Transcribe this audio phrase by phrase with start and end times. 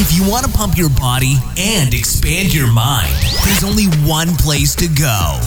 [0.00, 3.12] If you want to pump your body and expand your mind,
[3.44, 5.40] there's only one place to go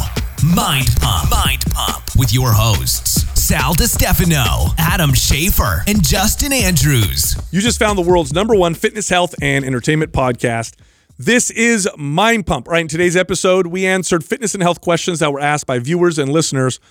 [0.44, 1.32] Mind Pump.
[1.32, 7.42] Mind Pump with your hosts, Sal DiStefano, Adam Schafer, and Justin Andrews.
[7.52, 10.76] You just found the world's number one fitness, health, and entertainment podcast.
[11.18, 12.68] This is Mind Pump.
[12.68, 16.20] Right in today's episode, we answered fitness and health questions that were asked by viewers
[16.20, 16.82] and listeners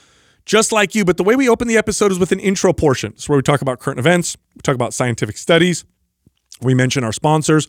[0.47, 1.05] just like you.
[1.05, 3.13] But the way we open the episode is with an intro portion.
[3.13, 5.85] It's where we talk about current events, we talk about scientific studies,
[6.63, 7.69] we mention our sponsors.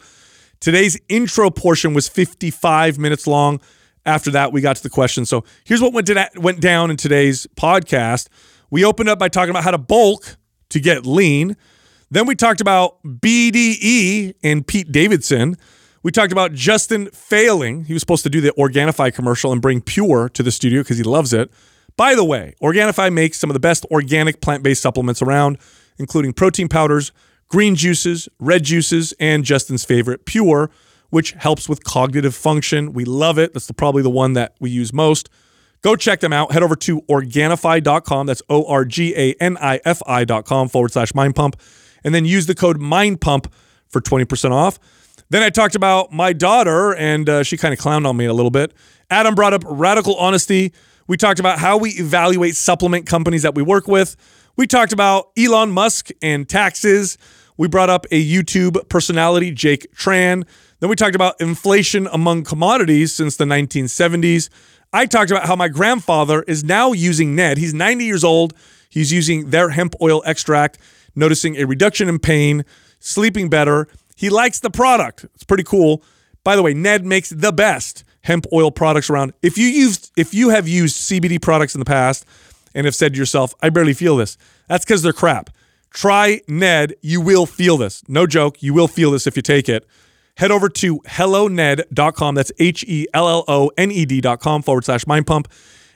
[0.59, 3.59] Today's intro portion was 55 minutes long.
[4.05, 5.25] After that, we got to the question.
[5.25, 8.27] So here's what went, went down in today's podcast.
[8.69, 10.37] We opened up by talking about how to bulk
[10.69, 11.57] to get lean.
[12.09, 15.55] Then we talked about BDE and Pete Davidson.
[16.03, 17.85] We talked about Justin failing.
[17.85, 20.97] He was supposed to do the Organifi commercial and bring Pure to the studio because
[20.97, 21.51] he loves it.
[21.97, 25.57] By the way, Organifi makes some of the best organic plant based supplements around,
[25.97, 27.11] including protein powders,
[27.51, 30.71] green juices, red juices, and Justin's favorite, Pure,
[31.09, 32.93] which helps with cognitive function.
[32.93, 33.53] We love it.
[33.53, 35.29] That's the, probably the one that we use most.
[35.81, 36.53] Go check them out.
[36.53, 38.25] Head over to Organifi.com.
[38.25, 41.59] That's O R G A N I F I.com forward slash mind pump.
[42.03, 43.51] And then use the code mind pump
[43.89, 44.79] for 20% off.
[45.29, 48.33] Then I talked about my daughter, and uh, she kind of clowned on me a
[48.33, 48.73] little bit.
[49.09, 50.71] Adam brought up radical honesty.
[51.07, 54.15] We talked about how we evaluate supplement companies that we work with.
[54.55, 57.17] We talked about Elon Musk and taxes.
[57.61, 60.47] We brought up a YouTube personality, Jake Tran.
[60.79, 64.49] Then we talked about inflation among commodities since the 1970s.
[64.91, 67.59] I talked about how my grandfather is now using Ned.
[67.59, 68.55] He's 90 years old.
[68.89, 70.79] He's using their hemp oil extract,
[71.15, 72.65] noticing a reduction in pain,
[72.97, 73.87] sleeping better.
[74.15, 75.25] He likes the product.
[75.25, 76.03] It's pretty cool.
[76.43, 79.33] By the way, Ned makes the best hemp oil products around.
[79.43, 82.25] If you used if you have used CBD products in the past
[82.73, 84.35] and have said to yourself, I barely feel this,
[84.67, 85.51] that's because they're crap.
[85.91, 86.95] Try Ned.
[87.01, 88.03] You will feel this.
[88.07, 88.63] No joke.
[88.63, 89.85] You will feel this if you take it.
[90.37, 92.35] Head over to helloned.com.
[92.35, 95.47] That's H E L L O N E D.com forward slash mind pump.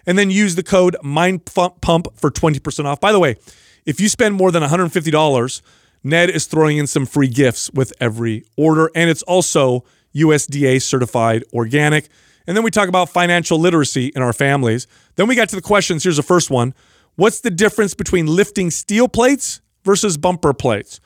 [0.05, 2.99] And then use the code mind pump for 20% off.
[2.99, 3.37] By the way,
[3.85, 5.61] if you spend more than $150,
[6.03, 8.91] Ned is throwing in some free gifts with every order.
[8.93, 9.83] And it's also
[10.13, 12.09] USDA certified organic.
[12.45, 14.85] And then we talk about financial literacy in our families.
[15.15, 16.03] Then we got to the questions.
[16.03, 16.73] Here's the first one
[17.15, 20.99] What's the difference between lifting steel plates versus bumper plates?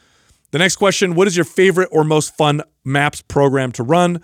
[0.52, 4.24] The next question What is your favorite or most fun MAPS program to run?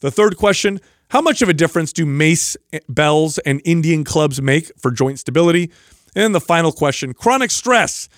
[0.00, 4.40] The third question How much of a difference do mace eh, bells and Indian clubs
[4.40, 5.72] make for joint stability?
[6.14, 8.08] And the final question Chronic stress.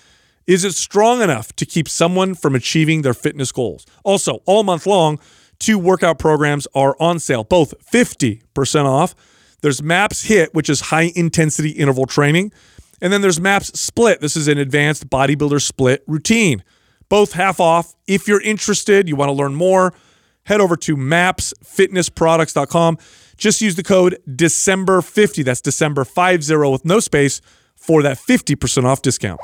[0.45, 3.85] Is it strong enough to keep someone from achieving their fitness goals?
[4.05, 5.19] Also, all month long,
[5.59, 9.13] two workout programs are on sale, both 50% off.
[9.61, 12.53] There's MAPS HIIT, which is high intensity interval training.
[13.01, 14.21] And then there's MAPS Split.
[14.21, 16.63] This is an advanced bodybuilder split routine.
[17.09, 17.93] Both half off.
[18.07, 19.93] If you're interested, you want to learn more,
[20.43, 22.97] head over to mapsfitnessproducts.com.
[23.37, 25.45] Just use the code December50.
[25.45, 27.41] That's December 50 with no space
[27.75, 29.39] for that 50% off discount.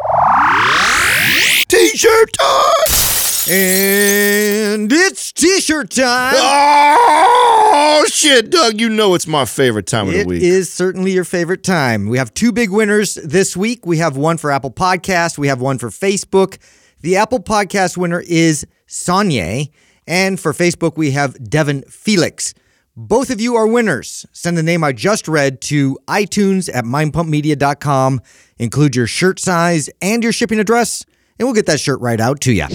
[1.68, 3.03] T-shirt time!
[3.49, 6.33] And it's t-shirt time.
[6.37, 8.79] Oh shit, Doug!
[8.79, 10.41] You know it's my favorite time of the week.
[10.41, 12.07] It is certainly your favorite time.
[12.07, 13.85] We have two big winners this week.
[13.85, 15.37] We have one for Apple Podcast.
[15.37, 16.57] We have one for Facebook.
[17.01, 19.71] The Apple Podcast winner is Sonye,
[20.07, 22.53] and for Facebook we have Devin Felix.
[22.95, 24.25] Both of you are winners.
[24.31, 28.21] Send the name I just read to iTunes at mindpumpmedia.com.
[28.57, 31.03] Include your shirt size and your shipping address,
[31.39, 32.67] and we'll get that shirt right out to you.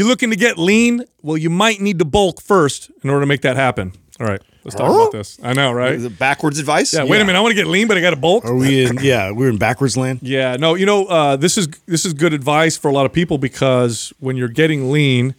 [0.00, 1.04] You looking to get lean?
[1.20, 3.92] Well, you might need to bulk first in order to make that happen.
[4.18, 5.38] All right, let's talk about this.
[5.42, 5.92] I know, right?
[6.00, 6.94] It backwards advice?
[6.94, 7.38] Yeah, wait a minute.
[7.38, 8.46] I want to get lean, but I got to bulk.
[8.46, 8.96] Are we in?
[9.02, 10.20] Yeah, we're in backwards land.
[10.22, 13.12] Yeah, no, you know, uh, this is this is good advice for a lot of
[13.12, 15.34] people because when you're getting lean,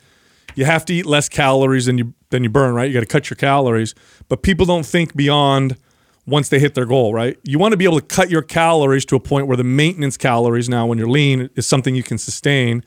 [0.53, 2.88] you have to eat less calories than you than you burn, right?
[2.88, 3.95] You got to cut your calories,
[4.29, 5.75] but people don't think beyond
[6.27, 7.35] once they hit their goal, right?
[7.41, 10.17] You want to be able to cut your calories to a point where the maintenance
[10.17, 12.85] calories now when you're lean is something you can sustain.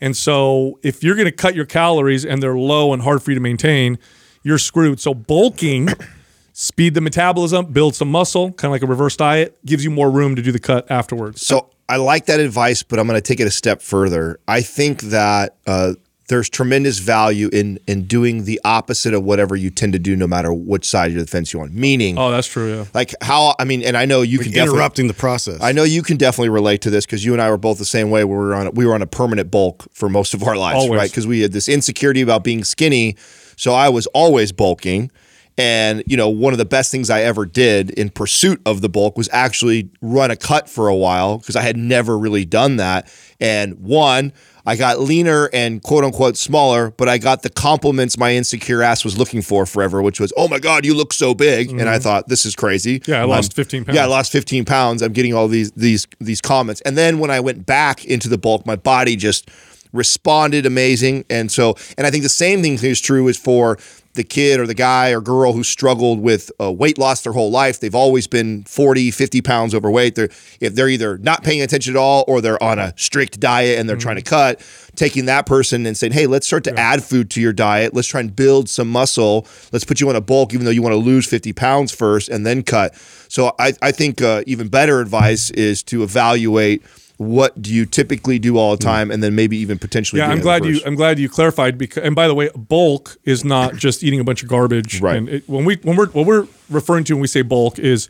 [0.00, 3.30] And so if you're going to cut your calories and they're low and hard for
[3.30, 3.98] you to maintain,
[4.42, 5.00] you're screwed.
[5.00, 5.88] So bulking
[6.52, 10.10] speed the metabolism, build some muscle, kind of like a reverse diet, gives you more
[10.10, 11.46] room to do the cut afterwards.
[11.46, 14.38] So I like that advice, but I'm going to take it a step further.
[14.48, 15.94] I think that uh,
[16.28, 20.26] there's tremendous value in in doing the opposite of whatever you tend to do, no
[20.26, 21.74] matter which side of the fence you're on.
[21.74, 22.76] Meaning, Oh, that's true.
[22.78, 22.84] Yeah.
[22.94, 25.60] like how I mean, and I know you can Interrupting the process.
[25.62, 27.84] I know you can definitely relate to this because you and I were both the
[27.84, 28.24] same way.
[28.24, 30.98] We were on we were on a permanent bulk for most of our lives, Always.
[30.98, 31.10] right?
[31.10, 33.16] Because we had this insecurity about being skinny,
[33.56, 35.10] so I was always bulking.
[35.56, 38.88] And you know, one of the best things I ever did in pursuit of the
[38.88, 42.76] bulk was actually run a cut for a while because I had never really done
[42.76, 43.08] that.
[43.40, 44.32] And one,
[44.66, 49.04] I got leaner and quote unquote smaller, but I got the compliments my insecure ass
[49.04, 51.98] was looking for forever, which was, "Oh my god, you look so big," and I
[51.98, 53.00] thought this is crazy.
[53.00, 53.12] Mm-hmm.
[53.12, 53.96] Yeah, I lost 15 pounds.
[53.96, 55.02] Yeah, I lost 15 pounds.
[55.02, 58.38] I'm getting all these these these comments, and then when I went back into the
[58.38, 59.50] bulk, my body just
[59.92, 63.78] responded amazing, and so and I think the same thing is true is for
[64.14, 67.50] the kid or the guy or girl who struggled with uh, weight loss their whole
[67.50, 67.80] life.
[67.80, 70.14] They've always been 40, 50 pounds overweight.
[70.14, 70.30] They're,
[70.60, 73.88] if they're either not paying attention at all or they're on a strict diet and
[73.88, 74.60] they're trying to cut,
[74.94, 77.92] taking that person and saying, hey, let's start to add food to your diet.
[77.92, 79.46] Let's try and build some muscle.
[79.72, 82.28] Let's put you on a bulk, even though you want to lose 50 pounds first
[82.28, 82.94] and then cut.
[83.28, 86.84] So I, I think uh, even better advice is to evaluate
[87.16, 88.90] what do you typically do all the hmm.
[88.90, 90.80] time and then maybe even potentially Yeah, I'm glad you.
[90.84, 94.24] I'm glad you clarified because and by the way, bulk is not just eating a
[94.24, 95.00] bunch of garbage.
[95.00, 95.16] Right.
[95.16, 98.08] And it, when we when we're what we're referring to when we say bulk is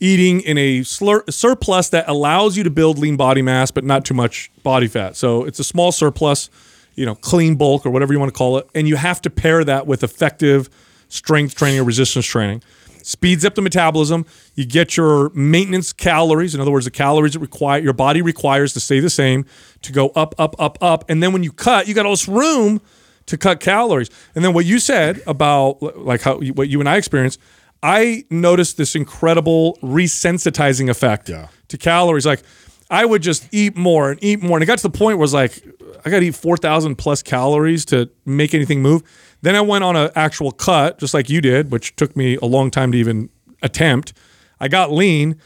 [0.00, 4.04] eating in a slur, surplus that allows you to build lean body mass but not
[4.04, 5.16] too much body fat.
[5.16, 6.50] So it's a small surplus,
[6.94, 9.30] you know, clean bulk or whatever you want to call it, and you have to
[9.30, 10.68] pair that with effective
[11.08, 12.62] strength training or resistance training.
[13.04, 14.24] Speeds up the metabolism.
[14.54, 16.54] You get your maintenance calories.
[16.54, 19.44] In other words, the calories that require your body requires to stay the same
[19.82, 21.04] to go up, up, up, up.
[21.10, 22.80] And then when you cut, you got all this room
[23.26, 24.08] to cut calories.
[24.34, 27.38] And then what you said about like how what you and I experienced,
[27.82, 31.26] I noticed this incredible resensitizing effect
[31.68, 32.24] to calories.
[32.24, 32.42] Like
[32.90, 35.24] I would just eat more and eat more, and it got to the point where
[35.24, 35.62] it's like
[36.06, 39.02] I got to eat four thousand plus calories to make anything move.
[39.44, 42.46] Then I went on an actual cut, just like you did, which took me a
[42.46, 43.28] long time to even
[43.62, 44.14] attempt.
[44.58, 45.38] I got lean,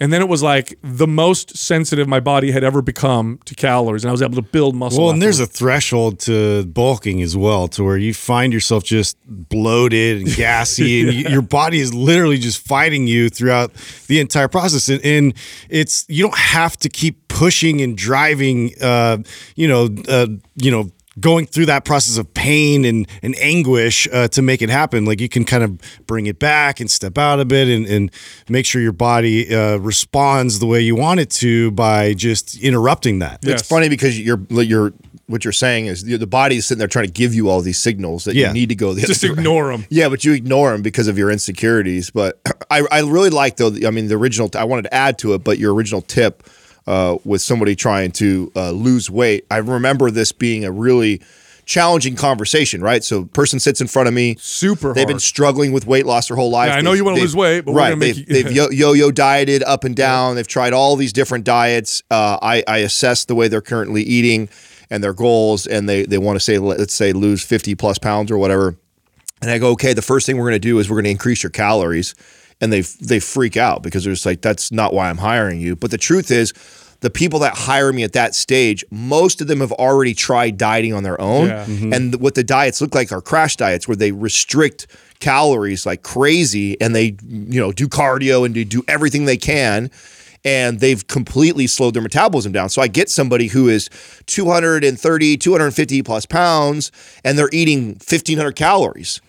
[0.00, 4.02] and then it was like the most sensitive my body had ever become to calories,
[4.02, 5.04] and I was able to build muscle.
[5.04, 9.16] Well, and there's a threshold to bulking as well, to where you find yourself just
[9.24, 13.72] bloated and gassy, and you, your body is literally just fighting you throughout
[14.08, 14.88] the entire process.
[14.88, 15.34] And, and
[15.68, 19.18] it's you don't have to keep pushing and driving, uh,
[19.54, 20.90] you know, uh, you know.
[21.20, 25.20] Going through that process of pain and, and anguish uh, to make it happen, like
[25.20, 28.10] you can kind of bring it back and step out a bit and, and
[28.48, 33.20] make sure your body uh, responds the way you want it to by just interrupting
[33.20, 33.38] that.
[33.42, 33.60] Yes.
[33.60, 34.92] It's funny because you're you're
[35.26, 37.60] what you're saying is the the body is sitting there trying to give you all
[37.60, 38.48] these signals that Yeah.
[38.48, 39.86] you need to go the just other ignore them.
[39.90, 42.10] Yeah, but you ignore them because of your insecurities.
[42.10, 42.40] But
[42.70, 43.72] I, I really like though.
[43.86, 44.50] I mean, the original.
[44.56, 46.42] I wanted to add to it, but your original tip
[46.86, 49.46] uh, with somebody trying to uh, lose weight.
[49.50, 51.22] I remember this being a really
[51.66, 52.82] challenging conversation.
[52.82, 54.36] Right, so person sits in front of me.
[54.38, 56.68] Super They've been struggling with weight loss their whole life.
[56.68, 58.70] Yeah, I know They've- you wanna lose weight, but we're right, they've, you- they've yo-
[58.70, 60.36] yo-yo dieted up and down.
[60.36, 62.02] They've tried all these different diets.
[62.10, 64.48] Uh, I, I assess the way they're currently eating
[64.90, 68.30] and their goals, and they they want to say let's say lose fifty plus pounds
[68.30, 68.76] or whatever.
[69.40, 71.10] And I go, okay, the first thing we're going to do is we're going to
[71.10, 72.14] increase your calories,
[72.60, 75.76] and they they freak out because they're just like, that's not why I'm hiring you.
[75.76, 76.52] But the truth is.
[77.00, 80.94] The people that hire me at that stage, most of them have already tried dieting
[80.94, 81.48] on their own.
[81.48, 81.66] Yeah.
[81.66, 81.92] Mm-hmm.
[81.92, 84.86] And what the diets look like are crash diets where they restrict
[85.20, 89.90] calories like crazy and they, you know, do cardio and they do everything they can.
[90.46, 92.70] And they've completely slowed their metabolism down.
[92.70, 93.90] So I get somebody who is
[94.24, 96.90] 230, 250 plus pounds,
[97.22, 99.20] and they're eating 1,500 calories.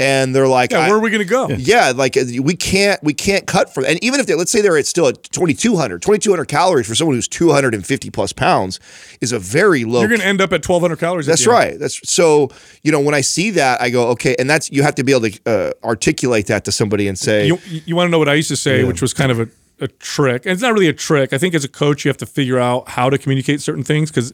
[0.00, 1.48] And they're like, Yeah, I- where are we going to go?
[1.50, 4.60] yeah, like uh, we can't we can't cut for and even if they let's say
[4.62, 8.80] they're at still at 2200 2200 calories for someone who's 250 plus pounds
[9.20, 11.26] is a very low You're going to end up at 1,200 calories.
[11.26, 11.58] that's the end.
[11.58, 11.78] right.
[11.78, 12.48] That's so.
[12.82, 15.12] You know, when I see that, I go, okay, and that's you have to be
[15.12, 18.28] able to uh, articulate that to somebody and say, You, you want to know what
[18.30, 19.48] I used to say, which was kind of a,
[19.80, 20.46] a trick.
[20.46, 21.32] And it's not really a trick.
[21.34, 24.10] I think as a coach, you have to figure out how to communicate certain things
[24.10, 24.32] because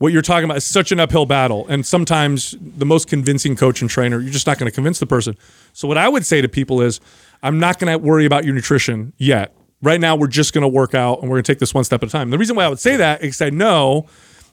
[0.00, 1.66] what you're talking about is such an uphill battle.
[1.68, 5.04] And sometimes the most convincing coach and trainer, you're just not going to convince the
[5.04, 5.36] person.
[5.74, 7.00] So what I would say to people is,
[7.42, 9.54] I'm not going to worry about your nutrition yet.
[9.82, 11.84] Right now, we're just going to work out and we're going to take this one
[11.84, 12.30] step at a time.
[12.30, 14.06] The reason why I would say that is I know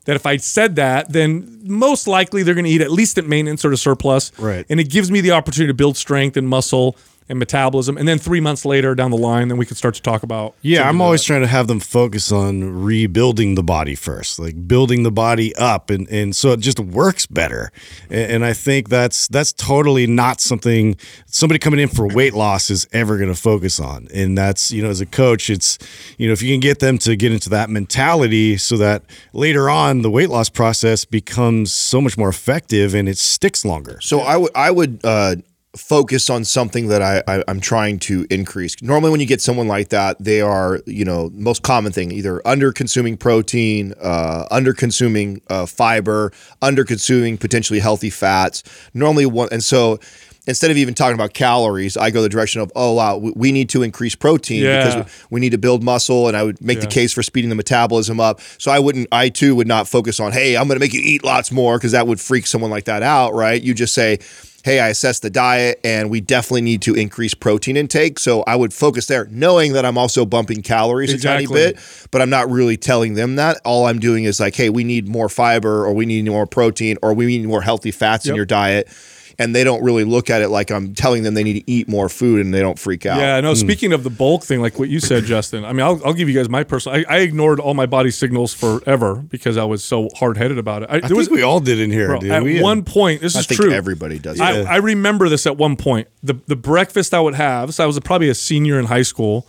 [0.04, 3.26] that if I said that, then most likely they're going to eat at least at
[3.26, 4.38] maintenance or to surplus.
[4.38, 4.66] Right.
[4.70, 6.98] And it gives me the opportunity to build strength and muscle
[7.30, 7.98] and metabolism.
[7.98, 10.56] And then three months later down the line, then we can start to talk about.
[10.62, 11.28] Yeah, I'm always that.
[11.28, 15.90] trying to have them focus on rebuilding the body first, like building the body up,
[15.90, 17.72] and and so it just works better.
[18.10, 22.70] And, and I think that's that's totally not something somebody coming in for weight loss
[22.70, 24.08] is ever going to focus on.
[24.14, 25.78] And that's you know, as a coach, it's
[26.18, 29.04] you know, if you can get them to get into that mentality, so that
[29.34, 34.00] later on the weight loss process becomes so much more effective and it sticks longer.
[34.02, 35.36] So I would I would uh,
[35.78, 38.82] focus on something that I, I I'm trying to increase.
[38.82, 42.46] Normally, when you get someone like that, they are you know most common thing either
[42.46, 46.32] under consuming protein, uh, under consuming uh, fiber,
[46.62, 48.64] under consuming potentially healthy fats.
[48.94, 50.00] Normally, one and so
[50.48, 53.70] instead of even talking about calories, I go the direction of, oh wow, we, need
[53.70, 54.78] to increase protein Yeah.
[54.78, 54.96] because
[55.30, 57.56] we, we need to build muscle, and I would make the case for speeding the
[57.56, 58.40] metabolism up.
[58.58, 61.02] So I wouldn't, I too would not focus on, hey, I'm going to make you
[61.04, 63.62] eat lots more because that would freak someone like that out, right?
[63.62, 64.20] You just say.
[64.68, 68.20] Hey, I assess the diet and we definitely need to increase protein intake.
[68.20, 71.80] So I would focus there, knowing that I'm also bumping calories a tiny bit,
[72.12, 73.62] but I'm not really telling them that.
[73.64, 76.98] All I'm doing is like, hey, we need more fiber or we need more protein
[77.02, 78.90] or we need more healthy fats in your diet.
[79.40, 81.88] And they don't really look at it like I'm telling them they need to eat
[81.88, 83.20] more food and they don't freak out.
[83.20, 83.50] Yeah, no.
[83.52, 83.56] Hmm.
[83.56, 85.64] Speaking of the bulk thing, like what you said, Justin.
[85.64, 86.98] I mean, I'll, I'll give you guys my personal.
[86.98, 90.82] I, I ignored all my body signals forever because I was so hard headed about
[90.82, 90.90] it.
[90.90, 92.32] I, I think was we all did in here, bro, dude.
[92.32, 93.22] at We had- one point.
[93.22, 93.72] This I is think true.
[93.72, 94.42] everybody does.
[94.42, 94.66] I, that.
[94.68, 96.08] I remember this at one point.
[96.24, 97.76] The the breakfast I would have.
[97.76, 99.46] So I was probably a senior in high school.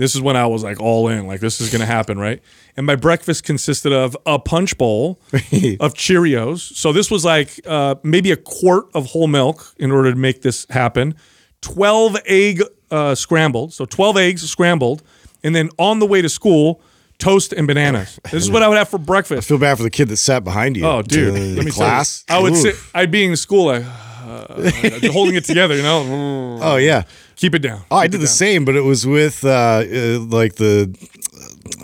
[0.00, 1.26] This is when I was like all in.
[1.26, 2.40] Like this is gonna happen, right?
[2.74, 6.60] And my breakfast consisted of a punch bowl of Cheerios.
[6.74, 10.40] So this was like uh, maybe a quart of whole milk in order to make
[10.40, 11.14] this happen.
[11.60, 13.74] Twelve egg uh, scrambled.
[13.74, 15.02] So twelve eggs scrambled,
[15.44, 16.80] and then on the way to school,
[17.18, 18.18] toast and bananas.
[18.30, 19.46] This is what I would have for breakfast.
[19.46, 20.86] I feel bad for the kid that sat behind you.
[20.86, 22.24] Oh, dude, in let me class.
[22.26, 22.56] I would Ooh.
[22.56, 22.74] sit.
[22.94, 25.76] I'd be in school, like uh, holding it together.
[25.76, 27.02] You know, Oh yeah.
[27.36, 27.82] Keep it down.
[27.90, 28.34] Oh, I did the down.
[28.34, 29.48] same, but it was with uh,
[29.84, 30.94] uh, like the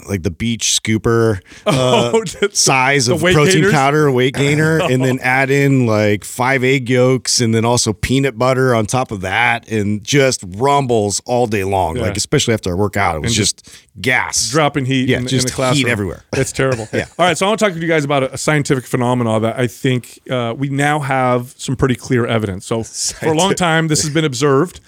[0.08, 3.72] like the beach scooper uh, Oh, size of protein gainers?
[3.72, 8.38] powder, weight gainer, and then add in like five egg yolks, and then also peanut
[8.38, 11.96] butter on top of that, and just rumbles all day long.
[11.96, 12.02] Yeah.
[12.02, 13.68] Like especially after I work out, it was And just,
[14.00, 15.86] gas dropping heat Yeah, in, just in the classroom.
[15.86, 16.22] heat everywhere.
[16.34, 16.86] It's terrible.
[16.92, 17.06] Yeah.
[17.18, 19.42] All right, so I want to talk to you guys about a, a scientific phenomenon
[19.42, 22.66] that I think uh, we now have some pretty clear evidence.
[22.66, 24.80] So for a long time, this has been observed,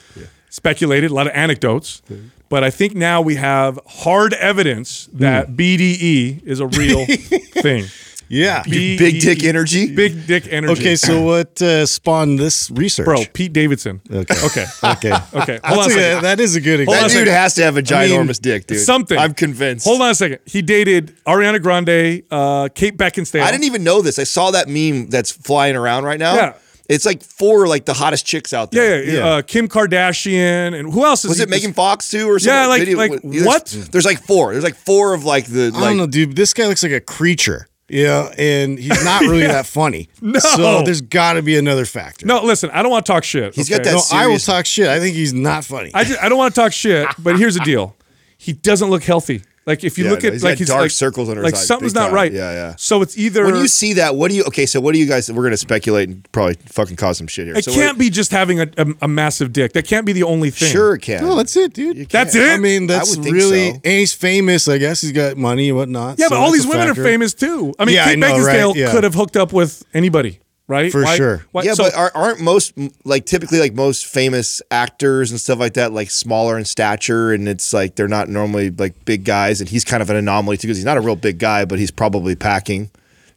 [0.50, 2.02] speculated, a lot of anecdotes.
[2.48, 7.04] But I think now we have hard evidence that BDE is a real
[7.62, 7.84] thing.
[8.30, 8.62] Yeah.
[8.62, 9.94] BDE Big dick energy?
[9.94, 10.80] Big dick energy.
[10.80, 14.00] Okay, so what uh, spawned this research, bro, Pete Davidson.
[14.10, 14.34] Okay.
[14.44, 14.66] Okay.
[14.84, 15.12] Okay.
[15.34, 15.60] Okay.
[15.62, 16.22] Hold That's on a a, second.
[16.24, 17.20] that is a good Hold on that example.
[17.20, 17.32] dude second.
[17.42, 18.80] has to have a I mean, ginormous dick, dude.
[18.80, 19.18] Something.
[19.18, 19.86] I'm convinced.
[19.86, 20.38] Hold on a second.
[20.46, 23.42] He dated Ariana Grande, uh, Kate Beckinsale.
[23.42, 24.18] I didn't even know this.
[24.18, 26.34] I saw that meme that's flying around right now.
[26.34, 26.54] Yeah.
[26.88, 29.02] It's like four like the hottest chicks out there.
[29.04, 29.26] yeah, Yeah.
[29.26, 32.54] Uh, Kim Kardashian, and who else is Was he- it Megan Fox too, or something?
[32.54, 33.66] Yeah, like- Video- like, there's- what?
[33.92, 34.52] There's like four.
[34.52, 35.64] There's like four of like the.
[35.74, 36.34] I like, don't know, dude.
[36.34, 37.68] This guy looks like a creature.
[37.90, 40.08] Yeah, and he's not really that funny.
[40.20, 40.38] No.
[40.40, 42.26] So there's got to be another factor.
[42.26, 42.68] No, listen.
[42.70, 43.54] I don't want to talk shit.
[43.54, 44.88] He's got that no, I will talk shit.
[44.88, 45.90] I think he's not funny.
[45.94, 47.96] I, just, I don't want to talk shit, but here's the deal.
[48.36, 49.42] He doesn't look healthy.
[49.68, 51.42] Like if you Yeah, look no, at he's like got he's dark like, circles under
[51.42, 52.14] his like eyes, something's not time.
[52.14, 52.32] right.
[52.32, 52.74] Yeah, yeah.
[52.78, 54.44] So it's either When you see that, what do you?
[54.44, 55.30] Okay, so what do you guys?
[55.30, 57.56] We're gonna speculate and probably fucking cause some shit here.
[57.56, 59.74] it so can't be just having a, a, a massive dick.
[59.74, 60.72] That can't be the only thing.
[60.72, 61.22] Sure, it can.
[61.22, 62.08] no, that's it, dude.
[62.08, 62.42] That's it.
[62.48, 63.80] I mean, that's would think really, so.
[63.84, 64.66] and he's famous.
[64.68, 66.18] I guess he's got money and whatnot.
[66.18, 67.02] Yeah, so but all these women factor.
[67.02, 67.74] are famous too.
[67.78, 68.56] I mean, Yeah, I Kate know, right?
[68.56, 68.90] Beckinsale Yeah.
[68.90, 70.92] could have hooked up with anybody, right?
[70.92, 71.44] For sure.
[71.64, 75.74] yeah, so- but are, aren't most like typically like most famous actors and stuff like
[75.74, 79.68] that like smaller in stature, and it's like they're not normally like big guys, and
[79.68, 81.90] he's kind of an anomaly too because he's not a real big guy, but he's
[81.90, 82.90] probably packing.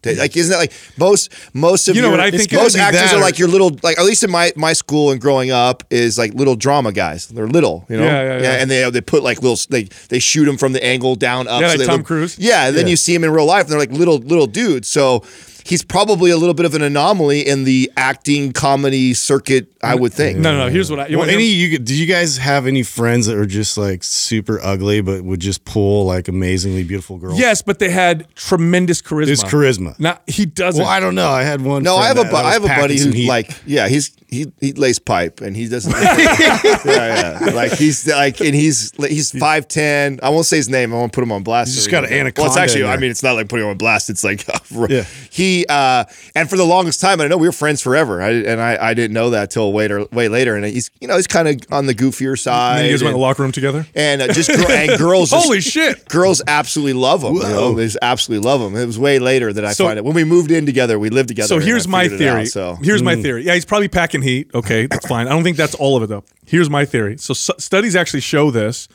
[0.04, 3.14] Like isn't that like most most of You know your, what I think most actors
[3.14, 6.18] are like your little like at least in my my school and growing up is
[6.18, 7.28] like little drama guys.
[7.28, 8.06] They're little, you know.
[8.06, 8.52] Yeah, yeah, yeah.
[8.54, 11.62] and they they put like little they they shoot them from the angle down up.
[11.62, 12.40] Yeah, so like they Tom look- Cruise?
[12.40, 14.88] Yeah, and then you see him in real life, and they're like little little dudes.
[14.88, 15.20] So
[15.66, 19.68] he's probably a little bit of an anomaly in the acting comedy circuit.
[19.84, 20.38] I would think.
[20.38, 20.70] no, no, no.
[20.72, 21.08] Here's what I.
[21.08, 24.60] You Well, any you do you guys have any friends that are just like super
[24.62, 27.40] ugly but would just pull like amazingly beautiful girls?
[27.40, 29.30] Yes, but they had tremendous charisma.
[29.30, 30.00] It's charisma.
[30.00, 30.84] Not he doesn't.
[30.84, 31.30] Well, I don't know.
[31.30, 31.82] I had one.
[31.82, 33.28] No, I have a bu- I have a buddy some who heat.
[33.28, 35.92] like yeah he's he he lays pipe and he doesn't
[36.46, 40.94] yeah yeah like he's like and he's he's five ten I won't say his name
[40.94, 42.28] I won't put him on blast He's just or got anything.
[42.28, 44.46] an well it's actually I mean it's not like putting him on blast it's like
[44.90, 45.04] Yeah.
[45.32, 46.04] he uh
[46.36, 48.94] and for the longest time I know we were friends forever I, and I I
[48.94, 51.86] didn't know that till later way later and he's you know he's kind of on
[51.86, 53.86] the goofier side then you guys went in and, the locker room together.
[53.96, 56.08] and uh, just and girls just- Holy shit!
[56.10, 57.36] Girls absolutely love him.
[57.36, 57.74] You know?
[57.74, 58.76] They just absolutely love him.
[58.76, 60.06] It was way later that I So- find it.
[60.06, 61.48] When we moved in together, we lived together.
[61.48, 62.42] So here's my theory.
[62.42, 63.44] out, so Here's my theory.
[63.46, 64.52] Yeah, he's probably packing heat.
[64.54, 65.28] Okay, that's fine.
[65.28, 66.24] I don't think that's all of it though.
[66.46, 67.18] Here's my theory.
[67.18, 68.88] So s- studies actually show this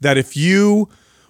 [0.00, 0.88] that if you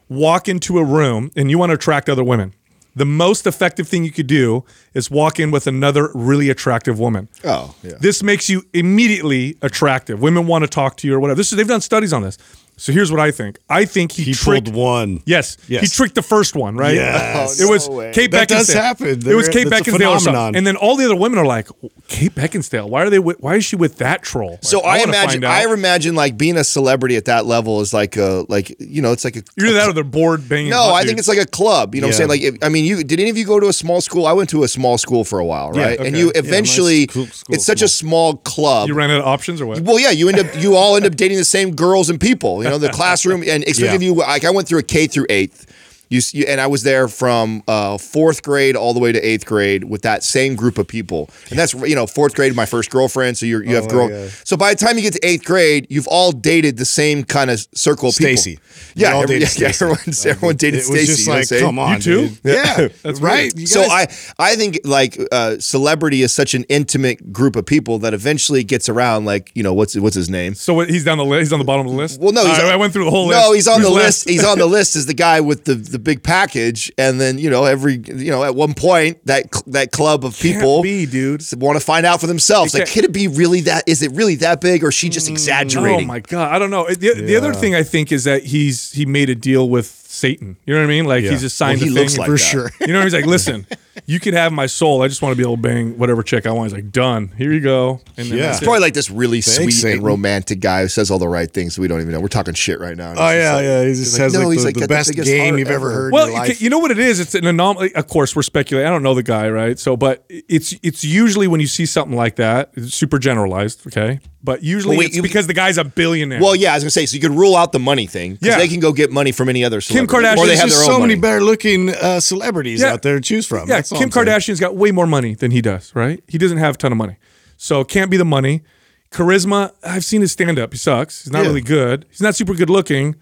[0.09, 2.55] walk into a room and you want to attract other women,
[2.95, 7.29] the most effective thing you could do is walk in with another really attractive woman.
[7.45, 7.93] Oh, yeah.
[8.01, 10.21] This makes you immediately attractive.
[10.21, 11.37] Women want to talk to you or whatever.
[11.37, 12.39] This is they've done studies on this.
[12.79, 13.59] So here's what I think.
[13.69, 15.23] I think he, He tricked pulled one.
[15.25, 15.83] Yes, Yes.
[15.83, 16.95] he tricked the first one, right?
[16.97, 17.61] Yes.
[17.61, 18.13] Oh, it was Oh, no way.
[18.13, 18.57] Kate That Beckinsale.
[18.57, 19.29] does happen.
[19.29, 20.57] It was Kate Beckinsale, phenomenon.
[20.57, 21.69] and then all the other women are like,
[22.09, 22.89] Kate Beckinsale.
[22.89, 23.21] Why are they?
[23.21, 24.59] With, why is she with that troll?
[24.63, 25.45] So Like, I, imagine.
[25.45, 29.13] I imagine like being a celebrity at that level is like a, like you know,
[29.13, 29.43] it's like a.
[29.61, 30.71] Either that or they're bored banging.
[30.71, 31.95] No, hot I think it's like a club.
[31.95, 32.29] You know what I'm saying?
[32.31, 34.27] Like, if, I mean, you did any of you go to a small school?
[34.27, 35.99] I went to a small school for a while, right?
[36.01, 36.09] okay.
[36.09, 38.89] And you Yeah, eventually, school- school it's such a small club.
[38.89, 39.81] you ran out of options or what?
[39.83, 42.62] Well, yeah, you end up you all end up dating the same girls and people.
[42.65, 43.95] You know, the classroom, and especially Yeah.
[43.95, 45.67] if you like, I went through a K through eighth.
[46.13, 49.21] You, s- you and I was there from uh, fourth grade all the way to
[49.21, 52.67] eighth grade with that same group of people, and that's you know fourth grade my
[52.67, 53.39] first girlfriend.
[53.39, 54.09] So you're, you have my girl.
[54.09, 54.31] God.
[54.45, 57.51] So by the time you get to eighth grade, you've all dated the same kind
[57.51, 58.37] of circle of people.
[58.37, 58.59] Stacy.
[58.95, 59.85] Yeah, We all every- dated yeah, Stacy.
[59.85, 61.07] everyone's- everyone dated It was Stacy.
[61.07, 61.65] just you know like, saying?
[61.65, 62.29] come on, You too?
[62.29, 62.39] dude.
[62.45, 63.43] Yeah, That's right.
[63.55, 63.59] weird.
[63.59, 64.07] You So I
[64.39, 68.89] I think like uh, celebrity is such an intimate group of people that eventually gets
[68.91, 71.41] around like you know what's what's his name So what, he's down the list.
[71.41, 72.21] He's on the bottom of the list.
[72.21, 73.41] Well, no, he's I, I went through the whole list.
[73.41, 74.07] No, he's on Who's the left?
[74.07, 74.29] list.
[74.29, 77.51] He's on the list as the guy with the the big package, and then you
[77.51, 81.43] know every you know at one point that cl- that club of people be, dude.
[81.57, 82.75] want to find out for themselves.
[82.75, 83.85] Like, could it be really that?
[83.89, 86.05] Is it really that big, or is she just mm, exaggerating?
[86.05, 86.87] Oh my god, I don't know.
[86.89, 90.57] The, the other thing I think is that he's he made a deal with Satan.
[90.67, 91.05] You know what I mean?
[91.07, 91.31] Like Yeah.
[91.33, 92.39] he's just signed Well, he a thing looks like for that.
[92.39, 92.71] sure.
[92.81, 93.03] You know, what I mean?
[93.05, 93.67] he's like, listen,
[94.07, 95.03] you could have my soul.
[95.03, 96.71] I just want to be able to bang whatever chick I want.
[96.71, 97.29] He's like, done.
[97.37, 98.01] Here you go.
[98.17, 98.51] And then Yeah.
[98.51, 99.99] It's probably like this really Thanks, sweet Satan.
[99.99, 102.21] and romantic guy who says all the right things we don't even know.
[102.21, 103.15] We're talking shit right now.
[103.17, 103.83] Oh yeah, like- yeah.
[103.85, 105.75] He just he's like, no, like the, like, the got the best game you've ever
[105.89, 105.91] ever.
[105.95, 106.13] heard.
[106.13, 106.63] Well, in your you, life.
[106.63, 107.21] you know what it is?
[107.21, 107.95] It's an anomaly.
[107.95, 108.87] Of course, we're speculating.
[108.87, 109.79] I don't know the guy, right?
[109.79, 114.21] So, but it's it's usually when you see something like that, it's super generalized, okay?
[114.45, 116.41] But usually Well, wait, it's you- because the guy's a billionaire.
[116.41, 118.49] Well, yeah, I was gonna say, so you could rule out the money thing because
[118.49, 118.59] Yeah.
[118.59, 120.07] they can go get money from any other celebrity.
[120.13, 122.81] Kim celebrity, Kardashian or they have There's their so own many better looking uh, celebrities
[122.81, 122.93] Yeah.
[122.93, 123.69] out there to choose from.
[123.69, 126.23] Yeah, That's Kim Kardashian's got way more money than he does, right?
[126.29, 127.17] He doesn't have a ton of money.
[127.57, 128.63] So it can't be the money.
[129.11, 130.73] Charisma, I've seen his stand up.
[130.73, 131.25] He sucks.
[131.25, 131.49] He's not Yeah.
[131.49, 132.07] really good.
[132.11, 133.15] He's not super good looking.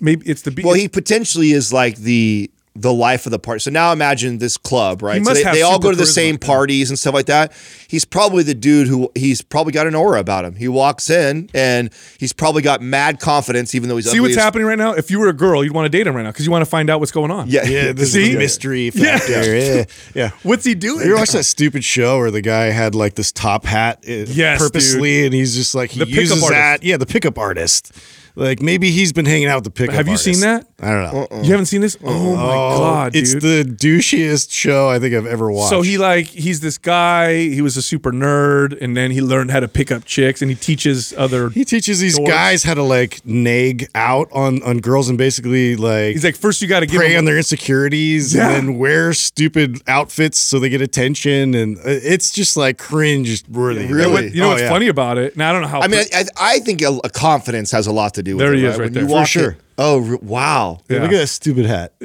[0.00, 3.58] Maybe it's the be- Well, he potentially is like the the life of the party.
[3.60, 5.18] So now imagine this club, right?
[5.18, 6.06] He so they, have they all go to the charisma.
[6.14, 7.52] same parties and stuff like that.
[7.86, 10.54] He's probably the dude who he's probably got an aura about him.
[10.54, 14.36] He walks in and he's probably got mad confidence, even though he's See ugly what's
[14.38, 14.92] as- happening right now?
[14.94, 16.62] If you were a girl, you'd want to date him right now because you want
[16.64, 17.48] to find out what's going on.
[17.50, 18.22] Yeah, Yeah, this See?
[18.22, 19.54] is the mystery factor.
[19.54, 20.30] Yeah, yeah.
[20.42, 21.06] What's he doing?
[21.06, 24.58] You watch that stupid show where the guy had like this top hat uh, Yes,
[24.60, 26.52] purposely, and he's just like he The pickup uses artist.
[26.58, 26.82] that.
[26.82, 27.92] Yeah, the pickup artist.
[28.34, 29.94] Like maybe he's been hanging out with the pickup.
[29.96, 30.66] Have you seen that?
[30.82, 31.42] I don't know.
[31.42, 31.96] You haven't seen this?
[32.02, 33.22] Oh my god, dude.
[33.22, 35.70] it's the douchiest show I think I've ever watched.
[35.70, 37.34] So he like he's this guy.
[37.34, 40.50] He was a super nerd, and then he learned how to pick up chicks, and
[40.50, 41.50] he teaches other.
[41.50, 42.26] he teaches these Dorks.
[42.26, 46.60] guys how to like nag out on on girls and basically like He's like, first
[46.62, 48.48] you got to prey him on their insecurities Yeah.
[48.50, 53.44] and then wear stupid outfits so they get attention and uh, it's just like cringe
[53.48, 53.86] worthy.
[53.86, 54.12] Really?
[54.12, 54.68] What, you know Oh, what's yeah.
[54.68, 55.36] funny about it?
[55.36, 55.80] Now I don't know how.
[55.80, 58.52] I mean, I, I think a, a confidence has a lot to do with There
[58.54, 58.58] it.
[58.58, 58.78] he is right?
[58.80, 59.02] right When there.
[59.04, 59.50] you For sure.
[59.52, 61.92] in- oh wow, Yeah, Look at that stupid hat.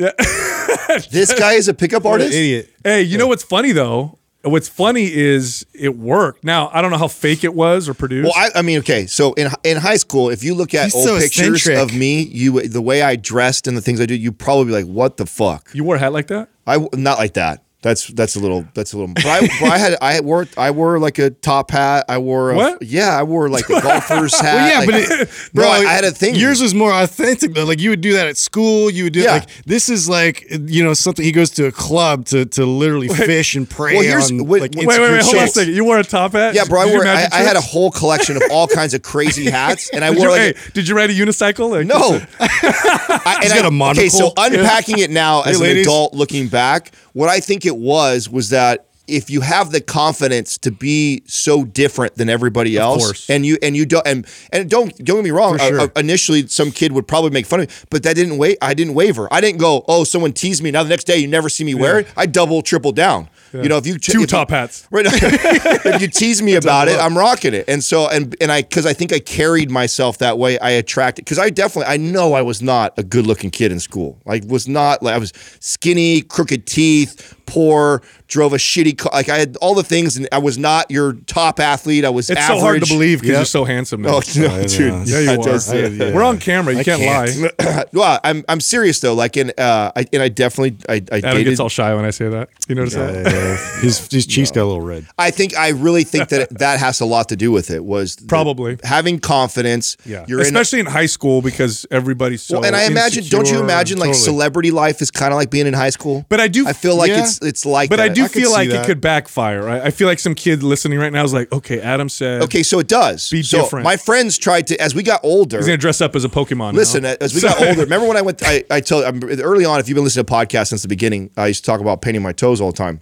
[1.12, 2.38] this guy is a pickup What an artist.
[2.38, 2.74] idiot.
[2.84, 4.18] hey, you know what's funny though?
[4.44, 6.44] What's funny is it worked.
[6.46, 8.26] Now I don't know how fake it was or produced.
[8.26, 9.06] Well, I, I mean, okay.
[9.06, 11.78] So in in high school, if you look at He's old so pictures eccentric.
[11.78, 14.72] of me, you the way I dressed and the things I do, you probably be
[14.72, 16.50] like, "What the fuck?" you wore a hat like that?
[16.66, 17.64] I not like that.
[17.88, 19.14] That's that's a little that's a little.
[19.14, 22.04] But I, but I had I wore I wore like a top hat.
[22.10, 22.82] I wore a, What?
[22.82, 24.56] Yeah, I wore like a golfer's hat.
[24.56, 26.36] Well, yeah, like- but it, no, bro, I, I had a thing.
[26.36, 27.64] Yours was more authentic though.
[27.64, 28.90] Like you would do that at school.
[28.90, 29.32] You would do Yeah.
[29.34, 31.24] like this is like you know something.
[31.24, 34.62] He goes to a club to to literally fish and prey Well, here's- on wait,
[34.62, 35.22] like wait, Wait, wait, wait.
[35.24, 35.74] Hold on a second.
[35.74, 36.56] You wore a top hat?
[36.56, 36.82] yeah, bro.
[36.82, 37.08] I Did wore.
[37.08, 40.18] I, I had a whole collection of all kinds of crazy hats, and I Did
[40.20, 40.58] wore you, like.
[40.58, 41.70] hey, did you ride a unicycle?
[41.70, 44.44] Like, No, I, and He's got a Okay, so monocle.
[44.60, 48.88] unpacking it now as an adult, looking back, what I think it was was that
[49.08, 53.76] if you have the confidence to be so different than everybody else, and you and
[53.76, 55.82] you don't and and don't don't get me wrong, sure.
[55.82, 58.58] uh, initially some kid would probably make fun of me, but that didn't wait.
[58.62, 59.28] I didn't waver.
[59.32, 60.72] I didn't go, oh, someone teased me.
[60.72, 62.08] Now the next day you never see me wear it.
[62.18, 63.30] I double, triple down.
[63.54, 64.88] You know, if you Two if you- top hats.
[64.92, 65.06] Right.
[65.10, 67.66] if you tease me about it, I'm rocking it.
[67.70, 71.24] And so and and I because I think I carried myself that way, I attracted
[71.24, 74.20] because I definitely I know I was not a good looking kid in school.
[74.28, 79.12] I was not like I was skinny, crooked teeth, poor, drove a shitty car.
[79.14, 82.06] Like I had all the things, and I was not your top athlete.
[82.06, 82.60] I was It's average.
[82.60, 83.38] so hard to believe because Yep.
[83.40, 84.02] you're so handsome.
[84.04, 84.10] Now.
[84.10, 85.08] Oh no, I dude!
[85.08, 85.44] yeah, you that are.
[85.44, 86.14] does- I- yeah.
[86.14, 86.74] We're on camera.
[86.74, 87.60] You I can't, can't.
[87.60, 87.86] lie.
[87.94, 89.14] well, I'm I'm serious though.
[89.16, 91.46] Like in uh, I and I definitely I, I Adam dated.
[91.48, 92.50] gets all shy when I say that.
[92.68, 93.26] You notice that?
[93.28, 95.08] Uh, his his cheeks got a little red.
[95.18, 97.84] I think I really think that that has a lot to do with it.
[97.84, 98.78] Was the- Probably.
[98.84, 99.96] having confidence.
[100.06, 102.58] Yeah, you're especially in, high school because everybody's so.
[102.58, 104.24] Well, and I imagine, don't you imagine like totally.
[104.26, 106.26] celebrity life is kind of like being in high school?
[106.30, 107.24] But I do- I feel like Yeah.
[107.24, 108.12] it's it's it's like But that.
[108.12, 109.64] I do I feel like it could backfire.
[109.64, 109.82] Right?
[109.82, 112.80] I feel like some kid listening right now is like, okay, Adam said, Okay, so
[112.80, 113.30] it does.
[113.30, 113.84] Be so different.
[113.84, 115.58] my friends tried to as we got older.
[115.58, 116.74] he's gonna dress up as a Pokemon.
[116.74, 116.78] now.
[116.80, 118.42] Listen, as we got older, remember when I went?
[118.44, 119.80] I, I tell early on.
[119.80, 122.22] If you've been listening to podcasts since the beginning, I used to talk about painting
[122.22, 123.02] my toes all the time.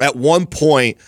[0.00, 0.98] At one point,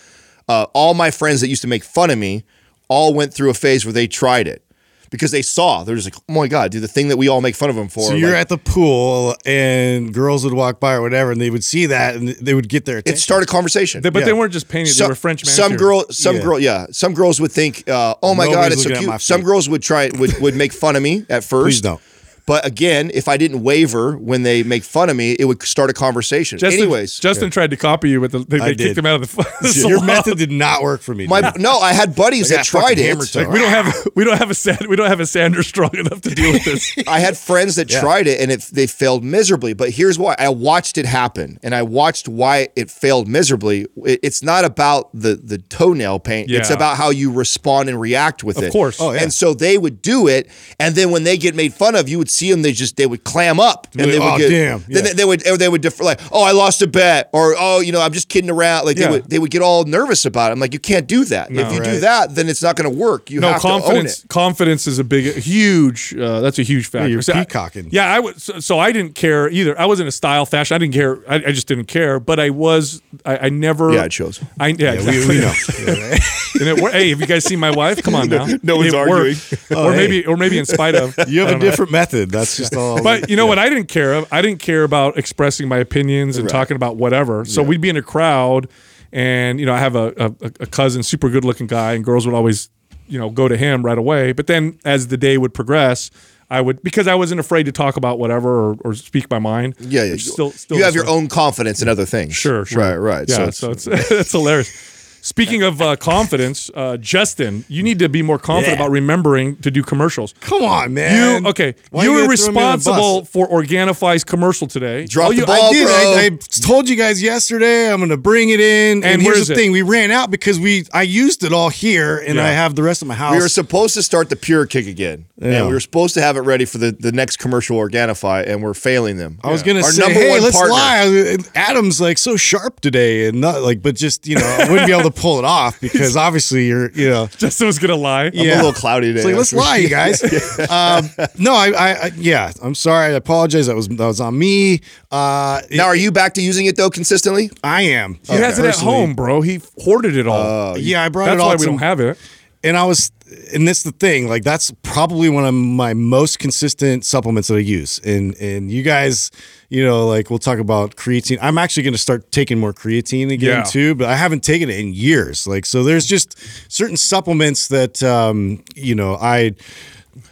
[0.47, 2.43] uh, all my friends that used to make fun of me
[2.87, 4.63] all went through a phase where they tried it
[5.09, 7.41] because they saw they're just like, oh my god, dude, the thing that we all
[7.41, 8.07] make fun of them for.
[8.09, 11.49] So you're like, at the pool and girls would walk by or whatever, and they
[11.49, 13.17] would see that and they would get their attention.
[13.17, 14.01] it started a conversation.
[14.01, 16.41] They- but they weren't just painting; they were French Some girl, some Yeah.
[16.43, 16.85] girl, yeah.
[16.91, 19.41] Some girls would think, uh, "Oh my god, it's so looking at my cute." Some
[19.43, 21.65] girls would try would would make fun of me at first.
[21.65, 22.01] Please don't.
[22.47, 25.89] But again, if I didn't waver when they make fun of me, it would start
[25.89, 26.57] a conversation.
[26.57, 28.83] Justin, Anyways, Justin tried to copy you, but the, they, I they did.
[28.87, 29.43] kicked him out of the.
[29.61, 31.27] the Your method did not work for me.
[31.27, 33.35] my no, I had buddies I that got tried it.
[33.35, 35.93] Like, we don't have we don't have a sand, we don't have a sander strong
[35.95, 36.95] enough to deal with this.
[37.07, 39.73] I had friends that tried it and it they failed miserably.
[39.73, 43.87] But here's why: I watched it happen, and I watched why it failed miserably.
[44.05, 48.41] It- it's not about the the toenail paint; it's about how you respond and react
[48.43, 48.67] with Of it.
[48.67, 49.01] Of course.
[49.01, 49.21] Oh, yeah.
[49.23, 52.17] And so they would do it, and then when they get made fun of, you
[52.17, 52.61] would see them.
[52.61, 55.01] They just they would clam up, and they would Oh, get damn, Then yeah.
[55.01, 57.79] they, they would or they would defer like, oh, I lost a bet, or oh,
[57.79, 58.85] you know, I'm just kidding around.
[58.85, 59.07] Like Yeah.
[59.07, 60.53] they would they would get all nervous about it.
[60.53, 61.49] I'm like, you can't do that.
[61.51, 63.29] if you do that, then it's not going to work.
[63.31, 64.23] You no have to own confidence.
[64.23, 64.29] it.
[64.29, 66.13] Confidence is a big, huge.
[66.15, 67.07] Uh, that's a huge factor.
[67.09, 67.89] you're So I- peacocking.
[67.91, 68.43] yeah, I was.
[68.43, 69.79] So, so I didn't care either.
[69.79, 70.75] I wasn't a style fashion.
[70.75, 71.17] I didn't care.
[71.29, 72.19] I, I just didn't care.
[72.19, 73.01] But I was.
[73.25, 73.91] I, I never.
[73.93, 74.39] Yeah, it shows.
[74.59, 75.27] I yeah, exactly.
[75.27, 75.53] we, we know.
[76.59, 78.01] And it, hey, have you guys seen my wife?
[78.01, 78.47] Come on now.
[78.63, 79.35] No one's It arguing.
[79.35, 79.71] worked.
[79.71, 79.97] or hey.
[79.97, 81.15] maybe, or maybe in spite of.
[81.27, 81.69] You have I a don't know.
[81.69, 81.91] different
[82.29, 83.01] That's just all.
[83.03, 83.59] But you know what?
[83.59, 84.27] I didn't care of.
[84.31, 86.51] I didn't care about expressing my opinions and Right.
[86.51, 87.45] talking about whatever.
[87.45, 88.67] So we'd be in a crowd,
[89.11, 92.25] and you know, I have a, a, a cousin, super good looking guy, and girls
[92.25, 92.69] would always,
[93.07, 94.31] you know, go to him right away.
[94.33, 96.11] But then as the day would progress,
[96.49, 99.75] I would because I wasn't afraid to talk about whatever or, or speak my mind.
[99.79, 100.15] Yeah, yeah.
[100.17, 102.35] Still, still you have your own confidence in other things.
[102.35, 102.81] Sure, sure.
[102.81, 103.29] Right, right.
[103.29, 104.93] Yeah, so, so it's, it's it's hilarious.
[105.27, 108.85] Speaking of uh, confidence, uh, Justin, you need to be more confident Yeah.
[108.85, 110.33] about remembering to do commercials.
[110.39, 111.43] come on, man.
[111.43, 111.75] You okay?
[111.91, 112.95] Why you you were gotta throw me under the bus?
[112.95, 115.05] responsible for Organifi's commercial today.
[115.05, 115.85] Drop Oh, the ball, I did.
[115.85, 115.93] bro.
[115.93, 116.29] I, I
[116.61, 117.91] told you guys yesterday.
[117.91, 118.97] I'm going to bring it in.
[119.03, 119.57] And, And where here's is the it?
[119.57, 122.45] thing: we ran out because we I used it all here, and Yeah.
[122.45, 123.33] I have the rest of my house.
[123.35, 125.57] we were supposed to start the pure kick again, Yeah.
[125.57, 128.63] and we were supposed to have it ready for the, the next commercial Organifi, and
[128.63, 129.39] we're failing them.
[129.43, 130.73] I was gonna Our say, number hey, one let's partner.
[130.73, 131.37] lie.
[131.53, 134.93] Adam's like so sharp today, and not like, but just you know, I wouldn't be
[134.93, 138.25] able to pull it off because obviously you're, you know, Justin was gonna lie.
[138.25, 139.19] I'm a little cloudy today.
[139.19, 139.65] It's like let's actually.
[139.65, 140.23] lie, you guys.
[140.69, 143.07] um, no, I, I, I, yeah, I'm sorry.
[143.07, 143.67] I apologize.
[143.67, 144.81] That was that was on me.
[145.11, 147.49] Uh, Now, are you back to using it though consistently?
[147.63, 148.19] I am.
[148.27, 148.93] He has it at Personally.
[148.93, 149.41] home, bro.
[149.41, 150.77] He hoarded it all.
[150.77, 151.47] Yeah, I brought That's it all.
[151.49, 152.17] why we to- don't have it.
[152.63, 153.11] And I was,
[153.53, 154.27] and that's the thing.
[154.27, 157.99] Like that's probably one of my most consistent supplements that I use.
[157.99, 159.31] And and you guys,
[159.69, 161.37] you know, like we'll talk about creatine.
[161.41, 163.63] I'm actually going to start taking more creatine again Yeah.
[163.63, 165.45] too, but I haven't taken it in years.
[165.47, 166.37] Like so, there's just
[166.71, 169.53] certain supplements that um, you know I.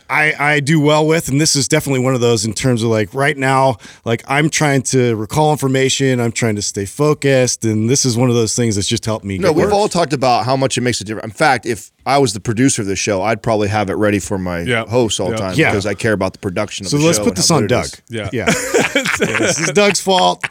[0.09, 2.89] I, I do well with, and this is definitely one of those in terms of
[2.89, 7.89] like right now, like I'm trying to recall information, I'm trying to stay focused, and
[7.89, 9.37] this is one of those things that's just helped me.
[9.39, 9.73] No, get we've work.
[9.73, 11.25] all talked about how much it makes a difference.
[11.25, 14.19] In fact, if I was the producer of the show, I'd probably have it ready
[14.19, 14.85] for my Yeah.
[14.85, 15.37] host all the Yeah.
[15.39, 15.71] time Yeah.
[15.71, 17.85] because I care about the production of So the let's put this on Doug.
[17.85, 18.01] is.
[18.09, 18.29] Yeah.
[18.31, 18.45] Yeah.
[18.45, 18.53] Yeah,
[19.39, 20.45] this is Doug's fault.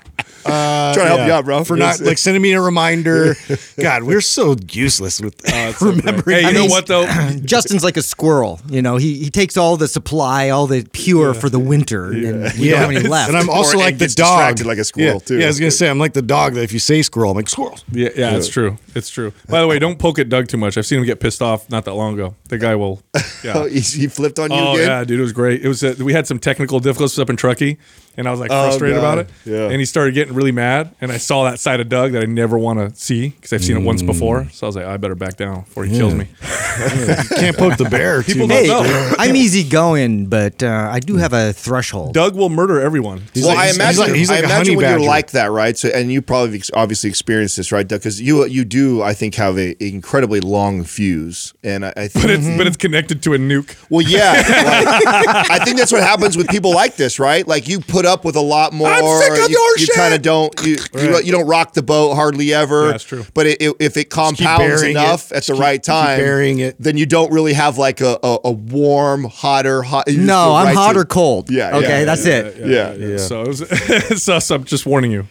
[0.47, 1.27] Uh, Trying to help yeah.
[1.27, 1.65] you out, bro.
[1.65, 3.35] For not like sending me a reminder.
[3.81, 6.37] God, we're so useless with uh, remembering.
[6.37, 7.07] Hey, you I know mean- what though?
[7.45, 8.61] Justin's like a squirrel.
[8.69, 12.43] You know, he, he takes all the supply, all the pure for the winter, and
[12.59, 13.29] we don't have any left.
[13.29, 14.61] And I'm also Or like the dog.
[14.65, 15.19] like a squirrel, yeah.
[15.19, 15.39] too.
[15.39, 17.37] Yeah, I was gonna say I'm like the dog that if you say squirrel, I'm
[17.37, 17.79] like squirrel.
[17.91, 18.79] Yeah, yeah, it's true.
[18.95, 19.33] It's true.
[19.49, 20.77] By the way, don't poke at Doug too much.
[20.79, 22.35] I've seen him get pissed off not that long ago.
[22.49, 23.03] The guy will.
[23.15, 23.69] Oh, Yeah.
[23.69, 24.87] he, he flipped on you Oh again.
[24.89, 25.65] yeah, dude, it was great.
[25.65, 27.79] It was uh, we had some technical difficulties up in Truckee,
[28.17, 29.29] and I was like frustrated Oh, about it.
[29.45, 29.69] Yeah.
[29.71, 32.27] And he started getting really mad, and I saw that side of Doug that I
[32.27, 34.49] never want to see because I've seen it once before.
[34.51, 36.27] So I was like, I better back down before he kills me.
[36.75, 38.25] You can't poke the bear.
[38.25, 38.59] People much.
[38.59, 39.13] hey, know.
[39.17, 42.15] I'm easy going, but uh, I do have a threshold.
[42.15, 43.23] Doug will murder everyone.
[43.33, 45.09] He's well, like- I imagine, he's like- he's like I a imagine honey when you're
[45.09, 45.77] like that, right?
[45.79, 47.87] So, and you probably obviously experienced this, right?
[47.87, 48.01] Doug?
[48.01, 52.25] Because you you do, I think, have a incredibly long fuse, and I, I think
[52.25, 53.77] But it's but it's connected to a nuke.
[53.89, 54.33] Well, yeah.
[54.47, 57.47] like, I think that's what happens with people like this, right?
[57.47, 58.89] Like you put up with a lot more.
[58.89, 59.95] I'm sick of you, your you shit.
[59.97, 60.53] kind of don't.
[60.65, 62.87] You, you you don't rock the boat hardly ever.
[62.87, 63.25] Yeah, that's true.
[63.35, 65.37] But it, it, if it compounds enough it.
[65.37, 66.77] at the Keep- right time, burying it.
[66.79, 70.09] then you don't really have like a, a, a warm, hotter, hot.
[70.09, 71.51] No, go I'm right hot to- or cold.
[71.51, 72.57] Yeah, Okay, yeah, that's it.
[72.67, 73.17] Yeah, yeah.
[73.19, 75.27] So, it was, so, so I'm just warning you.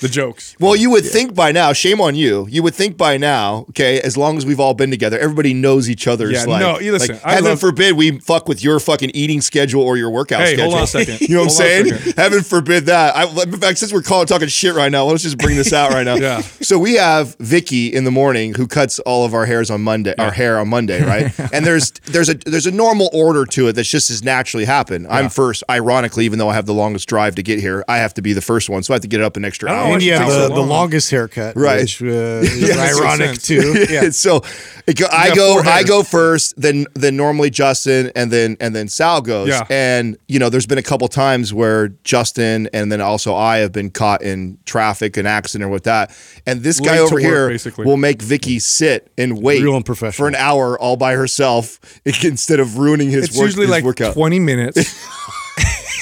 [0.00, 0.56] The jokes.
[0.58, 2.46] Well, you would think by now, shame on you.
[2.50, 5.88] You would think by now, okay, as long as we've all been together, everybody knows
[5.90, 8.62] each other's Yeah, like, no, you listen, like, I heaven love- forbid we fuck with
[8.64, 10.64] your fucking eating schedule or your workout Hey, schedule.
[10.64, 11.20] hold on a second.
[11.30, 12.14] You know what I'm Hold on a saying?
[12.16, 13.14] Heaven forbid that.
[13.16, 15.90] I, in fact, since we're calling talking shit right now, let's just bring this out
[15.92, 16.14] right now.
[16.20, 16.40] Yeah.
[16.60, 20.14] So we have Vicky in the morning who cuts all of our hairs on Monday,
[20.18, 21.32] our hair on Monday, right?
[21.52, 25.06] and there's there's a there's a normal order to it that's just as naturally happen.
[25.08, 28.12] I'm first, ironically, even though I have the longest drive to get here, I have
[28.14, 29.89] to be the first one, so I have to get up an extra hour.
[29.90, 31.80] Know And why you she have takes the, so the longest haircut, Right.
[31.82, 32.06] Which uh,
[32.42, 33.86] is ironic too.
[33.90, 34.10] Yeah.
[34.10, 34.42] so
[34.86, 38.88] it go, I go I go first, then then normally Justin, and then and then
[38.88, 39.48] Sal goes.
[39.48, 39.66] Yeah.
[39.70, 43.72] And you know, there's been a couple times where Justin and then also I have
[43.72, 46.16] been caught in traffic, an accident, or with that.
[46.46, 47.84] And this guy Late to over work, here basically.
[47.86, 52.78] will make Vicky sit and wait Real for an hour all by herself instead of
[52.78, 53.28] ruining his work.
[53.28, 53.46] It's work.
[53.46, 54.14] usually his like workout.
[54.14, 55.38] 20 minutes.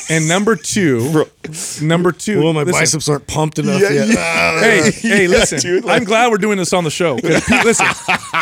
[0.09, 1.27] And number two,
[1.83, 2.43] number two.
[2.43, 4.09] Well, my listen, biceps aren't pumped enough Yeah, yet.
[4.09, 4.61] yeah.
[4.61, 5.59] Hey, hey, Yeah, listen.
[5.61, 7.15] dude, like- I'm glad we're doing this on the show.
[7.17, 7.87] listen,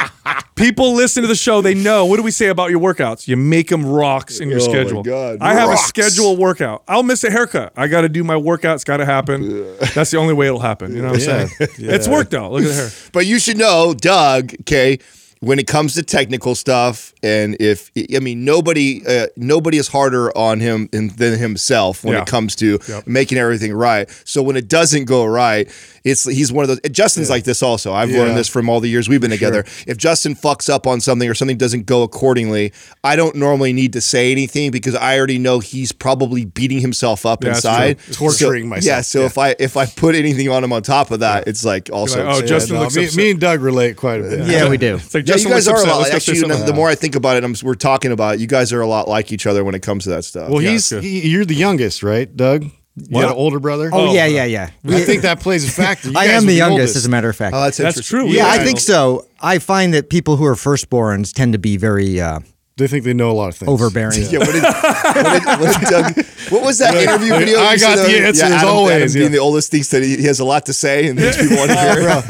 [0.57, 1.61] people listen to the show.
[1.61, 2.07] They know.
[2.07, 3.27] What do we say about your workouts?
[3.29, 5.03] You make them rocks in your Oh, my schedule.
[5.03, 5.39] God.
[5.41, 5.85] I have Rocks.
[5.85, 6.83] a schedule workout.
[6.89, 7.73] I'll miss a haircut.
[7.77, 8.85] I got to do my workouts.
[8.85, 9.77] Got to happen.
[9.95, 10.95] That's the only way it'll happen.
[10.95, 11.47] You know what I'm Yeah.
[11.47, 11.71] saying?
[11.97, 12.53] It's worked out.
[12.53, 12.91] Look at the hair.
[13.13, 14.99] But you should know, Doug, okay,
[15.41, 20.37] when it comes to technical stuff, and if I mean nobody, uh, nobody is harder
[20.37, 22.23] on him than himself when Yeah.
[22.23, 23.07] it comes to Yep.
[23.07, 24.09] making everything right.
[24.25, 25.69] So when it doesn't go right,
[26.05, 26.81] it's he's one of those.
[26.91, 27.93] Justin's like this also.
[27.93, 28.21] I've Yeah.
[28.21, 29.65] learned this from all the years we've been together.
[29.87, 32.73] If Justin fucks up on something or something doesn't go accordingly,
[33.05, 37.27] I don't normally need to say anything because I already know he's probably beating himself
[37.27, 38.15] up Yeah, that's inside, true.
[38.15, 38.85] Torturing So- myself.
[38.87, 39.01] Yeah.
[39.03, 41.91] So if I if I put anything on him on top of that, it's like
[41.93, 42.25] also.
[42.25, 43.17] like, oh, yeah, Justin No, looks me, upset.
[43.19, 44.47] me and Doug relate quite a bit.
[44.47, 44.95] Yeah, we do.
[45.07, 45.99] It's like Yeah, Justin you guys looks are a lot.
[45.99, 48.41] Let's go say Actually, the more I think about it, I'm, we're talking about it.
[48.41, 50.51] You guys are a lot like each other when it comes to that stuff.
[50.51, 52.65] Well, Yeah, he's he, you're the youngest, right, Doug?
[52.65, 52.71] You
[53.11, 53.23] What?
[53.23, 53.91] got an older brother.
[53.93, 54.71] Oh, Oh, yeah, yeah, yeah.
[54.89, 56.09] I think that plays a factor.
[56.13, 56.97] You I am the youngest, oldest.
[56.97, 57.55] as a matter of fact.
[57.55, 58.27] oh, that's That's true.
[58.27, 59.27] yeah, Yeah, I I think so.
[59.41, 62.41] I find that people who are firstborns tend to be very uh,
[62.79, 63.71] They think they know a lot of things.
[63.71, 64.21] overbearing.
[64.29, 67.59] Yeah, what did, what, did, what, did Doug, what was that interview like, video?
[67.59, 69.29] I got the answers yeah, Adam, always, Adam being yeah.
[69.31, 71.71] the oldest thinks that he, he has a lot to say and thinks people want
[71.71, 72.23] to hear.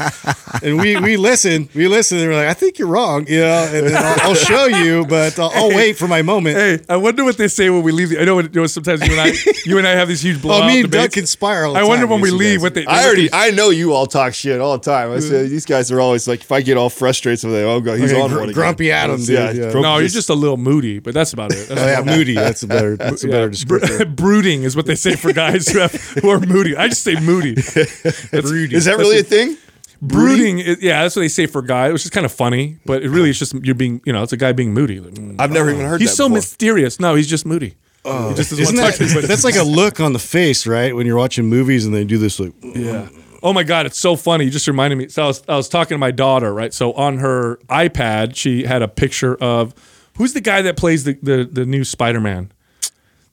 [0.53, 0.63] it.
[0.63, 3.69] and we we listen, we listen, and we're like, I think you're wrong, you know,
[3.73, 6.55] and then I'll, I'll show you, but I'll, I'll wait for my moment.
[6.55, 8.11] Hey, I wonder what they say when we leave.
[8.11, 9.33] The, I know, you know sometimes you and I,
[9.65, 11.15] you and I have these huge blowout oh, me and Doug debates.
[11.15, 12.63] conspire all the I wonder when we leave guys.
[12.63, 12.85] what they.
[12.85, 15.11] I already, I know you all talk shit all the time.
[15.11, 17.81] I say these guys are always like, if I get all frustrated, so they, oh
[17.81, 18.53] god, he's Okay, on gr- one again.
[18.53, 19.73] grumpy Adam, dude, yeah.
[19.73, 21.67] No, you're just a little moody, but that's about it.
[21.67, 22.35] That's Oh, yeah, moody.
[22.35, 22.95] That's a better.
[22.95, 24.15] That's a better descriptor.
[24.15, 26.75] brooding is what they say for guys who, have, who are moody.
[26.75, 27.55] I just say moody.
[28.31, 28.75] Broody.
[28.75, 29.57] Is that really a thing?
[30.01, 30.59] brooding?
[30.59, 33.09] Is, yeah, that's what they say for guys, which is kind of funny, but it
[33.09, 34.99] really is just you're being, you know, it's a guy being moody.
[34.99, 35.35] Like, mm.
[35.39, 35.95] I've never even heard.
[35.95, 36.01] That.
[36.01, 36.37] He's so before.
[36.37, 36.99] mysterious.
[36.99, 37.75] No, he's just moody.
[38.05, 40.95] Oh, he just Isn't that, to that's like a look on the face, right?
[40.95, 43.09] When you're watching movies and they do this, like, Yeah.
[43.43, 44.45] Oh my God, it's so funny.
[44.45, 45.09] You just reminded me.
[45.09, 46.73] So I was, I was talking to my daughter, right?
[46.73, 49.75] So on her iPad, she had a picture of
[50.17, 52.51] who's the guy that plays the the, the new Spider Man.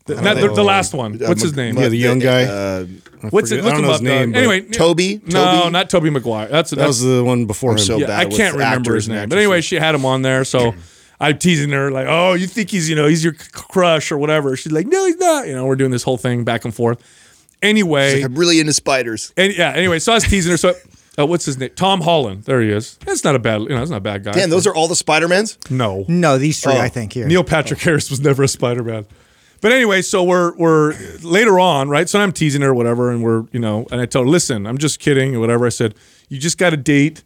[0.07, 1.19] The, not the, the last one.
[1.19, 1.79] What's his name?
[1.79, 2.45] yeah, the young guy.
[2.45, 2.87] Uh,
[3.31, 3.57] What's it?
[3.63, 3.93] forget- I Look don't him know up.
[3.95, 5.23] his name, Anyway, Toby?
[5.25, 5.71] No, Toby?
[5.71, 6.47] not Tobey Maguire.
[6.49, 7.79] That's that was the one before him.
[7.79, 9.31] so yeah, bad I can't remember his name.
[9.31, 10.45] But anyway, she had him on there.
[10.45, 10.75] So
[11.19, 14.19] I'm teasing her like, "Oh, you think he's you know he's your c- crush or
[14.19, 16.75] whatever?" She's like, "No, he's not." You know, we're doing this whole thing back and
[16.75, 17.01] forth.
[17.63, 19.33] Anyway, I'm really into spiders.
[19.39, 19.71] and yeah.
[19.75, 20.59] Anyway, so I was teasing her.
[20.59, 20.75] So.
[21.19, 21.71] Uh, what's his name?
[21.77, 22.45] Tom Holland.
[22.45, 22.97] There he is.
[23.07, 23.63] That's not a bad.
[23.63, 24.33] You know, that's not a bad guy.
[24.33, 25.59] Damn, those are all the Spider-Mans?
[25.71, 26.05] no.
[26.09, 26.81] No, these three, Oh.
[26.81, 27.27] I think here.
[27.27, 29.07] Neil Patrick Harris was never a Spider Man.
[29.61, 32.09] But anyway, so we're we're later on, right?
[32.09, 34.67] So I'm teasing her, or whatever, and we're you know, and I tell her, listen,
[34.67, 35.65] I'm just kidding, or whatever.
[35.65, 35.95] I said,
[36.29, 37.23] you just got to date.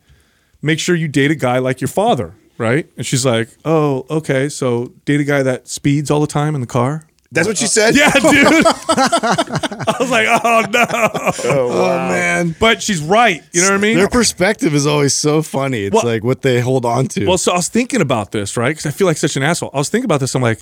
[0.63, 2.89] Make sure you date a guy like your father, right?
[2.97, 4.49] And she's like, oh, okay.
[4.49, 7.07] So date a guy that speeds all the time in the car.
[7.31, 7.95] That's what you uh, said?
[7.95, 8.23] Yeah, dude.
[8.67, 10.87] I was like, oh no.
[10.91, 13.43] Oh, oh man, But she's right.
[13.53, 13.97] You know what I mean?
[13.99, 15.85] their perspective is always so funny.
[15.85, 17.27] It's Well- like what they hold on to.
[17.27, 18.71] Well, so I was thinking about this, right?
[18.71, 19.71] Because I feel like such an asshole.
[19.75, 20.35] I was thinking about this.
[20.35, 20.61] I'm like,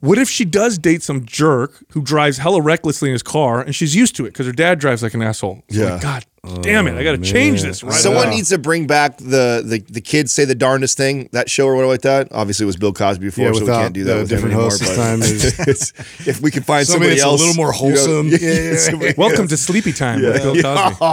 [0.00, 3.72] what if she does date some jerk who drives hella recklessly in his car and
[3.72, 5.62] she's used to it because her dad drives like an asshole?
[5.70, 5.92] So I'm Yeah.
[5.94, 6.24] like, God
[6.60, 6.96] damn it.
[6.96, 8.30] I got to change this right Someone now.
[8.34, 11.74] needs to bring back the, the the kids say the darndest thing that show or
[11.76, 12.28] whatever like that.
[12.32, 14.54] Obviously, it was Bill Cosby before, Yeah, so we can't do that the with different
[14.54, 14.70] anymore.
[14.70, 15.92] host this time is-
[16.26, 18.28] if we can find Somebody somebody, that's a little more you know, wholesome.
[18.28, 19.12] yeah, Yeah.
[19.16, 20.96] Welcome to Sleepy Time with Bill Cosby.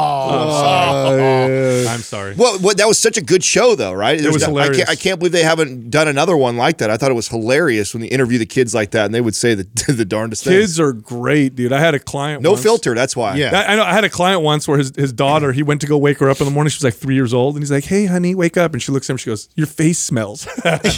[0.59, 2.35] Uh, I'm sorry.
[2.35, 4.19] Well, what, that was such a good show, though, right?
[4.19, 4.77] It was I hilarious.
[4.77, 6.89] can't, I can't believe they haven't done another one like that.
[6.89, 9.35] I thought it was hilarious when they interview the kids like that, and they would
[9.35, 10.55] say the the darndest things.
[10.55, 11.71] Kids are great, dude.
[11.73, 12.95] I had a client No once- filter.
[12.95, 13.35] That's why.
[13.35, 13.51] Yeah.
[13.57, 13.83] I, I know.
[13.83, 16.29] I had a client once where his, his daughter, he went to go wake her
[16.29, 16.71] up in the morning.
[16.71, 18.93] She was like three years old, and he's like, "Hey, honey, wake up!" And she
[18.93, 19.17] looks at him.
[19.17, 20.97] She goes, "Your face smells." because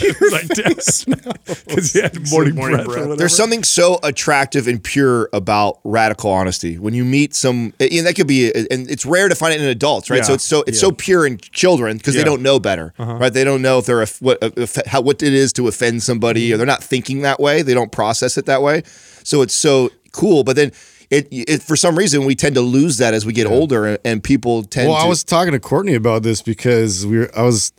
[1.92, 3.06] he had morning, morning breath.
[3.06, 3.18] breath.
[3.18, 6.78] There's something so attractive and pure about radical honesty.
[6.78, 9.54] When you meet some, eh, and that could be, eh, and it's rare to find
[9.54, 10.24] it in adults, right?
[10.24, 12.22] So it's so it's so pure in children because Yeah.
[12.22, 13.14] they don't know better, uh-huh.
[13.14, 13.32] right?
[13.32, 16.46] They don't know if they're a, what a, how, what it is to offend somebody,
[16.46, 16.54] mm-hmm.
[16.54, 17.62] or they're not thinking that way.
[17.62, 18.84] They don't process it that way.
[19.24, 20.44] So it's so cool.
[20.44, 20.72] But then.
[21.12, 23.98] It, it for some reason we tend to lose that as we get older, and,
[24.02, 25.04] and people tend Well, to.
[25.04, 27.70] I was talking to Courtney about this because we were, I was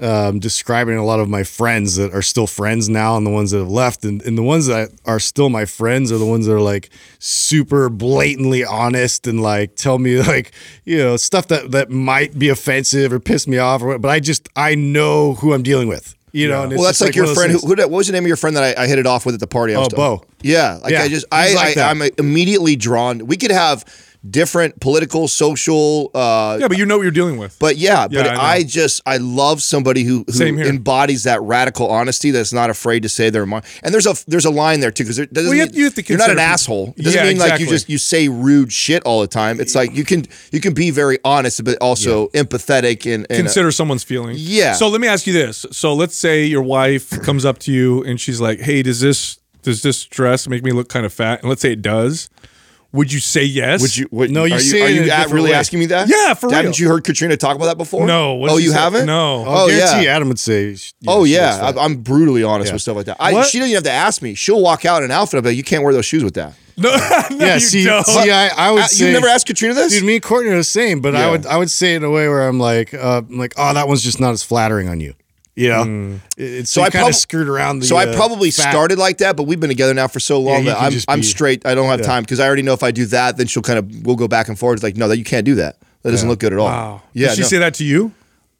[0.00, 3.52] um, describing a lot of my friends that are still friends now and the ones
[3.52, 4.04] that have left.
[4.04, 6.90] And, and the ones that are still my friends are the ones that are like
[7.18, 10.52] super blatantly honest and like tell me like,
[10.84, 14.10] you know, stuff that, that might be offensive or piss me off or what, but
[14.10, 16.14] I just, I know who I'm dealing with.
[16.34, 17.60] You know, and it's Well, that's just like, your one of those friend.
[17.78, 19.24] Who, who, what was the name of your friend that I, I hit it off
[19.24, 19.72] with at the party?
[19.76, 20.24] I Oh, Bo.
[20.42, 21.88] Yeah, like Yeah, I just, I, like I.
[21.88, 23.26] I'm immediately drawn.
[23.28, 23.84] We could have
[24.30, 27.58] different political, social, uh, yeah, but you know what you're dealing with.
[27.58, 28.54] but yeah, Yeah, but I.
[28.54, 33.08] I, just I love somebody who, who embodies that radical honesty that's not afraid to
[33.08, 33.64] say their mind.
[33.82, 35.76] And there's a there's a line there too because there doesn't Well, you mean, have-
[35.76, 36.44] you have to you're not an people.
[36.52, 36.94] asshole.
[36.96, 39.60] It doesn't Yeah, mean like you just you say rude shit all the time.
[39.60, 43.36] It's like you can you can be very honest but also empathetic and, and uh,
[43.36, 44.40] consider someone's feelings.
[44.46, 44.72] Yeah.
[44.74, 45.66] So let me ask you this.
[45.72, 49.38] So let's say your wife comes up to you and she's like, "Hey, does this
[49.62, 52.28] does this dress make me look kind of fat?" And let's say it does.
[52.94, 53.82] Would you say yes?
[53.82, 54.06] Would you?
[54.10, 55.56] What, No, you are say you, are you at- really way.
[55.56, 56.08] asking me that?
[56.08, 56.54] Yeah, for real.
[56.56, 56.80] Haven't real.
[56.80, 58.06] you heard Katrina talk about that before?
[58.06, 58.34] No.
[58.34, 58.78] What Oh, you say?
[58.78, 59.06] haven't?
[59.06, 59.42] No.
[59.42, 60.10] I Oh yeah.
[60.14, 60.70] Adam would say.
[60.70, 60.76] yeah,
[61.08, 61.76] Oh yeah, does.
[61.76, 62.74] I, I'm brutally honest Yeah.
[62.74, 63.16] with stuff like that.
[63.20, 63.48] I, What?
[63.48, 64.34] she doesn't even have to ask me.
[64.34, 65.38] She'll walk out in an outfit.
[65.38, 66.54] I'll be like, you can't wear those shoes with that.
[66.76, 68.04] No, no yeah, you see, don't.
[68.04, 69.92] see, I, I would Uh, say you never asked Katrina this?
[69.92, 71.26] Dude, me and Courtney are the same, but Yeah.
[71.28, 73.54] I would I would say it in a way where I'm like, uh, I'm like,
[73.56, 75.14] oh, that one's just not as flattering on you.
[75.56, 76.86] You know, it's so, Hmm.
[76.86, 77.78] I kind of screwed around.
[77.80, 80.40] The, so I uh, probably started like that, but we've been together now for so
[80.40, 81.64] long you that I'm just I'm straight.
[81.64, 82.06] I don't have Yeah.
[82.06, 84.26] time because I already know if I do that, then she'll kind of we'll go
[84.26, 84.74] back and forth.
[84.78, 85.76] It's like, no, that you can't do that.
[86.02, 86.66] That doesn't look good at all.
[86.66, 87.02] wow.
[87.12, 87.28] Yeah.
[87.28, 87.46] Did she no.
[87.48, 88.12] say that to you?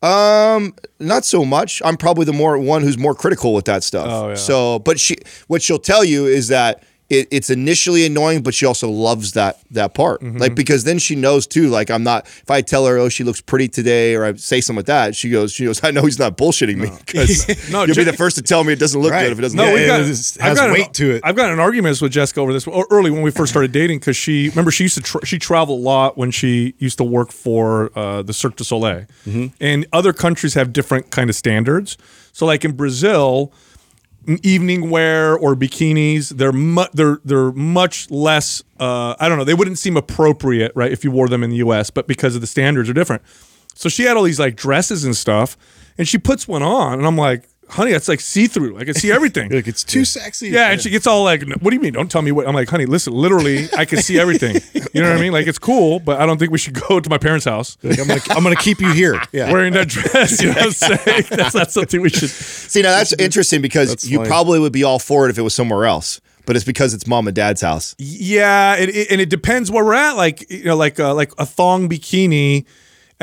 [0.02, 1.80] Um, not so much.
[1.84, 4.06] I'm probably the more one who's more critical with that stuff.
[4.08, 4.34] Oh, yeah.
[4.34, 5.16] So, but she,
[5.48, 9.58] what she'll tell you is that it, it's initially annoying, but she also loves that
[9.72, 10.22] that part.
[10.22, 10.38] Mm-hmm.
[10.38, 11.68] Like because then she knows too.
[11.68, 12.26] Like I'm not.
[12.26, 15.14] If I tell her, oh, she looks pretty today, or I say something like that,
[15.14, 18.04] she goes, she goes, I know he's not bullshitting me because No, you'll Ju- be
[18.10, 19.24] the first to tell me it doesn't look Right.
[19.24, 19.56] good if it doesn't.
[19.56, 21.20] No, look we've Yeah, got it is- I've has got an- weight to it.
[21.24, 24.16] I've got an argument with Jessica over this early when we first started dating because
[24.16, 27.30] she remember she used to tra- she traveled a lot when she used to work
[27.32, 29.46] for uh, the Cirque du Soleil, Mm-hmm.
[29.60, 31.98] and other countries have different kind of standards.
[32.32, 33.73] So like in Brazil, m-
[34.42, 38.62] evening wear or bikinis they're mu- they're they're much less.
[38.78, 39.44] Uh, I don't know.
[39.44, 41.90] They wouldn't seem appropriate, right, if you wore them in the U.S.
[41.90, 43.22] But because of the standards are different,
[43.74, 45.56] so she had all these like dresses and stuff,
[45.98, 48.78] and she puts one on, and I'm like, honey, that's like see through.
[48.78, 49.50] I can see everything.
[49.54, 50.48] Like it's too sexy.
[50.48, 51.92] Yeah, and she gets all like, "What do you mean?
[51.92, 53.12] Don't tell me what." I'm like, "Honey, listen.
[53.12, 54.56] Literally, I can see everything.
[54.92, 55.32] You know what I mean?
[55.32, 57.98] Like, it's cool, but I don't think we should go to my parents' house Like,
[58.00, 59.20] I'm gonna I'm gonna keep you here.
[59.32, 59.50] Yeah.
[59.52, 60.40] wearing that dress.
[60.42, 61.24] You know what I'm saying?
[61.30, 62.30] That's not something we should.
[62.30, 64.28] See, now that's interesting because That's you funny.
[64.28, 67.06] probably would be all for it if it was somewhere else, but it's because it's
[67.06, 67.94] mom and dad's house.
[67.98, 70.12] Yeah, it, it- and it depends where we're at.
[70.16, 72.64] Like, you know, like uh, like a thong bikini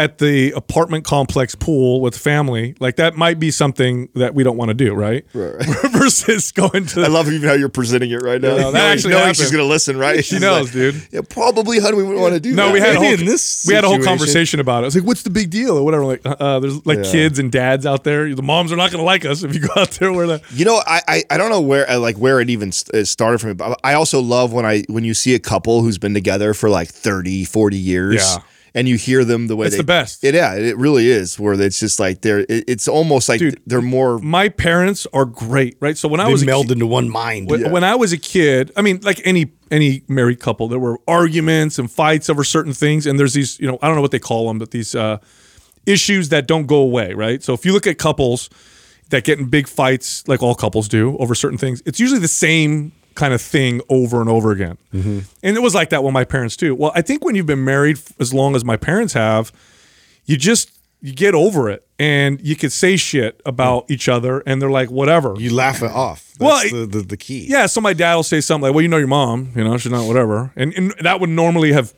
[0.04, 2.76] at the apartment complex pool with family.
[2.80, 5.26] Like that might be something that we don't want to do, right?
[5.34, 5.64] Right.
[5.92, 7.02] Versus going to.
[7.04, 8.50] I love even how you're presenting it right now.
[8.50, 9.38] No, that knowing, actually knowing happened.
[9.38, 10.18] she's gonna listen, right?
[10.18, 11.08] She She's knows, like, dude.
[11.12, 11.98] Yeah, probably, honey.
[11.98, 12.74] We wouldn't want to do No, that.
[12.74, 14.86] we had a whole, in this we had a whole conversation about it.
[14.86, 16.06] I was like, "What's the big deal?" or whatever.
[16.06, 18.34] Like, uh, there's like kids and dads out there.
[18.34, 20.42] The moms are not going to like us if you go out there where the
[20.52, 23.56] You know, I, I I don't know where uh, like where it even started from.
[23.56, 26.70] But I also love when I when you see a couple who's been together for
[26.70, 28.16] like 30, 40 years.
[28.16, 28.42] Yeah.
[28.74, 30.24] And you hear them the way It's they, the best.
[30.24, 31.38] It, yeah, it really is.
[31.38, 32.40] Where it's just like they're.
[32.40, 34.18] It, it's almost like Dude, they're more.
[34.20, 35.98] my parents are great, right?
[35.98, 37.50] So when I was a meld ki- into one mind.
[37.50, 41.00] when, when I was a kid, I mean, like any any married couple, there were
[41.08, 44.12] arguments and fights over certain things, and there's these, you know, I don't know what
[44.12, 45.18] they call them, but these uh,
[45.86, 47.44] issues that don't go away, right?
[47.44, 48.50] So if you look at couples
[49.10, 52.28] that get in big fights, like all couples do, over certain things, it's usually the
[52.28, 54.78] same kind of thing over and over again.
[54.94, 56.76] And it was like that with my parents too.
[56.76, 59.52] Well, I think when you've been married as long as my parents have,
[60.26, 60.72] you just
[61.04, 64.92] you get over it and you could say shit about each other and they're like
[64.92, 66.34] whatever you laugh it off.
[66.38, 66.40] That's
[66.72, 67.48] Well, the, the the key.
[67.50, 69.78] yeah, so my dad will say something like, "Well, you know your mom, you know
[69.78, 71.94] she's not whatever," and, and that would normally have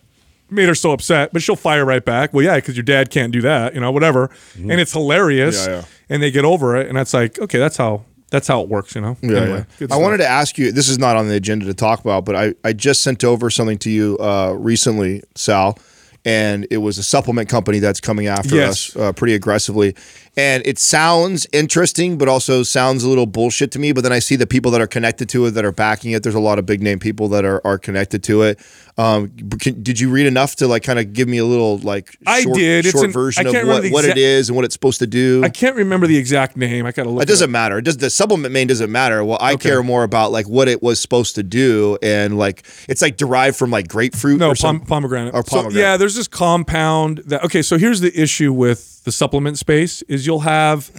[0.49, 2.34] made her so upset, but she'll fire right back.
[2.34, 5.71] Well, yeah, because your dad can't do that, you know, whatever, and it's hilarious, Mm-hmm.
[5.71, 5.86] Yeah, yeah.
[6.10, 8.96] and they get over it, and that's like, okay, that's how that's how it works,
[8.96, 9.15] you know.
[9.22, 9.88] Yeah, Anyway, yeah.
[9.91, 10.72] I wanted to ask you.
[10.72, 13.52] This is not on the agenda to talk about, but I, I just sent over
[13.52, 15.78] something to you uh, recently, Sal,
[16.26, 18.96] and it was a supplement company that's coming after Yes.
[18.96, 19.96] us uh, pretty aggressively.
[20.36, 23.91] And it sounds interesting, but also sounds a little bullshit to me.
[23.91, 26.24] But then I see the people that are connected to it that are backing it.
[26.24, 28.60] There's a lot of big name people that are, are connected to it.
[28.98, 32.17] Um, can, did you read enough to like kind of give me a little like
[32.26, 32.86] I short, did.
[32.86, 35.00] It's short an- version I of what, the what it is and what it's supposed
[35.00, 35.43] to do?
[35.43, 36.86] I can't remember the exact name.
[36.88, 37.22] I gotta look.
[37.24, 37.78] It doesn't matter.
[37.78, 39.24] It does the supplement name doesn't matter.
[39.24, 39.69] Well, I Okay.
[39.69, 43.56] care more about like what it was supposed to do and like it's like derived
[43.58, 45.34] from like grapefruit No, or pom- pomegranate.
[45.36, 45.80] Or So, pomegranate.
[45.80, 47.43] yeah, there's this compound that.
[47.46, 50.92] Okay, so here's the issue with the supplement space: is you'll have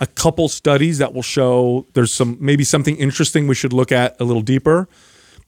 [0.00, 4.20] a couple studies that will show there's some maybe something interesting we should look at
[4.20, 4.88] a little deeper,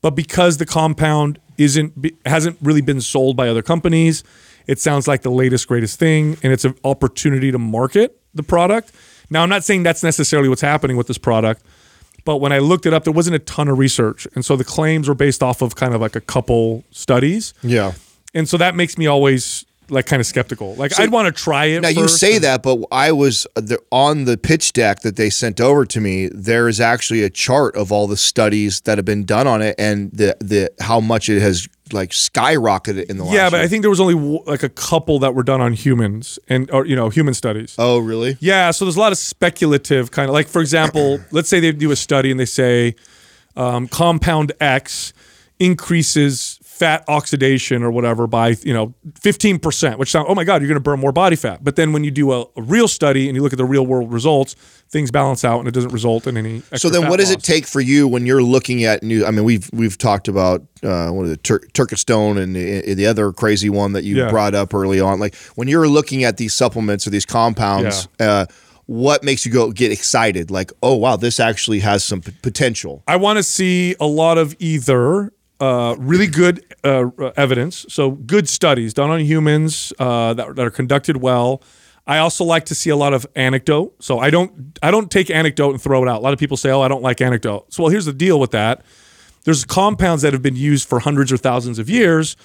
[0.00, 1.92] but because the compound isn't
[2.26, 4.24] hasn't really been sold by other companies,
[4.66, 8.92] it sounds like the latest greatest thing, and it's an opportunity to market the product.
[9.30, 11.62] Now, I'm not saying that's necessarily what's happening with this product.
[12.24, 14.26] But when I looked it up, there wasn't a ton of research.
[14.34, 17.52] And so the claims were based off of kind of like a couple studies.
[17.62, 17.92] Yeah.
[18.32, 20.74] And so that makes me always like kind of skeptical.
[20.74, 21.80] Like I'd want to try it.
[21.80, 25.16] Now you say and- that, but I was uh, the, on the pitch deck that
[25.16, 26.28] they sent over to me.
[26.28, 29.74] There is actually a chart of all the studies that have been done on it
[29.78, 33.34] and the the how much it has like skyrocketed in the last.
[33.34, 33.64] Yeah, but year.
[33.64, 36.70] I think there was only w- like a couple that were done on humans and
[36.70, 37.74] or you know human studies.
[37.78, 38.36] Oh, really?
[38.40, 41.72] Yeah, so there's a lot of speculative kind of like, for example, let's say they
[41.72, 42.96] do a study and they say
[43.56, 45.12] um, compound X
[45.58, 50.68] increases fat oxidation or whatever by you know 15%, which sound oh my god, you're
[50.68, 51.62] going to burn more body fat.
[51.62, 53.86] But then when you do a, a real study and you look at the real
[53.86, 54.54] world results,
[54.90, 56.62] things balance out and it doesn't result in any.
[56.74, 57.36] So then, what does loss.
[57.38, 59.24] it take for you when you're looking at new?
[59.24, 63.06] I mean, we've we've talked about uh, what is it, Tur- Turkesterone and the, the
[63.06, 64.30] other crazy one that you Yeah.
[64.30, 65.20] brought up early on.
[65.20, 68.46] Like when you're looking at these supplements or these compounds, uh,
[68.86, 70.50] what makes you go get excited?
[70.50, 73.02] Like, oh wow, this actually has some p- potential.
[73.06, 78.48] I want to see a lot of either uh, really good uh, evidence, so good
[78.48, 81.62] studies done on humans uh, that, that are conducted well.
[82.06, 83.94] I also like to see a lot of anecdote.
[84.02, 86.18] So I don't I don't take anecdote and throw it out.
[86.18, 88.38] A lot of people say, "Oh, I don't like anecdote." So well, here's the deal
[88.38, 88.84] with that.
[89.44, 92.36] There's compounds that have been used for hundreds or thousands of years,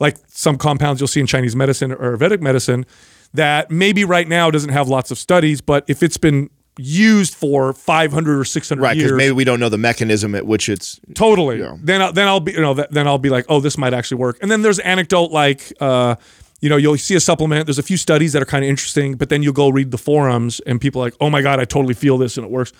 [0.00, 2.86] like some compounds you'll see in Chinese medicine or Vedic medicine,
[3.34, 7.72] that maybe right now doesn't have lots of studies, but if it's been used for
[7.72, 11.00] 500 or 600 Right, years, because maybe we don't know the mechanism at which it's.
[11.14, 11.60] Totally.
[11.60, 11.76] Yeah.
[11.80, 14.18] Then I'll, then I'll be you know then I'll be like, oh, this might actually
[14.18, 14.38] work.
[14.40, 16.16] And then there's anecdote like, uh,
[16.60, 17.66] you know, you'll see a supplement.
[17.66, 19.98] There's a few studies that are kind of interesting, but then you'll go read the
[19.98, 22.72] forums and people are like, oh my god, I totally feel this and it works.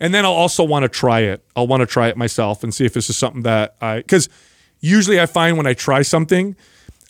[0.00, 1.42] And then I'll also want to try it.
[1.56, 4.28] I'll want to try it myself and see if this is something that I because
[4.80, 6.54] usually I find when I try something,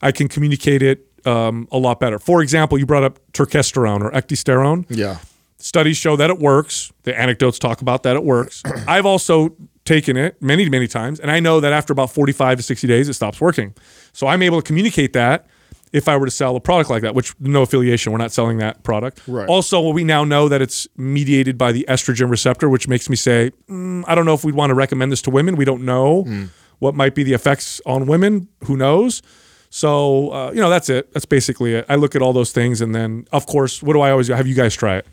[0.00, 2.18] I can communicate it um, a lot better.
[2.18, 5.18] For example, you brought up turkesterone or ecdysterone Yeah.
[5.58, 6.92] Studies show that it works.
[7.02, 8.62] The anecdotes talk about that it works.
[8.88, 9.54] I've also
[9.84, 13.08] taken it many, many times, and I know that after about 45 to 60 days,
[13.08, 13.74] it stops working.
[14.12, 15.46] So I'm able to communicate that
[15.92, 18.58] if I were to sell a product like that, which no affiliation, we're not selling
[18.58, 19.22] that product.
[19.26, 19.48] Right.
[19.48, 23.52] Also, we now know that it's mediated by the estrogen receptor, which makes me say,
[23.68, 25.56] mm, I don't know if we'd want to recommend this to women.
[25.56, 26.26] We don't know
[26.78, 28.48] what might be the effects on women.
[28.64, 29.22] Who knows?
[29.70, 31.12] So, uh, you know, that's it.
[31.12, 31.86] That's basically it.
[31.88, 34.32] I look at all those things, and then, of course, what do I always do?
[34.32, 35.06] Have you guys try it?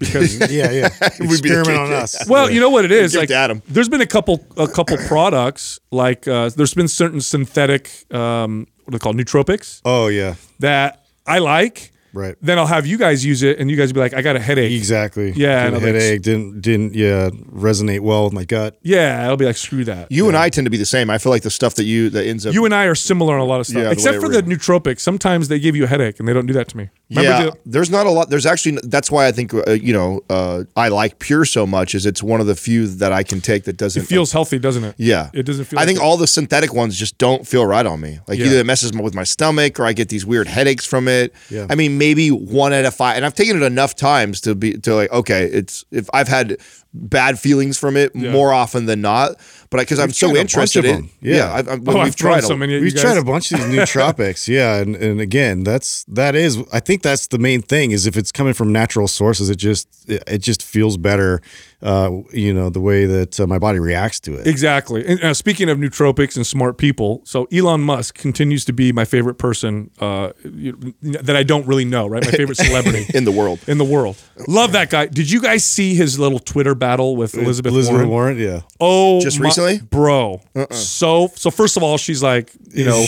[0.00, 0.88] Because Yeah, yeah.
[1.20, 2.28] We'd be the Experiment on us.
[2.28, 3.14] well, you know what it is.
[3.14, 3.62] Like, Adam.
[3.68, 5.78] there's been a couple, a couple products.
[5.92, 10.34] Like, uh, there's been certain synthetic, um, what are they called, nootropics Oh yeah.
[10.58, 11.92] that I like.
[12.12, 12.34] Right.
[12.42, 14.40] Then I'll have you guys use it, and you guys be like, "I got a
[14.40, 15.32] headache." Exactly.
[15.32, 18.78] Yeah, and Didn't I'll be like, headache didn't didn't yeah resonate well with my gut.
[18.82, 21.10] Yeah, I'll be like, "Screw that." You and I tend to be the same.
[21.10, 22.54] I feel like the stuff that you that ends up.
[22.54, 24.42] You and I are similar on a lot of stuff, Yeah, except way for the
[24.42, 25.00] nootropics.
[25.00, 26.90] Sometimes they give you a headache, and they don't do that to me.
[27.10, 28.30] Remember yeah, the- there's not a lot.
[28.30, 31.94] There's actually that's why I think uh, you know uh, I like Pure so much.
[31.94, 34.58] Is it's one of the few that I can take that doesn't it feels healthy,
[34.58, 34.94] doesn't it?
[34.98, 35.78] Yeah, it doesn't feel.
[35.78, 38.18] I like think it- all the synthetic ones just don't feel right on me.
[38.28, 38.46] Like Yeah.
[38.46, 41.32] either it messes with my stomach or I get these weird headaches from it.
[41.50, 41.66] Yeah.
[41.68, 44.72] I mean, maybe one out of five, and I've taken it enough times to be
[44.78, 46.56] to like okay, it's if I've had
[46.92, 48.32] bad feelings from it Yeah.
[48.32, 49.36] more often than not,
[49.70, 51.10] but because I'm so tried a bunch interested in them.
[51.20, 51.36] Yeah.
[51.36, 52.74] yeah, I've, I've, Oh, we've I've tried so a- many.
[52.80, 56.58] We've you tried a bunch of these nootropics, yeah, and, and again, that's that is
[56.72, 59.88] I think that's the main thing is if it's coming from natural sources, it just
[60.08, 61.40] it, it just feels better,
[61.82, 64.46] uh, you know, the way that uh, my body reacts to it.
[64.48, 65.06] Exactly.
[65.06, 69.04] And uh, speaking of nootropics and smart people, so Elon Musk continues to be my
[69.04, 72.24] favorite person uh, you- that I don't really know, right?
[72.24, 73.60] My favorite celebrity in the world.
[73.68, 74.16] in the world.
[74.48, 75.06] Love that guy.
[75.06, 78.08] Did you guys see his little Twitter battle with Elizabeth, Elizabeth Warren?
[78.10, 78.60] Warren, yeah.
[78.80, 79.78] Oh, Just my- recently?
[79.78, 80.40] bro.
[80.56, 80.74] Uh-uh.
[80.74, 83.04] So, so first of all, she's like, you know,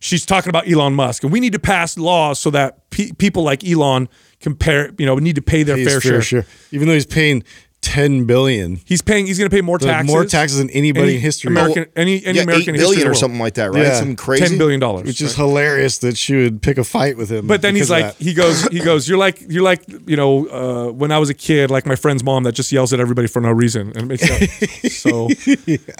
[0.00, 3.42] she's talking about Elon Musk, and we need to pass laws so that pe- people
[3.42, 4.08] like Elon
[4.40, 6.46] compare, you know, need to pay their He's fair, share.
[6.70, 7.42] Even though he's paying
[7.84, 8.80] ten billion.
[8.86, 9.26] He's paying.
[9.26, 10.10] He's going to pay more taxes.
[10.10, 11.50] more taxes than anybody any in history.
[11.50, 13.82] American, any any yeah, American eight in history billion or something like that, right?
[13.82, 13.94] Yeah.
[13.94, 14.46] Something crazy.
[14.46, 17.46] Ten billion dollars, which is hilarious that she would pick a fight with him.
[17.46, 20.92] But then he's like, he goes, he goes, you're like, you're like, you know, uh,
[20.92, 23.42] when I was a kid, like my friend's mom that just yells at everybody for
[23.42, 25.28] no reason, and it makes so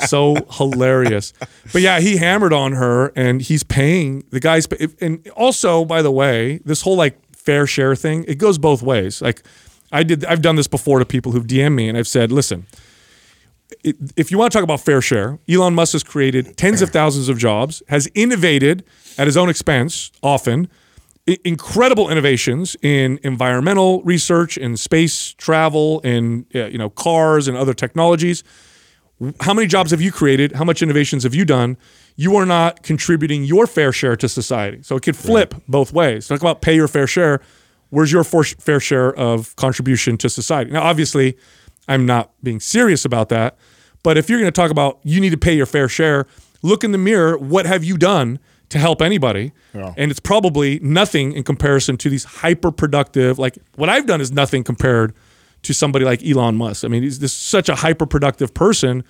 [0.07, 1.35] so hilarious.
[1.73, 4.67] But yeah, he hammered on her, and he's paying the guys.
[5.01, 9.21] And also, by the way, this whole like fair share thing, it goes both ways.
[9.21, 9.43] Like
[9.93, 12.67] I did, I've done this before to people who've DM'd me, and I've said, listen.
[13.83, 17.29] If you want to talk about fair share, Elon Musk has created tens of thousands
[17.29, 18.85] of jobs, has innovated
[19.19, 20.69] at his own expense often,
[21.45, 27.75] incredible innovations in environmental research, in space travel, in uh, you know cars and other
[27.75, 28.45] technologies.
[29.41, 30.53] How many jobs have you created?
[30.53, 31.77] How much innovations have you done?
[32.17, 34.83] You are not contributing your fair share to society.
[34.83, 36.29] So it could flip both ways.
[36.29, 37.41] Talk about pay your fair share.
[37.91, 40.71] Where's your fair share of contribution to society?
[40.71, 41.37] Now, obviously,
[41.89, 43.57] I'm not being serious about that.
[44.03, 46.27] But if you're going to talk about you need to pay your fair share,
[46.63, 47.39] look in the mirror.
[47.39, 49.53] What have you done to help anybody?
[49.97, 53.39] And it's probably nothing in comparison to these hyper productive.
[53.39, 55.15] Like what I've done is nothing compared
[55.63, 56.85] to somebody like Elon Musk.
[56.85, 59.05] I mean, he's this such a hyper productive person.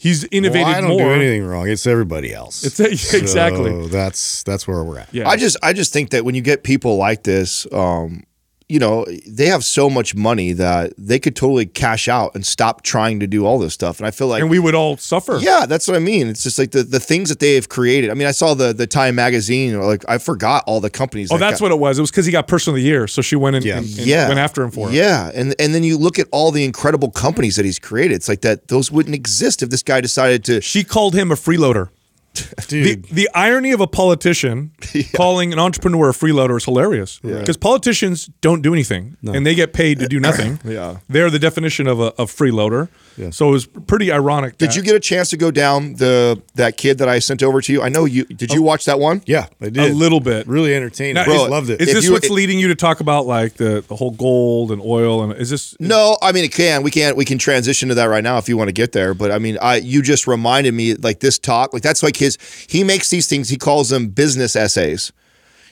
[0.00, 1.00] He's innovated well, I don't more.
[1.00, 1.68] do anything wrong.
[1.68, 2.64] It's everybody else.
[2.64, 2.80] It's
[3.14, 3.70] exactly.
[3.70, 5.12] So that's that's where we're at.
[5.12, 5.28] Yeah.
[5.28, 8.24] I just I just think that when you get people like this, um,
[8.70, 12.82] you know, they have so much money that they could totally cash out and stop
[12.82, 13.98] trying to do all this stuff.
[13.98, 15.38] And I feel like and we would all suffer.
[15.38, 16.28] Yeah, that's what I mean.
[16.28, 18.10] It's just like the, the things that they have created.
[18.10, 19.78] I mean, I saw the the Time magazine.
[19.80, 21.30] Like I forgot all the companies.
[21.32, 21.98] Oh, that that's got- what it was.
[21.98, 23.78] It was because he got Person of the Year, so she went in Yeah.
[23.78, 24.94] and, and yeah went after him for it.
[24.94, 28.14] Yeah, and and then you look at all the incredible companies that he's created.
[28.14, 30.60] It's like that; those wouldn't exist if this guy decided to.
[30.60, 31.88] She called him a freeloader.
[32.32, 34.70] The, Dude, the irony of a politician
[35.14, 39.72] calling an entrepreneur a freeloader is hilarious because politicians don't do anything and they get
[39.72, 40.58] paid to do nothing.
[40.70, 40.98] Yeah.
[41.08, 42.88] They're the definition of a, a freeloader.
[43.30, 44.56] So it was pretty ironic.
[44.56, 47.60] Did you get a chance to go down the that kid that I sent over
[47.60, 47.82] to you?
[47.82, 48.24] I know you.
[48.24, 48.64] Did you oh.
[48.64, 49.22] watch that one?
[49.26, 50.46] yeah, I did a little bit?
[50.46, 51.14] Really entertaining.
[51.14, 51.80] Now, Bro, is, loved it.
[51.80, 54.72] Is this you- what's it- leading you to talk about like the, the whole gold
[54.72, 56.82] and oil and is this No, I mean it can.
[56.82, 57.16] We can't.
[57.16, 59.12] We can transition to that right now if you want to get there.
[59.12, 61.72] But I mean, I you just reminded me like this talk.
[61.72, 62.38] Like that's like his.
[62.68, 63.48] He makes these things.
[63.48, 65.12] He calls them business essays,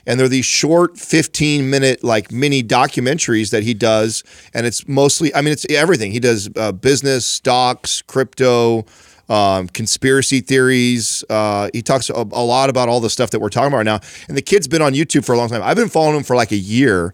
[0.05, 4.23] and they're these short, fifteen minute like mini documentaries that he does.
[4.53, 5.33] And it's mostly.
[5.33, 6.11] I mean, it's everything.
[6.11, 8.85] He does uh, business, stocks, crypto.
[9.29, 11.23] Um, conspiracy theories.
[11.29, 13.85] Uh, he talks a, a lot about all the stuff that we're talking about right
[13.85, 13.99] now.
[14.27, 15.61] And the kid's been on YouTube for a long time.
[15.61, 17.13] I've been following him for like a year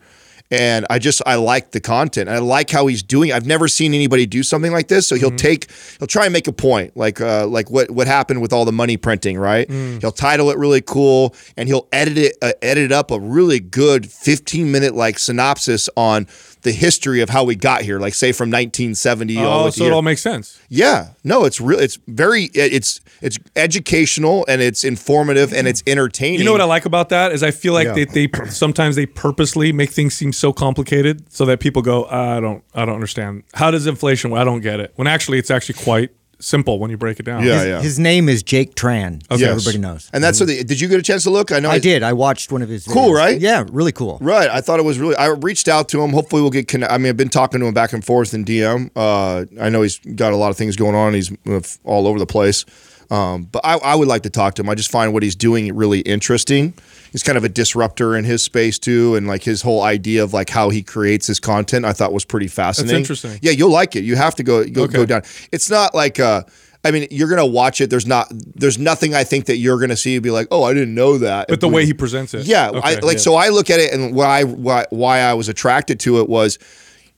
[0.52, 2.30] and I just I like the content.
[2.30, 3.32] I like how he's doing.
[3.32, 5.08] I've never seen anybody do something like this.
[5.08, 8.42] So he'll take he'll try and make a point, like uh, like what what happened
[8.42, 9.70] with all the money printing, right?
[10.00, 14.10] He'll title it really cool, and he'll edit it uh, edit up a really good
[14.10, 16.28] fifteen minute like synopsis on
[16.66, 19.94] the history of how we got here, like say from 1970 Oh, so it here.
[19.94, 20.60] all makes sense.
[20.68, 21.80] Yeah, no, it's real.
[21.80, 22.50] It's very.
[22.54, 26.40] It's it's educational and it's informative and it's entertaining.
[26.40, 28.06] You know what I like about that is I feel like Yeah.
[28.06, 32.40] they, they sometimes they purposely make things seem so complicated so that people go, I
[32.40, 33.44] don't I don't understand.
[33.54, 34.34] How does inflation?
[34.34, 34.92] I don't get it.
[34.96, 36.10] When actually it's actually quite
[36.40, 37.44] simple when you break it down.
[37.44, 37.82] Yeah, his, yeah.
[37.82, 39.22] his name is Jake Tran.
[39.30, 39.50] So Yes.
[39.52, 40.10] everybody knows.
[40.14, 40.46] And that's so.
[40.46, 41.52] they, did you get a chance to look?
[41.52, 42.04] I know I did.
[42.04, 42.86] I watched one of his.
[42.86, 43.16] Cool, videos.
[43.18, 43.40] right?
[43.42, 44.18] Yeah, really cool.
[44.22, 44.50] Right.
[44.50, 45.16] I thought it was really.
[45.16, 46.12] I reached out to him.
[46.12, 46.68] Hopefully, we'll get.
[46.68, 48.90] Conne- I mean, I've been talking to him back and forth in DM.
[48.96, 51.14] Uh, I know he's got a lot of things going on.
[51.14, 52.66] He's uh, all over the place.
[53.12, 54.70] Um, but I, I would like to talk to him.
[54.70, 56.74] I just find what he's doing really interesting.
[57.16, 60.34] He's kind of a disruptor in his space too, and like his whole idea of
[60.34, 61.86] like how he creates his content.
[61.86, 62.94] I thought was pretty fascinating.
[63.04, 63.40] That's interesting.
[63.42, 64.04] Yeah, you'll like it.
[64.04, 64.98] You have to go go, Okay.
[64.98, 65.22] go down.
[65.54, 66.20] It's not like.
[66.20, 66.44] Uh,
[66.84, 67.90] I mean, you're gonna watch it.
[67.90, 68.28] There's not.
[68.32, 71.18] There's nothing I think that you're gonna see and be like, oh, I didn't know
[71.20, 71.48] that.
[71.48, 72.46] But the way he presents it.
[72.48, 73.18] Yeah, Okay, I, like yeah.
[73.20, 73.36] so.
[73.36, 76.60] I look at it, and why why why I was attracted to it was,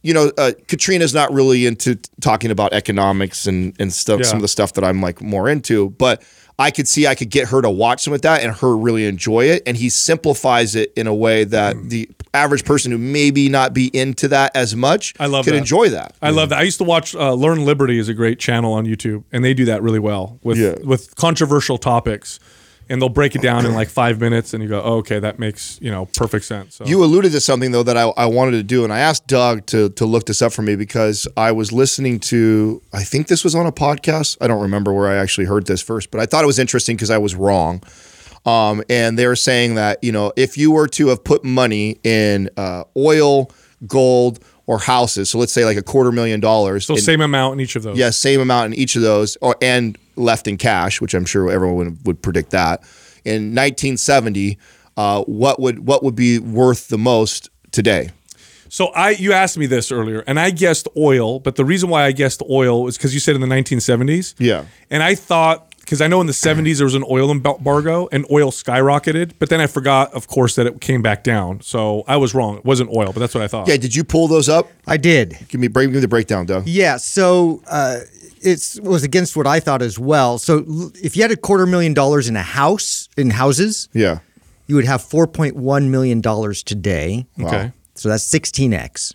[0.03, 4.19] you know, uh, Katrina's not really into talking about economics and and stuff.
[4.19, 4.27] Yeah.
[4.27, 6.21] Some of the stuff that I'm like more into, but
[6.60, 9.05] I could see I could get her to watch some of that and her really
[9.05, 9.62] enjoy it.
[9.68, 11.89] And he simplifies it in a way that Mm.
[11.89, 15.60] the average person who maybe not be into that as much, I love could that.
[15.60, 16.16] enjoy that.
[16.22, 16.58] I love that.
[16.60, 19.53] I used to watch uh, Learn Liberty is a great channel on YouTube, and they
[19.53, 20.76] do that really well with Yeah.
[20.84, 22.39] with controversial topics,
[22.89, 25.39] and they'll break it down in like five minutes, and you go, oh, okay, that
[25.39, 26.75] makes you know perfect sense.
[26.75, 26.85] So.
[26.85, 29.65] You alluded to something though that I, I wanted to do, and I asked Doug
[29.67, 33.43] to to look this up for me because I was listening to I think this
[33.43, 34.38] was on a podcast.
[34.41, 36.95] I don't remember where I actually heard this first, but I thought it was interesting
[36.95, 37.81] because I was wrong.
[38.45, 41.99] Um, and they were saying that you know if you were to have put money
[42.03, 43.51] in uh, oil,
[43.85, 47.53] gold, or houses, so let's say like a quarter million dollars, so in- same amount
[47.55, 47.97] in each of those.
[47.97, 51.49] yeah, same amount in each of those, or and left in cash, which I'm sure
[51.49, 52.82] everyone would, would predict that.
[53.26, 54.57] In 1970,
[54.95, 58.09] uh, what would what would be worth the most today?
[58.70, 61.39] So I, you asked me this earlier, and I guessed oil.
[61.39, 64.36] But the reason why I guessed oil is because you said in the 1970s.
[64.39, 64.65] Yeah.
[64.89, 68.26] And I thought because I know in the 70s there was an oil embargo and
[68.30, 71.61] oil skyrocketed, but then I forgot, of course, that it came back down.
[71.61, 72.57] So I was wrong.
[72.57, 73.70] It wasn't oil, but that's what I thought.
[73.70, 74.68] Yeah, did you pull those up?
[74.86, 75.38] I did.
[75.47, 76.68] Give me break give me the breakdown, Doug.
[76.68, 77.99] Yeah, so uh,
[78.41, 80.38] it was against what I thought as well.
[80.38, 80.63] So
[81.03, 84.19] if you had a quarter million dollars in a house, in houses, Yeah.
[84.67, 86.21] you would have $4.1 million
[86.65, 87.25] today.
[87.41, 87.71] Okay.
[87.95, 89.13] So that's 16x.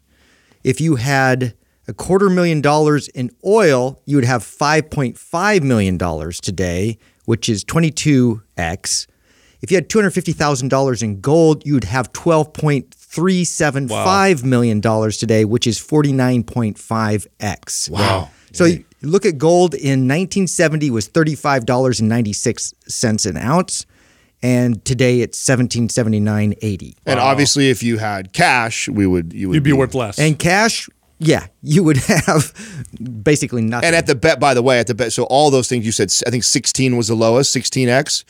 [0.65, 1.55] If you had
[1.89, 9.07] a quarter million dollars in oil, you would have $5.5 million today, which is 22x.
[9.61, 17.91] If you had $250,000 in gold, you would have $12.375 million today, which is 49.5x.
[17.91, 18.31] Wow.
[18.53, 23.87] So you look at gold in 1970 was $35.96 an ounce
[24.43, 26.97] and today it's 1779.80.
[27.07, 30.19] And obviously if you had cash, we would you would You'd be worth less.
[30.19, 30.89] And cash,
[31.19, 32.53] yeah, you would have
[33.23, 33.87] basically nothing.
[33.87, 35.93] And at the bet, by the way, at the bet, so all those things you
[35.93, 38.25] said, I think 16 was the lowest, 16x.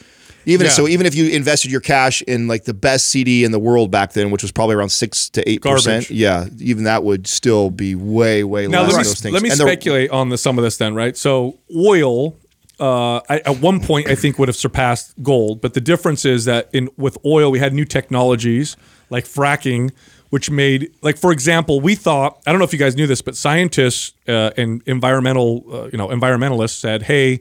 [0.45, 0.73] Even Yeah.
[0.73, 3.91] so, even if you invested your cash in like the best CD in the world
[3.91, 7.71] back then, which was probably around six to eight percent, yeah, even that would still
[7.71, 9.33] be way, way now less let than me, those things.
[9.35, 11.17] let me And the- speculate on the some of this then, right?
[11.17, 12.37] So oil,
[12.81, 16.45] uh, I, at one point I think would have surpassed gold, but the difference is
[16.47, 18.77] that in with oil we had new technologies
[19.11, 19.93] like fracking,
[20.31, 23.23] which made like for example we thought I don't know if you guys knew this,
[23.23, 27.41] but scientists uh, and environmental uh, you know environmentalists said, hey,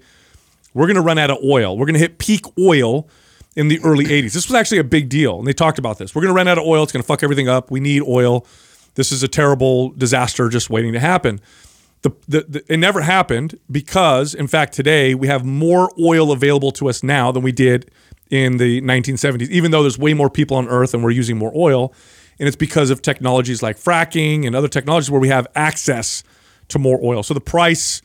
[0.74, 1.78] we're going to run out of oil.
[1.78, 3.08] We're going to hit peak oil
[3.56, 4.34] in the early 80s.
[4.34, 5.40] This was actually a big deal.
[5.40, 6.16] And they talked about this.
[6.16, 6.84] We're going to run out of oil.
[6.84, 7.72] It's going to fuck everything up.
[7.72, 8.46] We need oil.
[8.96, 11.40] This is a terrible disaster just waiting to happen.
[12.02, 16.72] The, the, the, it never happened because, in fact, today we have more oil available
[16.74, 17.92] to us now than we did
[18.32, 21.52] in the 1970s, even though there's way more people on Earth and we're using more
[21.56, 21.94] oil.
[22.40, 26.24] And it's because of technologies like fracking and other technologies where we have access
[26.70, 27.22] to more oil.
[27.22, 28.02] So the price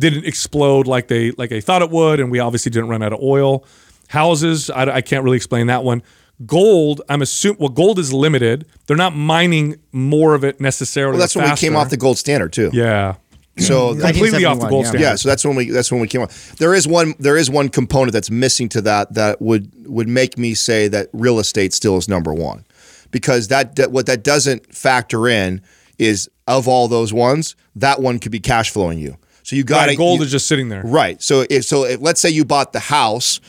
[0.00, 3.12] didn't explode like they like they thought it would, and we obviously didn't run out
[3.12, 3.64] of oil.
[4.08, 6.02] Houses, I, I can't really explain that one.
[6.46, 7.58] Gold, I'm assuming.
[7.60, 8.66] Well, gold is limited.
[8.86, 11.12] They're not mining more of it necessarily.
[11.12, 12.70] well, that's when we came off the gold standard too.
[12.72, 13.16] yeah,
[13.58, 14.88] So that- completely off the gold yeah.
[14.90, 15.04] standard.
[15.06, 16.28] yeah, so that's when we that's when we came on.
[16.58, 20.38] There is one there is one component that's missing to that that would would make
[20.38, 22.64] me say that real estate still is number one,
[23.10, 25.60] because that, that what that doesn't factor in
[25.98, 29.16] is of all those ones, that one could be cash flowing you.
[29.50, 30.82] So you got Right, gold is just sitting there.
[30.84, 31.20] Right.
[31.20, 33.40] So if so, if, let's say you bought the house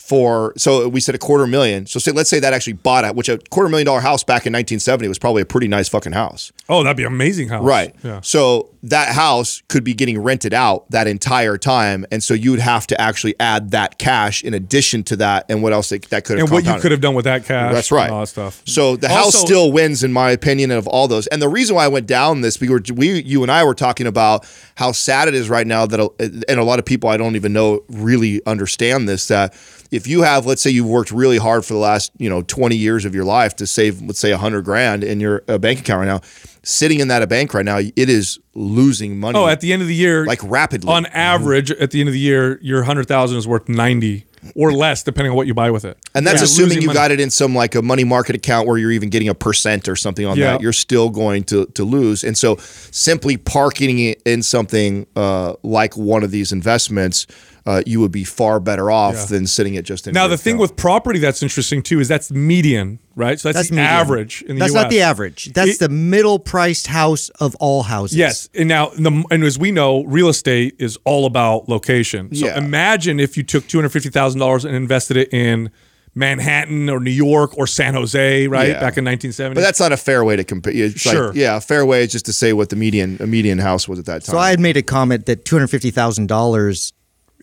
[0.00, 1.86] for so we said a quarter million.
[1.86, 4.46] So say let's say that actually bought it, which a quarter million dollar house back
[4.46, 6.50] in 1970 was probably a pretty nice fucking house.
[6.68, 7.62] Oh, that'd be an amazing house.
[7.62, 7.94] Right.
[8.02, 8.20] Yeah.
[8.22, 12.60] So that house could be getting rented out that entire time, and so you would
[12.60, 16.24] have to actually add that cash in addition to that, and what else that, that
[16.24, 17.72] could have And what you could have done with that cash.
[17.74, 18.04] That's right.
[18.06, 18.62] And all that stuff.
[18.64, 21.26] So the house Also- still wins, in my opinion, of all those.
[21.26, 23.74] And the reason why I went down this, we were, we, you and I were
[23.74, 24.46] talking about
[24.76, 26.00] how sad it is right now that,
[26.48, 29.28] and a lot of people I don't even know really understand this.
[29.28, 29.54] That
[29.90, 32.76] if you have, let's say, you've worked really hard for the last, you know, twenty
[32.76, 35.80] years of your life to save, let's say, a hundred grand in your uh, bank
[35.80, 36.20] account right now,
[36.62, 39.38] sitting in that a bank right now, it is losing money.
[39.38, 40.92] Oh, at the end of the year, Like rapidly.
[40.92, 44.72] On average, at the end of the year, your hundred thousand is worth ninety or
[44.72, 45.98] less, depending on what you buy with it.
[46.14, 46.96] And that's Yeah, assuming you money.
[46.96, 49.86] got it in some like a money market account where you're even getting a percent
[49.86, 50.52] or something on Yeah.
[50.52, 50.62] that.
[50.62, 52.24] You're still going to to lose.
[52.24, 52.56] And so
[52.90, 57.26] simply parking it in something uh, like one of these investments,
[57.70, 59.24] uh, you would be far better off yeah.
[59.26, 60.06] than sitting at just.
[60.08, 63.38] Now the thing with property that's interesting too is that's median, right?
[63.38, 63.92] So that's, that's the median.
[63.92, 64.82] average in the that's US.
[64.82, 65.52] not the average.
[65.52, 68.18] That's it, the middle priced house of all houses.
[68.18, 72.34] Yes, and now the, and as we know, real estate is all about location.
[72.34, 72.58] So yeah.
[72.58, 75.70] imagine if you took two hundred fifty thousand dollars and invested it in.
[76.12, 78.70] Manhattan or New York or San Jose, right?
[78.70, 78.74] Yeah.
[78.74, 79.54] Back in 1970.
[79.54, 80.90] But that's not a fair way to compare.
[80.90, 81.28] Sure.
[81.28, 83.86] Like, yeah, a fair way is just to say what the median a median house
[83.86, 84.32] was at that time.
[84.32, 86.92] So I had made a comment that $250,000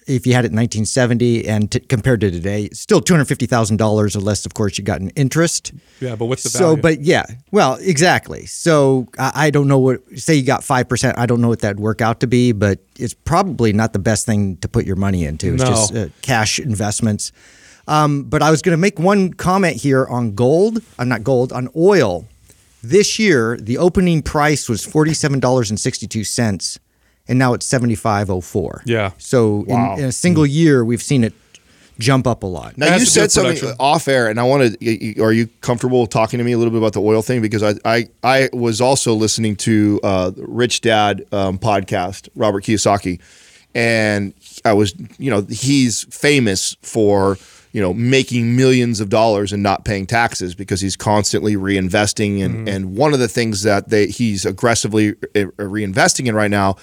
[0.08, 3.26] if you had it in nineteen seventy and t- compared to today, still two hundred
[3.26, 5.74] fifty thousand dollars, unless of course you got an interest.
[5.99, 6.76] yeah, but what's the value?
[6.78, 8.45] So, but yeah, well, exactly.
[8.45, 9.99] So I, I don't know what.
[10.18, 11.18] Say you got five percent.
[11.18, 14.26] I don't know what that'd work out to be, but it's probably not the best
[14.26, 15.53] thing to put your money into.
[15.53, 15.70] It's No.
[15.70, 17.32] just uh, cash investments.
[17.88, 20.82] Um, but I was going to make one comment here on gold.
[20.99, 22.26] I'm not gold on oil.
[22.84, 25.72] This year, the opening price was forty-seven dollars
[27.28, 28.82] and sixty-two cents, and now it's seventy-five oh four.
[28.86, 29.11] Yeah.
[29.17, 31.34] So in, in a single year, we've seen it
[31.99, 32.78] jump up a lot.
[32.78, 33.78] Now Has you said something production.
[33.80, 34.78] off air, and I wanted.
[35.19, 37.41] Are you comfortable talking to me a little bit about the oil thing?
[37.41, 43.19] Because I I, I was also listening to uh, Rich Dad um, podcast, Robert Kiyosaki,
[43.75, 44.34] and
[44.65, 49.61] I was you know he's famous for you you know, making millions of dollars and
[49.61, 52.43] not paying taxes because he's constantly reinvesting.
[52.43, 52.67] And Mm-hmm.
[52.69, 56.78] and one of the things that they, he's aggressively uh, reinvesting in right now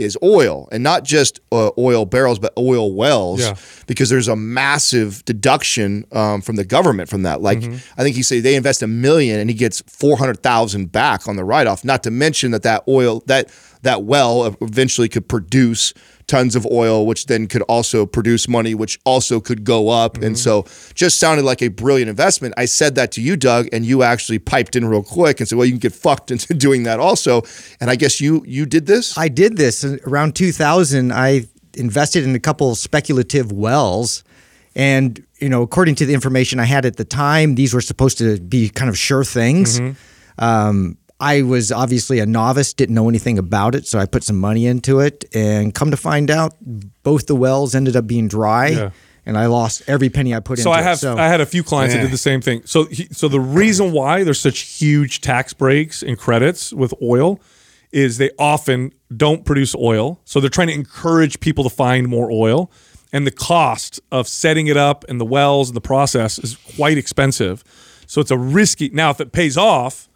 [0.00, 3.54] is oil, and not just uh, oil barrels, but oil wells, Yeah.
[3.86, 7.40] because there's a massive deduction um, from the government from that.
[7.40, 8.00] Like Mm-hmm.
[8.00, 11.28] I think he said they invest a million and he gets four hundred thousand back
[11.28, 11.84] on the write off.
[11.84, 13.50] Not to mention that that oil that
[13.82, 15.92] that well eventually could produce
[16.30, 20.16] tons of oil, which then could also produce money, which also could go up.
[20.18, 20.64] And so
[20.94, 22.54] just sounded like a brilliant investment.
[22.56, 25.58] I said that to you, Doug, and you actually piped in real quick and said,
[25.58, 27.42] well, you can get fucked into doing that also.
[27.80, 29.18] And I guess you you did this?
[29.18, 31.12] I did this around 2000.
[31.12, 34.22] I invested in a couple speculative wells,
[34.76, 38.18] and you know, according to the information I had at the time, these were supposed
[38.18, 39.80] to be kind of sure things.
[40.38, 44.38] Um, I was obviously a novice, didn't know anything about it, so I put some
[44.40, 46.54] money into it, and come to find out,
[47.02, 48.90] both the wells ended up being dry, Yeah.
[49.26, 51.00] and I lost every penny I put So into I have it.
[51.00, 52.62] So I had a few clients that did the same thing.
[52.64, 57.38] So he, so the reason why there's such huge tax breaks and credits with oil
[57.92, 60.20] is they often don't produce oil.
[60.24, 62.70] So they're trying to encourage people to find more oil.
[63.12, 66.96] And the cost of setting it up and the wells and the process is quite
[66.96, 67.64] expensive.
[68.06, 68.88] So it's a risky.
[68.90, 70.08] Now, if it pays off,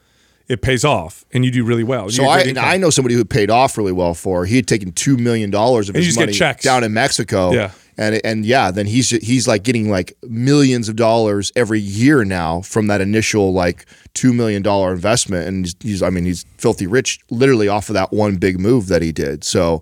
[0.48, 2.10] it pays off, and you do really well.
[2.10, 2.52] So I.
[2.58, 4.44] I know somebody who paid off really well for.
[4.44, 7.52] He had taken two million dollars of And his money down in Mexico.
[7.52, 7.70] Yeah.
[7.96, 12.60] and and yeah, then he's he's like getting like millions of dollars every year now
[12.60, 16.86] from that initial like two million dollar investment, and he's, he's I mean he's filthy
[16.86, 19.44] rich literally off of that one big move that he did.
[19.44, 19.80] So,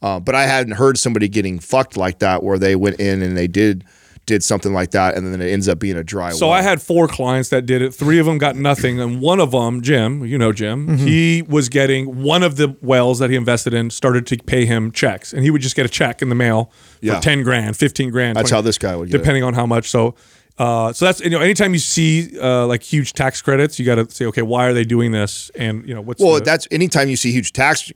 [0.00, 3.36] uh, but I hadn't heard somebody getting fucked like that where they went in and
[3.36, 3.84] they did
[4.26, 6.28] did something like that, and then it ends up being a dry.
[6.28, 6.36] Well.
[6.38, 6.56] So well.
[6.58, 7.92] I had four clients that did it.
[7.94, 11.06] Three of them got nothing, and one of them, Jim, you know Jim, Mm-hmm.
[11.06, 14.90] he was getting one of the wells that he invested in started to pay him
[14.92, 16.70] checks, and he would just get a check in the mail
[17.00, 17.20] for Yeah.
[17.20, 18.36] ten grand, fifteen grand.
[18.36, 19.18] That's 20 how this guy would get it.
[19.18, 19.90] depending on how much.
[19.90, 20.14] So,
[20.58, 23.96] uh, so that's you know, anytime you see uh, like huge tax credits, you got
[23.96, 25.50] to say, okay, why are they doing this?
[25.56, 27.92] And you know, what's Well, the, that's anytime you see huge tax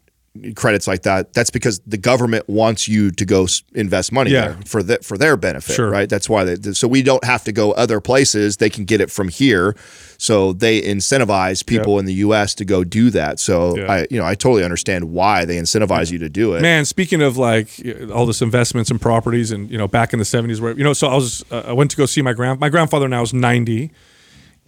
[0.54, 4.48] credits like that, that's because the government wants you to go invest money Yeah.
[4.48, 5.90] there for the, for their benefit, Sure.
[5.90, 6.08] right?
[6.08, 9.10] That's why they so we don't have to go other places; they can get it
[9.10, 9.74] from here.
[10.20, 12.54] So they incentivize people in the U.S.
[12.56, 13.38] to go do that.
[13.40, 13.92] So Yeah.
[13.92, 16.62] I, you know, I totally understand why they incentivize you to do it.
[16.62, 17.68] Man, speaking of like
[18.12, 20.92] all this investments and properties, and you know, back in the seventies, where you know,
[20.92, 23.32] so I was, uh, I went to go see my grand, my grandfather now is
[23.34, 23.90] ninety,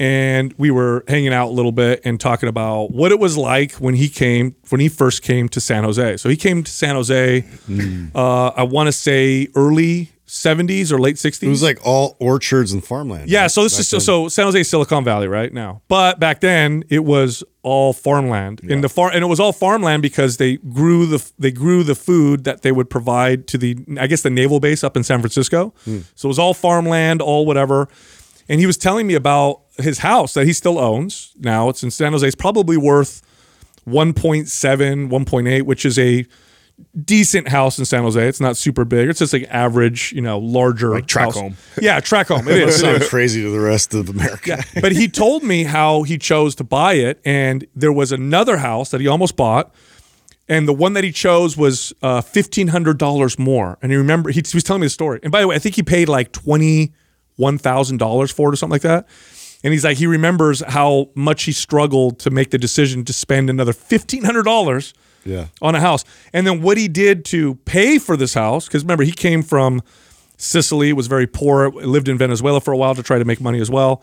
[0.01, 3.73] and we were hanging out a little bit and talking about what it was like
[3.73, 6.17] when he came, when he first came to San Jose.
[6.17, 7.45] So he came to San Jose,
[8.15, 11.49] uh, I want to say early seventies or late sixties.
[11.49, 13.29] It was like all orchards and farmland.
[13.29, 13.51] Yeah, right?
[13.51, 15.83] so this Back is so, so San Jose, Silicon Valley, right now.
[15.89, 18.61] But back then, it was all farmland.
[18.61, 21.95] In the far, and it was all farmland because they grew the they grew the
[21.95, 25.21] food that they would provide to the I guess the naval base up in San
[25.21, 25.75] Francisco.
[26.15, 27.89] So it was all farmland, all whatever.
[28.49, 31.69] And he was telling me about his house that he still owns now.
[31.69, 32.27] It's in San Jose.
[32.27, 33.23] It's probably worth
[33.87, 36.27] 1.7, 1.8, which is a
[37.05, 38.27] decent house in San Jose.
[38.27, 39.09] It's not super big.
[39.09, 41.37] It's just like average, you know, larger like track house.
[41.37, 41.57] home.
[41.81, 42.49] Yeah, track home.
[42.49, 42.77] It is.
[42.81, 44.63] Sounds crazy to the rest of America.
[44.81, 48.91] but he told me how he chose to buy it, and there was another house
[48.91, 49.75] that he almost bought,
[50.49, 53.79] and the one that he chose was uh, fifteen hundred dollars more.
[53.83, 55.21] And he remember he, he was telling me the story.
[55.23, 56.93] And by the way, I think he paid like twenty
[57.37, 59.07] one thousand dollars for it or something like that.
[59.63, 63.51] And he's like, he remembers how much he struggled to make the decision to spend
[63.51, 64.95] another fifteen hundred dollars
[65.25, 65.47] Yeah.
[65.61, 66.05] on a house.
[66.33, 69.83] And then what he did to pay for this house, because remember, he came from
[70.39, 73.61] Sicily, was very poor, lived in Venezuela for a while to try to make money
[73.61, 74.03] as well.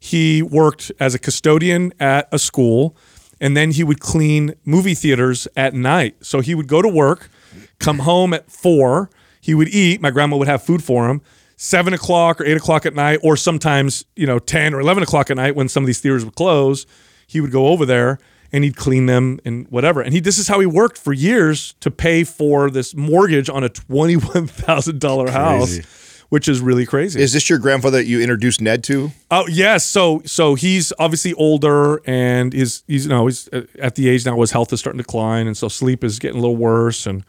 [0.00, 2.96] He worked as a custodian at a school,
[3.40, 6.16] and then he would clean movie theaters at night.
[6.20, 7.30] So he would go to work,
[7.78, 9.08] come home at four,
[9.40, 10.00] he would eat.
[10.00, 11.22] My grandma would have food for him.
[11.56, 15.30] Seven o'clock or eight o'clock at night, or sometimes, you know, 10 or 11 o'clock
[15.30, 16.86] at night when some of these theaters would close,
[17.26, 18.18] he would go over there
[18.52, 20.00] and he'd clean them and whatever.
[20.02, 23.64] And he this is how he worked for years to pay for this mortgage on
[23.64, 25.78] a twenty one thousand dollar house,
[26.28, 27.20] which is really crazy.
[27.20, 29.10] Is this your grandfather that you introduced Ned to?
[29.30, 33.94] oh yes, so so he's obviously older and is he's you know he's uh, at
[33.94, 36.40] the age now his health is starting to decline and so sleep is getting a
[36.40, 37.24] little worse and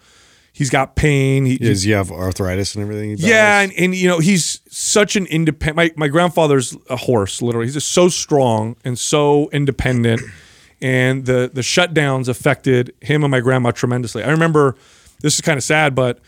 [0.57, 1.45] he's got pain.
[1.45, 3.15] He, Does he have arthritis and everything?
[3.19, 5.75] yeah, and, and you know he's such an independent.
[5.97, 7.67] My my grandfather's a horse, literally.
[7.67, 10.21] He's just so strong and so independent,
[10.81, 14.23] and the the shutdowns affected him and my grandma tremendously.
[14.23, 14.75] I remember
[15.21, 16.19] this is kind of sad, but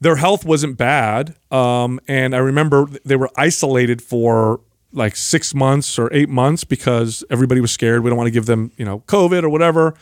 [0.00, 4.60] their health wasn't bad, um, and I remember they were isolated for
[4.92, 8.02] like six months or eight months because everybody was scared.
[8.02, 9.94] We don't want to give them you know COVID or whatever.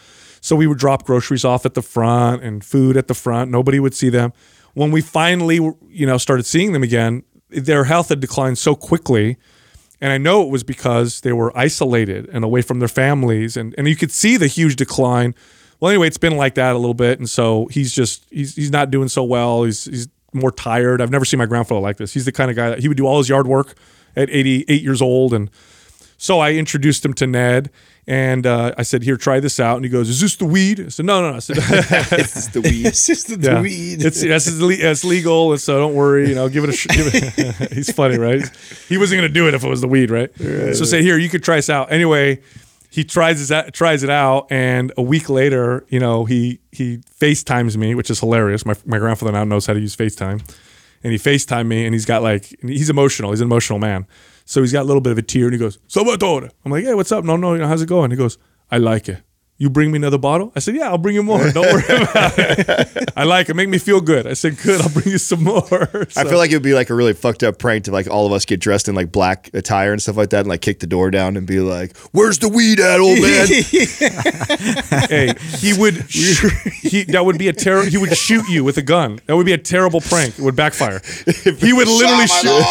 [0.42, 3.50] So we would drop groceries off at the front and food at the front.
[3.50, 4.32] Nobody would see them.
[4.74, 5.56] When we finally,
[5.88, 9.36] you know, started seeing them again, their health had declined so quickly.
[10.00, 13.56] And I know it was because they were isolated and away from their families.
[13.56, 15.36] And, and you could see the huge decline.
[15.78, 17.20] Well, anyway, it's been like that a little bit.
[17.20, 19.62] And so he's just, he's, he's not doing so well.
[19.62, 21.00] He's, he's more tired.
[21.00, 22.12] I've never seen my grandfather like this.
[22.12, 23.76] He's the kind of guy that he would do all his yard work
[24.16, 25.32] at 88 years old.
[25.34, 25.50] And
[26.22, 27.70] so I introduced him to Ned.
[28.06, 30.80] And uh, I said, "Here, try this out." And he goes, "Is this the weed?"
[30.80, 31.56] I said, "No, no, no." I said,
[32.10, 32.86] This is the weed.
[32.86, 33.60] It's just the yeah.
[33.60, 34.04] weed.
[34.04, 36.28] It's that's it's, it's legal, and so don't worry.
[36.28, 36.72] You know, give it a.
[36.72, 38.42] Sh- give it, he's funny, right?
[38.88, 40.34] He wasn't gonna do it if it was the weed, right?
[40.36, 41.92] So say here, you could try this out.
[41.92, 42.40] Anyway,
[42.90, 47.76] he tries his, tries it out, and a week later, you know, he he FaceTimes
[47.76, 48.66] me, which is hilarious.
[48.66, 50.42] My my grandfather now knows how to use FaceTime,
[51.04, 53.30] and he FaceTimed me, and he's got like he's emotional.
[53.30, 54.08] He's an emotional man,
[54.44, 56.84] so he's got a little bit of a tear, and he goes, "Salvatore." I'm like,
[56.84, 57.24] "Hey, what's up?
[57.24, 58.38] No, no, how's it going?" He goes,
[58.70, 59.22] "I like it."
[59.62, 60.50] You bring me another bottle?
[60.56, 61.48] I said, Yeah, I'll bring you more.
[61.52, 63.12] Don't worry about it.
[63.16, 63.54] I like it.
[63.54, 64.26] Make me feel good.
[64.26, 65.62] I said, Good, I'll bring you some more.
[66.16, 68.26] I feel like it would be like a really fucked up prank to like all
[68.26, 70.80] of us get dressed in like black attire and stuff like that and like kick
[70.80, 73.46] the door down and be like, "Where's the weed at, old man?"
[75.08, 76.50] hey, he would sh-
[76.80, 79.20] he that would be a terror he would shoot you with a gun.
[79.26, 80.40] That would be a terrible prank.
[80.40, 81.00] It would backfire.
[81.62, 82.62] He would literally shoot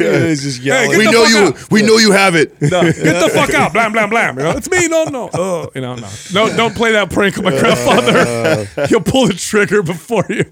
[0.00, 0.90] It's just yelling.
[0.90, 1.46] Get we the know fuck you.
[1.64, 1.70] out.
[1.72, 2.60] We know you have it.
[2.62, 3.72] No, get the fuck out.
[3.72, 4.36] Blam blam blam.
[4.38, 4.86] You know, it's me.
[4.86, 5.63] No, no.
[5.74, 6.10] You know, no.
[6.32, 8.86] No, don't play that prank on my grandfather.
[8.88, 10.44] He'll pull the trigger before you.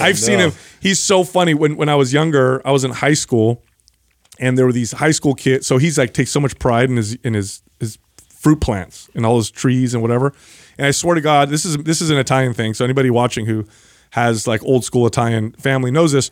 [0.00, 0.52] I've seen him.
[0.80, 1.54] He's so funny.
[1.54, 3.62] When when I was younger, I was in high school
[4.38, 5.66] and there were these high school kids.
[5.66, 7.98] So he's like takes so much pride in his in his his
[8.28, 10.32] fruit plants and all his trees and whatever.
[10.78, 12.74] And I swear to God, this is this is an Italian thing.
[12.74, 13.66] So anybody watching who
[14.10, 16.30] has like old school Italian family knows this.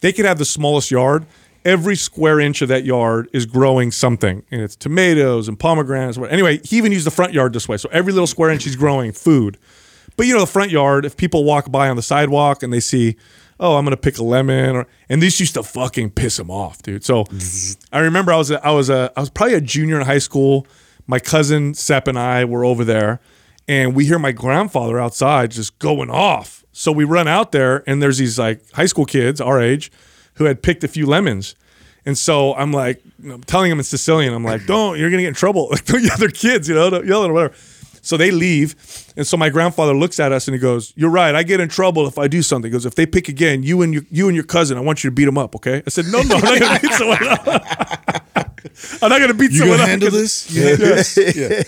[0.00, 1.26] They could have the smallest yard.
[1.64, 6.16] Every square inch of that yard is growing something, and it's tomatoes and pomegranates.
[6.16, 6.60] Anyway?
[6.64, 7.76] He even used the front yard this way.
[7.76, 9.58] So every little square inch he's growing food.
[10.16, 12.80] But you know, the front yard, if people walk by on the sidewalk and they
[12.80, 13.16] see,
[13.58, 16.82] oh, I'm gonna pick a lemon, or and this used to fucking piss him off,
[16.82, 17.04] dude.
[17.04, 17.24] So
[17.92, 20.18] I remember I was a, I was a I was probably a junior in high
[20.18, 20.66] school.
[21.06, 23.20] My cousin Sepp and I were over there,
[23.68, 26.64] and we hear my grandfather outside just going off.
[26.72, 29.90] So we run out there, and there's these like high school kids our age
[30.40, 31.54] who had picked a few lemons.
[32.06, 35.28] And so I'm like, I'm telling them in Sicilian, I'm like, don't, you're gonna get
[35.28, 35.68] in trouble.
[35.70, 37.54] Like, don't yell, they're kids, you know, don't yell or whatever.
[38.00, 38.74] So they leave.
[39.18, 41.68] And so my grandfather looks at us and he goes, You're right, I get in
[41.68, 42.70] trouble if I do something.
[42.70, 45.04] He goes, If they pick again, you and your you and your cousin, I want
[45.04, 45.82] you to beat them up, okay?
[45.86, 48.46] I said, No, no, I'm not gonna beat someone up.
[49.02, 49.88] I'm not gonna beat You someone gonna up.
[49.88, 51.18] handle 'cause- this?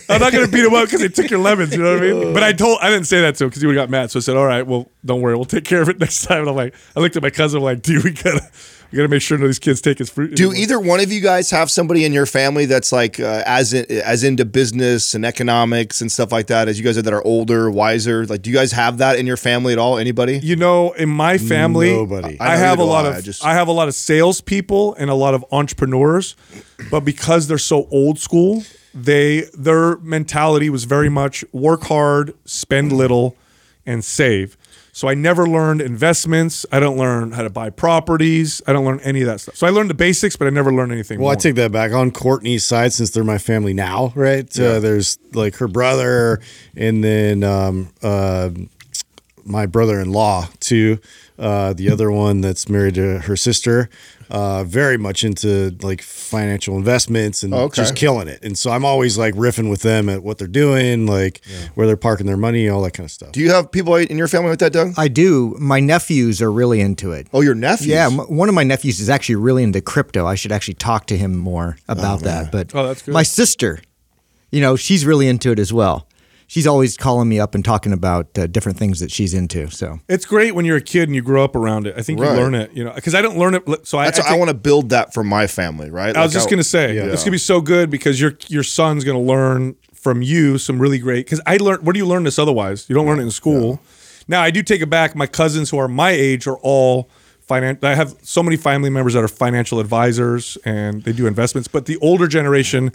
[0.09, 1.73] I'm not gonna beat him up because they took your lemons.
[1.75, 2.35] You know what I mean?
[2.35, 4.11] But I told I didn't say that to him because he would have got mad.
[4.11, 6.41] So I said, "All right, well, don't worry, we'll take care of it next time."
[6.41, 8.43] And I'm like, I looked at my cousin, I'm like, "Dude, we gotta,
[8.93, 11.01] we gotta make sure none of these kids take his fruit." Do anymore." either one
[11.01, 14.45] of you guys have somebody in your family that's like uh, as in, as into
[14.45, 18.27] business and economics and stuff like that as you guys are that are older, wiser?
[18.27, 19.99] Like, do you guys have that in your family at all?
[19.99, 20.39] Anybody?
[20.39, 22.39] You know, in my family, Nobody.
[22.39, 23.95] I, I have a lot do of I, I just- I have a lot of
[23.95, 26.37] salespeople and a lot of entrepreneurs,
[26.91, 28.63] but because they're so old school,
[28.95, 33.37] they their mentality was very much work hard, spend little,
[33.87, 34.57] and save.
[34.95, 36.67] So I never learned investments.
[36.71, 38.61] I don't learn how to buy properties.
[38.67, 39.57] I don't learn any of that stuff.
[39.57, 41.19] So I learned the basics, but I never learned anything.
[41.19, 41.33] Well, more.
[41.33, 41.93] I take that back.
[41.93, 44.47] On Courtney's side, since they're my family now, right?
[44.61, 46.41] Uh, there's like her brother,
[46.77, 48.51] and then um, uh,
[49.45, 50.99] my brother-in-law too.
[51.39, 53.89] Uh, the other one that's married to her sister,
[54.33, 57.77] uh, very much into like financial investments and Okay.
[57.83, 58.43] just killing it.
[58.43, 61.43] And so I'm always like riffing with them at what they're doing, like
[61.75, 63.33] where they're parking their money, all that kind of stuff.
[63.33, 64.95] Do you have people in your family with that, Doug?
[64.97, 65.55] I do.
[65.61, 67.27] My nephews are really into it.
[67.35, 67.89] Oh, your nephews.
[67.89, 70.27] Yeah, m- one of my nephews is actually really into crypto.
[70.27, 72.51] I should actually talk to him more about that.
[72.51, 73.13] But Oh, that's good.
[73.13, 73.81] my sister,
[74.51, 76.09] you know, she's really into it as well.
[76.53, 79.71] She's always calling me up and talking about uh, different things that she's into.
[79.71, 81.95] So it's great when you're a kid and you grow up around it.
[81.97, 82.31] I think Right.
[82.33, 83.63] you learn it, you know, because I didn't learn it.
[83.87, 86.15] So I, That's I, I, take- want to build that for my family, right?
[86.15, 89.03] I was Like, just gonna say it's gonna be so good because your your son's
[89.03, 91.25] gonna learn from you some really great.
[91.25, 91.87] Because I learned.
[91.87, 92.85] Where do you learn this otherwise?
[92.87, 93.81] You don't learn it in school.
[94.29, 95.17] Now I do take it back.
[95.17, 97.09] My cousins who are my age are all
[97.49, 101.67] finan I have so many family members that are financial advisors and they do investments.
[101.67, 102.93] But the older generation,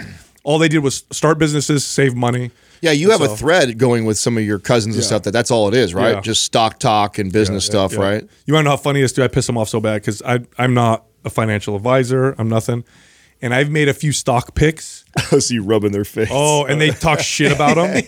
[0.48, 2.52] all they did was start businesses, save money.
[2.82, 5.24] Yeah, you have a thread going with some of your cousins and stuff.
[5.24, 6.16] That that's all it is, right?
[6.16, 6.22] Yeah.
[6.22, 8.00] Just stock talk and business stuff, Yeah.
[8.00, 8.24] right?
[8.46, 9.12] You want to know how funny this?
[9.12, 12.34] Do I piss them off so bad because I I'm not a financial advisor.
[12.38, 12.86] I'm nothing,
[13.42, 15.04] and I've made a few stock picks.
[15.18, 16.30] I see you rubbing their face.
[16.32, 18.04] Oh, and they talk shit about them.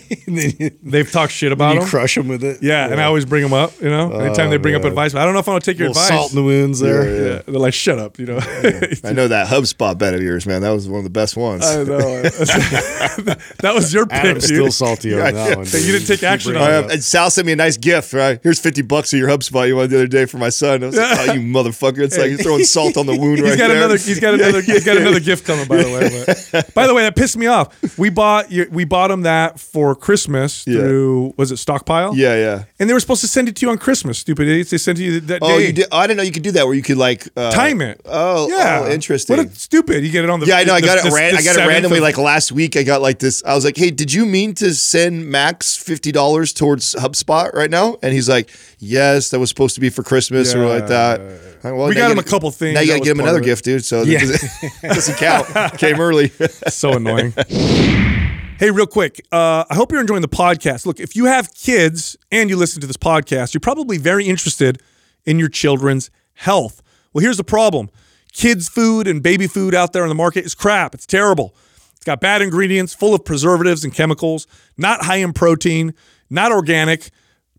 [0.84, 1.90] They've talked shit about you them.
[1.90, 2.62] crush them with it.
[2.62, 3.80] Yeah, and I always bring them up.
[3.82, 5.72] You know, anytime they oh, bring up advice, I don't know if I want to
[5.72, 6.18] take your little advice.
[6.18, 7.04] salt in the wounds there.
[7.04, 8.20] yeah, they're like, shut up.
[8.20, 8.38] You know.
[9.04, 10.62] I know that HubSpot bet of yours, man.
[10.62, 11.66] That was one of the best ones.
[11.66, 12.22] I know.
[12.22, 14.56] that was your pick, Adam's dude.
[14.56, 15.66] still salty on that one.
[15.66, 16.92] That you didn't take action on it.
[16.92, 18.40] and Sal sent me a nice gift, right?
[18.44, 20.84] Here's 50 bucks of your HubSpot you wanted the other day for my son.
[20.84, 22.00] I was like, oh, you motherfucker.
[22.00, 23.78] It's like you're throwing salt on the wound He's right got there.
[23.78, 23.98] another.
[23.98, 24.62] He's got another.
[24.62, 25.68] He's got another gift coming.
[25.68, 26.50] By the way.
[26.52, 27.98] But, by the way, that pissed me off.
[27.98, 28.50] We bought.
[28.72, 30.80] We bought him that for Christmas Yeah.
[30.80, 31.34] through.
[31.38, 32.16] Was it Stockpile?
[32.16, 32.64] Yeah, yeah.
[32.80, 34.18] And they were supposed to send it to you on Christmas.
[34.20, 34.70] Stupid idiots.
[34.72, 35.68] They sent it to you that Oh, day.
[35.68, 35.86] you did?
[35.92, 38.02] Oh, I didn't know you could do that where you could like uh, Time it.
[38.06, 38.84] Oh, yeah.
[38.86, 39.38] oh, interesting.
[39.38, 40.04] What a stupid.
[40.04, 40.46] You get it on the.
[40.48, 40.74] yeah, I know.
[40.74, 41.04] I the- got it.
[41.10, 41.98] the- ran- the I got it randomly.
[41.98, 43.44] of- like last week, I got like this.
[43.46, 47.70] I was like, "Hey, did you mean to send Max fifty dollars towards HubSpot right
[47.70, 51.20] now?" And he's like, "Yes, that was supposed to be for Christmas or like that."
[51.64, 52.76] Well, We got him a couple things.
[52.76, 53.84] Now you got to get him another gift, dude.
[53.86, 54.20] So Yeah.
[54.82, 55.78] doesn't count.
[55.78, 56.30] Came early.
[56.68, 57.34] so annoying.
[58.60, 59.26] Hey, real quick.
[59.32, 60.86] Uh, I hope you're enjoying the podcast.
[60.86, 64.82] Look, if you have kids and you listen to this podcast, you're probably very interested
[65.26, 66.82] in your children's health.
[67.14, 67.90] Well, here's the problem
[68.32, 70.94] kids' food and baby food out there on the market is crap.
[70.94, 71.56] It's terrible.
[71.96, 74.48] It's got bad ingredients, full of preservatives and chemicals,
[74.78, 75.94] not high in protein,
[76.30, 77.10] not organic.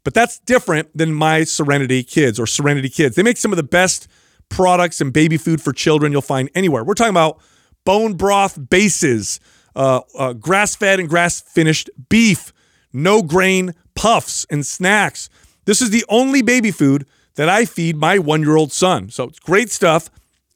[0.04, 3.16] But that's different than my Serenity Kids or Serenity Kids.
[3.16, 4.08] They make some of the best
[4.48, 6.84] products and baby food for children you'll find anywhere.
[6.84, 7.40] We're talking about
[7.84, 9.40] bone broth bases,
[9.74, 12.52] uh, uh, grass fed and grass finished beef,
[12.92, 15.28] no grain puffs and snacks.
[15.64, 19.08] This is the only baby food that I feed my one year old son.
[19.10, 20.10] So it's great stuff.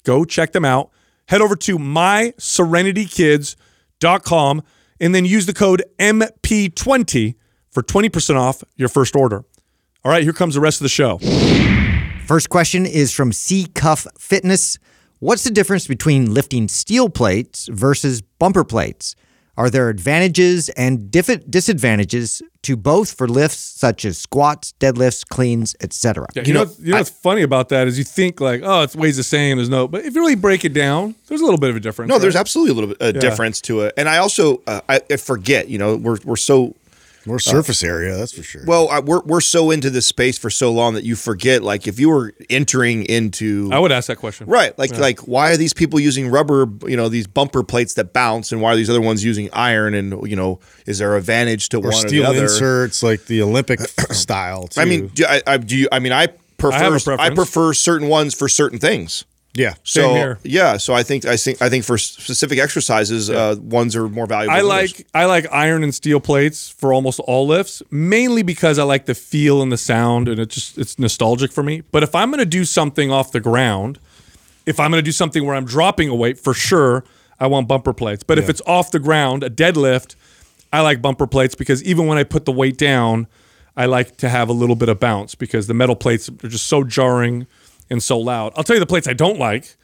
[0.04, 0.90] Go check them out.
[1.28, 4.62] Head over to myserenitykids.com
[5.00, 7.34] and then use the code MP20
[7.74, 9.44] for 20% off your first order.
[10.04, 11.18] All right, here comes the rest of the show.
[12.24, 14.78] First question is from C Cuff Fitness.
[15.18, 19.16] What's the difference between lifting steel plates versus bumper plates?
[19.56, 25.76] Are there advantages and diff- disadvantages to both for lifts such as squats, deadlifts, cleans,
[25.80, 26.26] etc.?
[26.34, 28.96] Yeah, you, know, you know what's funny about that is you think like, oh, it
[28.96, 29.58] weighs the same.
[29.58, 31.80] There's no, but if you really break it down, there's a little bit of a
[31.80, 32.08] difference.
[32.08, 33.94] No, there's absolutely a little bit a difference to it.
[33.96, 35.68] And I also uh, I, I forget.
[35.68, 36.74] You know, we're we're so
[37.26, 38.62] More uh, surface area, that's for sure.
[38.66, 41.62] well I, we're we're so into this space for so long that you forget.
[41.62, 44.46] Like if you were entering into I would ask that question.
[44.46, 44.78] Right.
[44.78, 48.52] Like like why are these people using rubber, you know, these bumper plates that bounce
[48.52, 51.78] and why are these other ones using iron and you know, is there advantage to
[51.78, 52.42] or one steel or the other?
[52.42, 54.68] inserts like the Olympic style.
[54.68, 54.80] Too.
[54.80, 57.34] I mean, do I, I do you I mean I prefer have a I, preference.
[57.34, 59.24] prefer certain ones for certain things.
[59.54, 59.74] Yeah.
[59.84, 60.38] So Same here.
[60.42, 64.26] yeah, so I think I think I think for specific exercises, uh, ones are more
[64.26, 64.52] valuable.
[64.52, 64.98] I than others.
[64.98, 69.06] like I like iron and steel plates for almost all lifts, mainly because I like
[69.06, 71.82] the feel and the sound, and it just it's nostalgic for me.
[71.92, 74.00] But if I'm going to do something off the ground,
[74.66, 77.04] if I'm going to do something where I'm dropping a weight, for sure
[77.38, 78.24] I want bumper plates.
[78.24, 80.16] But if it's off the ground, a deadlift,
[80.72, 83.28] I like bumper plates because even when I put the weight down,
[83.76, 86.66] I like to have a little bit of bounce because the metal plates are just
[86.66, 87.46] so jarring
[87.90, 88.52] and so loud.
[88.56, 89.76] I'll tell you the plates I don't like,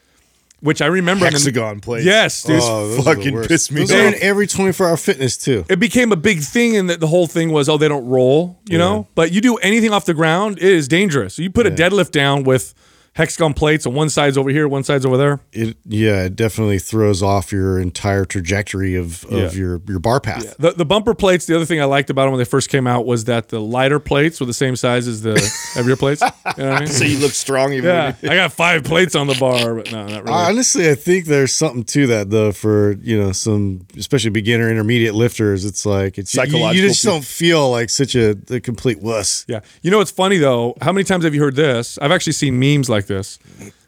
[0.61, 2.05] which I remember in the- Hexagon plates.
[2.05, 2.61] Yes, dude.
[2.63, 3.49] Oh, those fucking worst.
[3.49, 5.65] piss me Those are in every 24 hour fitness too.
[5.69, 8.59] it became a big thing and that the whole thing was oh they don't roll
[8.69, 11.71] you know but you do anything off the ground it is dangerous you put a
[11.71, 12.75] deadlift down with
[13.21, 16.79] hexagon plates and one side's over here one side's over there It yeah, it definitely
[16.79, 19.61] throws off your entire trajectory of, of Yeah.
[19.61, 20.57] your your bar path.
[20.59, 22.87] the, the bumper plates the other thing i liked about them when they first came
[22.87, 25.35] out was that the lighter plates were the same size as the
[25.75, 28.53] heavier plates you know what i mean so you look strong even yeah i got
[28.53, 32.07] five plates on the bar but no not really Honestly, I think there's something to
[32.09, 35.65] that though for you know some especially beginner intermediate lifters.
[35.65, 37.03] It's like it's you- you, just piece.
[37.03, 39.45] don't feel like such a, a complete wuss.
[39.49, 39.61] Yeah.
[39.83, 40.75] You know what's funny though?
[40.81, 41.99] How many times have you heard this?
[42.01, 43.39] I've actually seen memes like this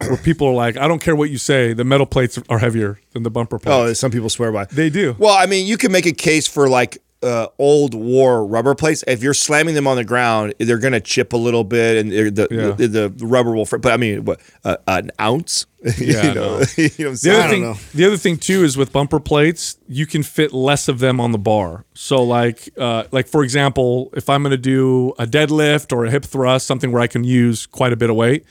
[0.01, 3.01] where people are like, I don't care what you say, the metal plates are heavier
[3.13, 3.75] than the bumper plates.
[3.75, 4.67] Oh, some people swear by.
[4.67, 5.17] They do.
[5.19, 9.05] Well, I mean, you can make a case for like uh, old war rubber plates.
[9.07, 12.11] If you're slamming them on the ground, they're going to chip a little bit, and
[12.11, 12.73] the, Yeah.
[12.73, 13.65] the, the rubber will.
[13.65, 15.67] Fr- but I mean, what uh, an ounce?
[15.99, 16.65] Yeah, you know, no.
[16.77, 17.75] you know what I'm The other thing, know.
[17.95, 21.31] the other thing too is with bumper plates, you can fit less of them on
[21.33, 21.85] the bar.
[21.95, 26.11] So like, uh, like for example, if I'm going to do a deadlift or a
[26.11, 28.45] hip thrust, something where I can use quite a bit of weight,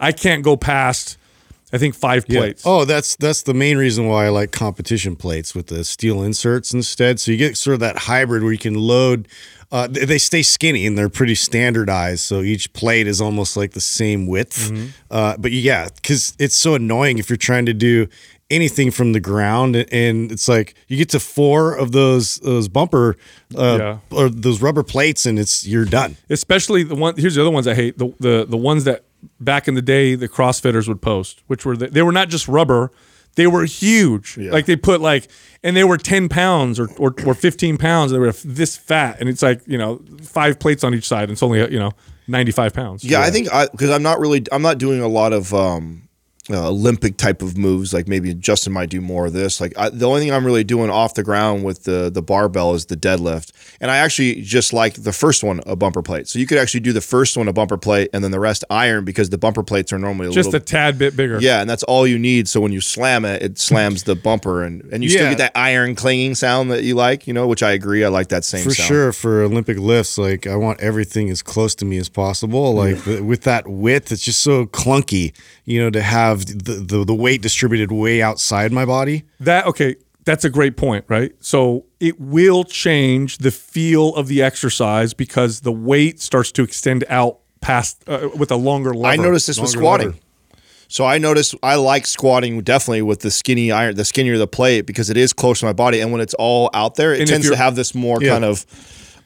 [0.00, 1.18] I can't go past,
[1.72, 2.62] I think five plates.
[2.64, 6.72] Oh, that's that's the main reason why I like competition plates with the steel inserts
[6.74, 7.20] instead.
[7.20, 9.28] So you get sort of that hybrid where you can load.
[9.72, 13.80] Uh, they, stay skinny and they're pretty standardized, so each plate is almost like the
[13.80, 14.72] same width.
[15.12, 18.08] Uh, but yeah, because it's so annoying if you're trying to do
[18.50, 23.16] anything from the ground, and it's like you get to four of those those bumper
[23.56, 23.98] uh, Yeah.
[24.10, 26.16] or those rubber plates, and it's you're done.
[26.30, 27.14] especially the one.
[27.16, 27.96] Here's the other ones I hate.
[27.96, 29.04] The the the ones that
[29.38, 32.48] back in the day the CrossFitters would post, which were the, they were not just
[32.48, 32.90] rubber.
[33.36, 34.36] They were huge.
[34.36, 35.28] Like they put like,
[35.62, 38.10] and they were 10 pounds or, or, or 15 pounds.
[38.10, 39.18] They were this fat.
[39.20, 41.24] And it's like, you know, five plates on each side.
[41.24, 41.92] And it's only, you know,
[42.26, 43.04] 95 pounds.
[43.04, 46.08] Yeah, I think because I'm not really I'm not doing a lot of um,
[46.52, 47.92] uh, Olympic type of moves.
[47.92, 49.60] Like maybe Justin might do more of this.
[49.60, 52.74] Like I, the only thing I'm really doing off the ground with the the barbell
[52.74, 56.28] is the deadlift, and I actually just like the first one a bumper plate.
[56.28, 58.64] So you could actually do the first one a bumper plate and then the rest
[58.70, 61.38] iron because the bumper plates are normally a Just little a tad bit bigger.
[61.40, 62.48] yeah, and that's all you need.
[62.48, 65.52] So when you slam it, it slams the bumper, and and you still get that
[65.54, 67.26] iron clanging sound that you like.
[67.26, 68.04] You know, which I agree.
[68.04, 68.88] I like that same for sound.
[68.88, 73.04] sure for olympic lifts like i want everything as close to me as possible like
[73.06, 75.32] with that width it's just so clunky
[75.64, 79.96] you know to have the, the, the weight distributed way outside my body That okay,
[80.24, 81.32] that's a great point, right?
[81.40, 87.04] So it will change the feel of the exercise because the weight starts to extend
[87.08, 89.12] out past uh, with a longer lever.
[89.12, 90.08] I noticed this with squatting.
[90.08, 90.18] lever.
[90.88, 94.86] So I noticed I like squatting definitely with the skinny iron, the skinnier the plate
[94.86, 97.28] because it is close to my body, and when it's all out there, it And
[97.30, 98.32] tends to have this more Yeah.
[98.32, 98.66] kind of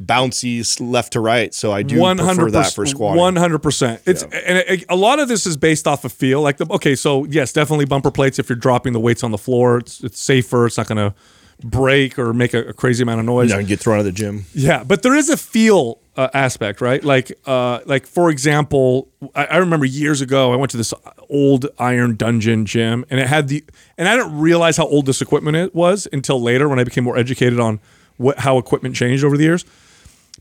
[0.03, 1.53] bouncy left to right.
[1.55, 3.21] So I do One prefer that for squatting.
[3.21, 4.03] One hundred percent.
[4.07, 6.41] It's and it, a lot of this is based off of feel.
[6.43, 8.39] Like the okay, so yes, definitely bumper plates.
[8.39, 10.67] If you're dropping the weights on the floor, it's it's safer.
[10.67, 11.15] It's not going to
[11.63, 13.51] break or make a, a crazy amount of noise.
[13.51, 14.47] Know, and get thrown out of the gym.
[14.55, 17.03] Yeah, but there is a feel uh, aspect, right?
[17.03, 20.93] Like, uh, like for example, I, I remember years ago I went to this
[21.31, 23.65] old Iron Dungeon gym, and it had the,
[23.97, 27.05] and I didn't realize how old this equipment it was until later when I became
[27.05, 27.81] more educated on
[28.17, 29.65] what how equipment changed over the years.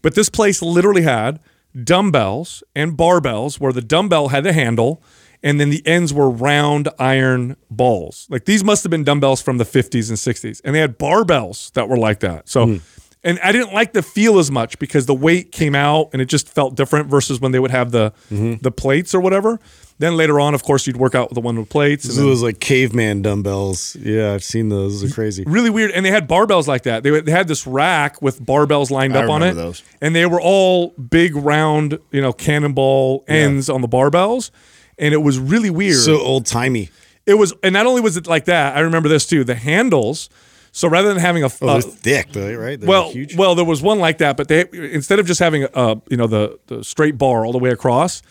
[0.01, 1.39] But this place literally had
[1.83, 5.01] dumbbells and barbells, where the dumbbell had the handle,
[5.41, 8.27] and then the ends were round iron balls.
[8.29, 11.71] Like these must have been dumbbells from the 50s and 60s, and they had barbells
[11.73, 12.49] that were like that.
[12.49, 12.65] So.
[12.65, 12.77] Hmm.
[13.25, 16.25] And I didn't like the feel as much because the weight came out and it
[16.25, 18.55] just felt different versus when they would have the mm-hmm.
[18.61, 19.59] the plates or whatever.
[19.99, 22.03] Then later on, of course, you'd work out with the one with plates.
[22.05, 25.91] and then- those like caveman dumbbells yeah i've seen those those are crazy really weird.
[25.91, 27.03] And they had barbells like that.
[27.03, 29.83] They, they had this rack with barbells lined I up on it, those.
[30.01, 34.51] and they were all big, round, you know, cannonball ends on the barbells,
[34.97, 35.97] and it was really weird.
[35.97, 36.89] so old-timey
[37.25, 39.43] it was, and not only was it like that, I remember this too.
[39.43, 40.29] The handles.
[40.75, 43.81] So rather than having a, oh, uh, thick right they're well, huge well, there was
[43.83, 47.15] one like that, but they instead of just having a you know the the straight
[47.17, 48.23] bar all the way across,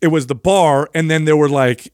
[0.00, 1.92] it was the bar, and then there were like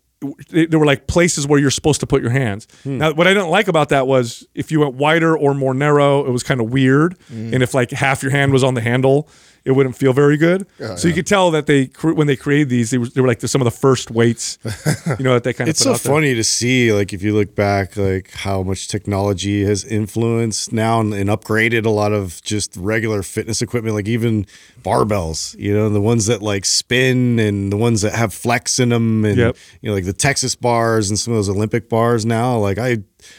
[0.51, 2.69] there were like places where you're supposed to put your hands.
[2.83, 2.99] Hmm.
[2.99, 6.27] Now, what I didn't like about that was if you went wider or more narrow,
[6.27, 7.55] it was kind of weird, Hmm.
[7.55, 9.29] and if like half your hand was on the handle.
[9.65, 12.91] It wouldn't feel very good, so you could tell that they when they created these,
[12.91, 14.59] they were, they were like the, some of the first weights,
[15.19, 15.73] you know, that they kind of.
[15.73, 16.13] it's put so out there.
[16.15, 21.01] funny to see like if you look back like how much technology has influenced now
[21.01, 24.47] and, and upgraded a lot of just regular fitness equipment like even
[24.83, 28.89] barbells you know the ones that like spin and the ones that have flex in
[28.89, 29.57] them and Yep.
[29.83, 32.99] you know like the texas bars and some of those olympic bars now like i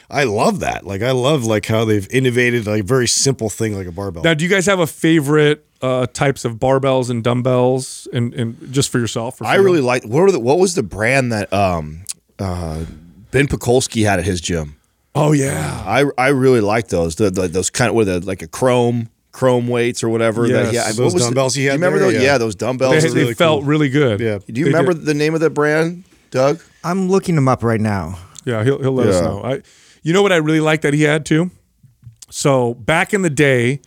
[0.10, 3.76] i love that like i love like how they've innovated like a very simple thing
[3.76, 7.24] like a barbell Now, do you guys have a favorite uh, types of barbells and
[7.24, 9.42] dumbbells, and, and just for yourself?
[9.42, 12.04] or I for- really like what were the, what was the brand that um,
[12.40, 12.86] uh,
[13.32, 14.76] Ben Pakulski had at his gym?
[15.16, 17.16] Oh yeah, I I really like those.
[17.16, 20.46] The, the those kind of with a, like a chrome chrome weights or whatever.
[20.48, 20.66] Yes.
[20.68, 22.12] that, yeah, Those what was the- dumbbells he had you remember there?
[22.12, 22.22] those?
[22.22, 22.32] Yeah.
[22.34, 23.02] Yeah, those dumbbells.
[23.04, 23.68] they, they really felt cool.
[23.70, 24.20] really good.
[24.20, 24.40] Yeah.
[24.40, 25.06] Do you They remember did.
[25.06, 26.62] the name of the brand, Doug?
[26.84, 28.18] I'm looking them up right now.
[28.46, 29.42] Yeah, he'll he'll let us know.
[29.44, 29.62] I,
[30.04, 31.52] you know what I really like that he had too.
[32.30, 33.82] So back in the day,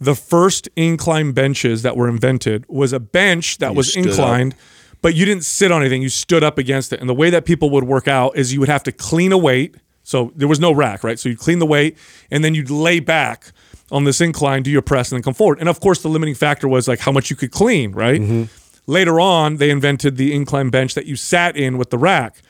[0.00, 4.10] the first incline benches that were invented was a bench that was stood up.
[4.10, 4.54] inclined,
[5.02, 6.02] but you didn't sit on anything.
[6.02, 7.00] You stood up against it.
[7.00, 9.38] And the way that people would work out is you would have to clean a
[9.38, 9.76] weight.
[10.02, 11.18] So there was no rack, right?
[11.18, 11.98] So you'd clean the weight
[12.30, 13.52] and then you'd lay back
[13.92, 15.58] on this incline, do your press, and then come forward.
[15.60, 18.20] And of course, the limiting factor was like how much you could clean, right?
[18.20, 18.44] Mm-hmm.
[18.90, 22.40] Later on, they invented the incline bench that you sat in with the rack.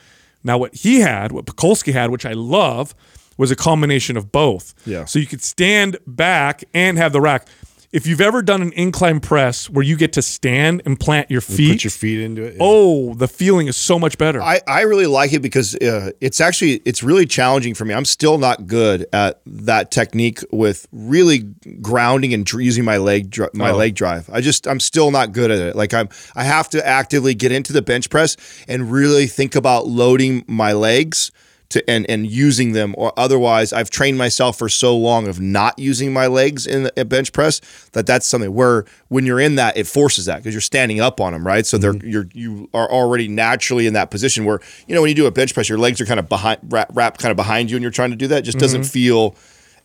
[0.43, 2.95] Now, what he had, what Pakulski had, which I love,
[3.41, 4.75] was a combination of both.
[4.85, 5.05] Yeah.
[5.05, 7.47] So you could stand back and have the rack.
[7.91, 11.41] If you've ever done an incline press where you get to stand and plant your
[11.41, 12.59] feet, put your feet into it yeah.
[12.61, 14.41] oh, the feeling is so much better.
[14.41, 17.93] I, I really like it because uh, it's actually it's really challenging for me.
[17.93, 21.39] I'm still not good at that technique with really
[21.81, 23.75] grounding and using my leg my Oh.
[23.75, 24.29] leg drive.
[24.31, 25.75] I just I'm still not good at it.
[25.75, 28.37] Like I'm I have to actively get into the bench press
[28.69, 31.31] and really think about loading my legs
[31.71, 35.77] to and and using them or otherwise I've trained myself for so long of not
[35.79, 37.61] using my legs in a bench press
[37.93, 41.19] that that's something where when you're in that it forces that because you're standing up
[41.19, 42.07] on them right so they're mm-hmm.
[42.07, 45.31] you're you are already naturally in that position where you know when you do a
[45.31, 47.81] bench press your legs are kind of behind wrap, wrapped kind of behind you and
[47.81, 48.89] you're trying to do that it just doesn't mm-hmm.
[48.89, 49.35] feel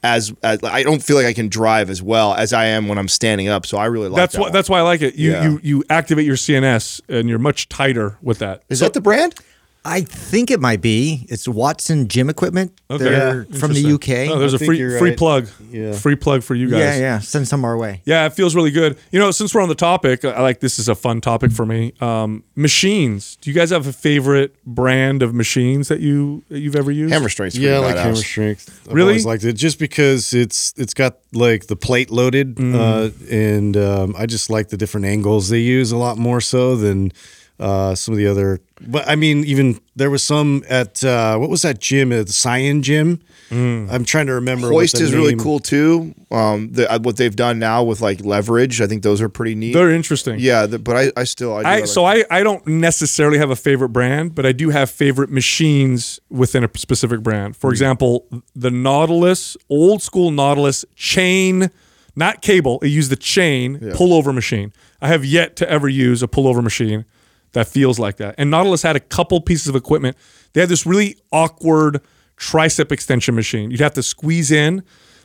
[0.03, 2.99] as, as I don't feel like I can drive as well as I am when
[2.99, 4.53] I'm standing up so I really like that's that one.
[4.53, 5.15] that's why I like it.
[5.15, 5.45] You Yeah.
[5.45, 8.63] you you activate your CNS and you're much tighter with that.
[8.69, 9.35] is that the brand
[9.87, 11.27] I think it might be.
[11.29, 12.73] It's Watson Gym Equipment.
[12.91, 13.05] Okay.
[13.05, 13.93] They're Yeah, from the.
[13.95, 14.31] UK.
[14.31, 15.17] Oh, there's I a free free right.
[15.17, 15.49] plug.
[15.71, 15.93] Yeah.
[15.93, 16.81] Free plug for you guys.
[16.81, 17.19] yeah, yeah.
[17.21, 18.03] Send some our way.
[18.05, 18.99] Yeah, it feels really good.
[19.13, 21.65] You know, since we're on the topic, I like this is a fun topic for
[21.65, 21.93] me.
[22.01, 23.37] Um, machines.
[23.41, 27.13] Do you guys have a favorite brand of machines that you that you've ever used?
[27.13, 28.03] Hammer strength's Yeah, I like badass.
[28.03, 28.81] hammer strength.
[28.89, 29.09] I've Really?
[29.11, 32.75] always liked it just because it's it's got like the plate loaded, Mm.
[32.75, 36.77] uh, and um, I just like the different angles they use a lot more so
[36.77, 37.13] than
[37.59, 38.61] uh, some of the other.
[38.81, 42.33] But I mean, even there was some at uh, what was that gym at the
[42.33, 43.21] Cyan Gym?
[43.49, 43.91] Mm.
[43.91, 44.73] I'm trying to remember.
[44.73, 46.15] what Hoist the is really cool too.
[46.31, 49.55] Um, the, uh, what they've done now with like leverage, I think those are pretty
[49.55, 49.73] neat.
[49.73, 50.39] They're interesting.
[50.41, 53.39] yeah, the, but I, I still I, do I, like- so I, I don't necessarily
[53.39, 57.55] have a favorite brand, but I do have favorite machines within a specific brand.
[57.55, 57.61] Hmm.
[57.61, 61.71] For example, the Nautilus, old school Nautilus chain,
[62.15, 62.81] not cable.
[62.81, 64.73] It used the chain pullover machine.
[65.01, 67.05] I have yet to ever use a pullover machine
[67.57, 68.35] that feels like that.
[68.37, 70.15] And Nautilus had a couple pieces of equipment.
[70.53, 72.03] They had this really awkward
[72.37, 73.71] tricep extension machine.
[73.71, 74.83] You'd have to squeeze in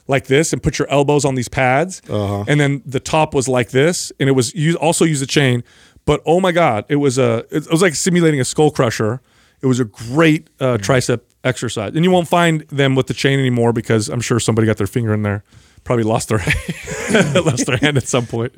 [0.07, 2.01] like this and put your elbows on these pads.
[2.47, 4.13] And then the top was like this.
[4.17, 5.61] And it was you also use a chain.
[6.05, 9.19] But oh my God, it was a it was like simulating a skull crusher.
[9.61, 11.91] It was a great uh, tricep exercise.
[11.95, 14.87] And you won't find them with the chain anymore because I'm sure somebody got their
[14.87, 15.43] finger in there.
[15.83, 16.37] Probably lost their
[17.41, 18.55] lost their hand at some point.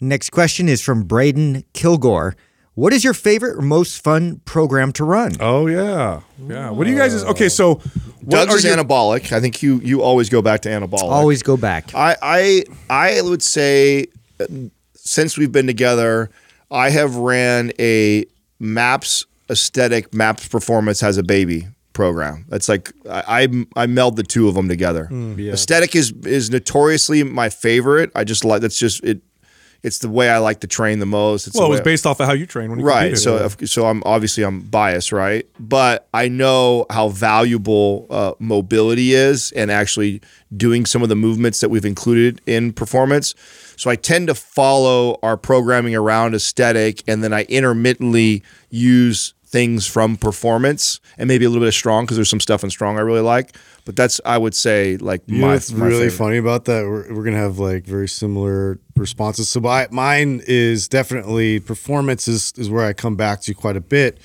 [0.00, 2.34] Next question is from Braden Kilgore.
[2.78, 5.32] What is your favorite or most fun program to run?
[5.40, 6.20] Oh yeah.
[6.46, 6.70] Yeah.
[6.70, 9.32] What do you guys okay, so what Doug's are is your- anabolic.
[9.32, 11.02] I think you you always go back to anabolic.
[11.02, 11.92] Always go back.
[11.92, 14.06] I I I would say
[14.38, 14.46] uh,
[14.94, 16.30] since we've been together,
[16.70, 18.26] I have ran a
[18.60, 22.44] Maps aesthetic Maps performance has a baby program.
[22.48, 25.08] That's like I I, I meld the two of them together.
[25.10, 28.12] Aesthetic is is notoriously my favorite.
[28.14, 29.20] I just like that's just it.
[29.84, 31.46] It's the way I like to train the most.
[31.46, 33.18] It's Well, it was way- based off of how you train when you right competed.
[33.22, 39.14] so if- so i'm obviously i'm biased right but i know how valuable uh, mobility
[39.14, 40.20] is and actually
[40.56, 43.34] doing some of the movements that we've included in performance
[43.76, 49.86] so i tend to follow our programming around aesthetic and then i intermittently use things
[49.86, 52.98] from performance and maybe a little bit of strong because there's some stuff in strong
[52.98, 53.56] i really like
[53.86, 56.16] but that's i would say like You my, know what's my really favorite.
[56.18, 56.84] funny about that?
[56.84, 59.48] We're, we're gonna have like very similar responses.
[59.48, 63.80] So my, mine is definitely performance is, is where I come back to quite a
[63.80, 64.18] bit,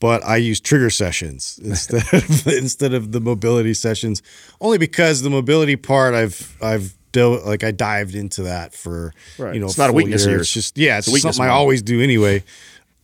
[0.00, 4.22] but I use trigger sessions instead of instead of the mobility sessions,
[4.60, 9.54] only because the mobility part I've I've dealt like I dived into that for Right.
[9.54, 10.40] you know It's not a weakness yours.
[10.42, 12.42] It's just yeah, it's, It's something I always do anyway.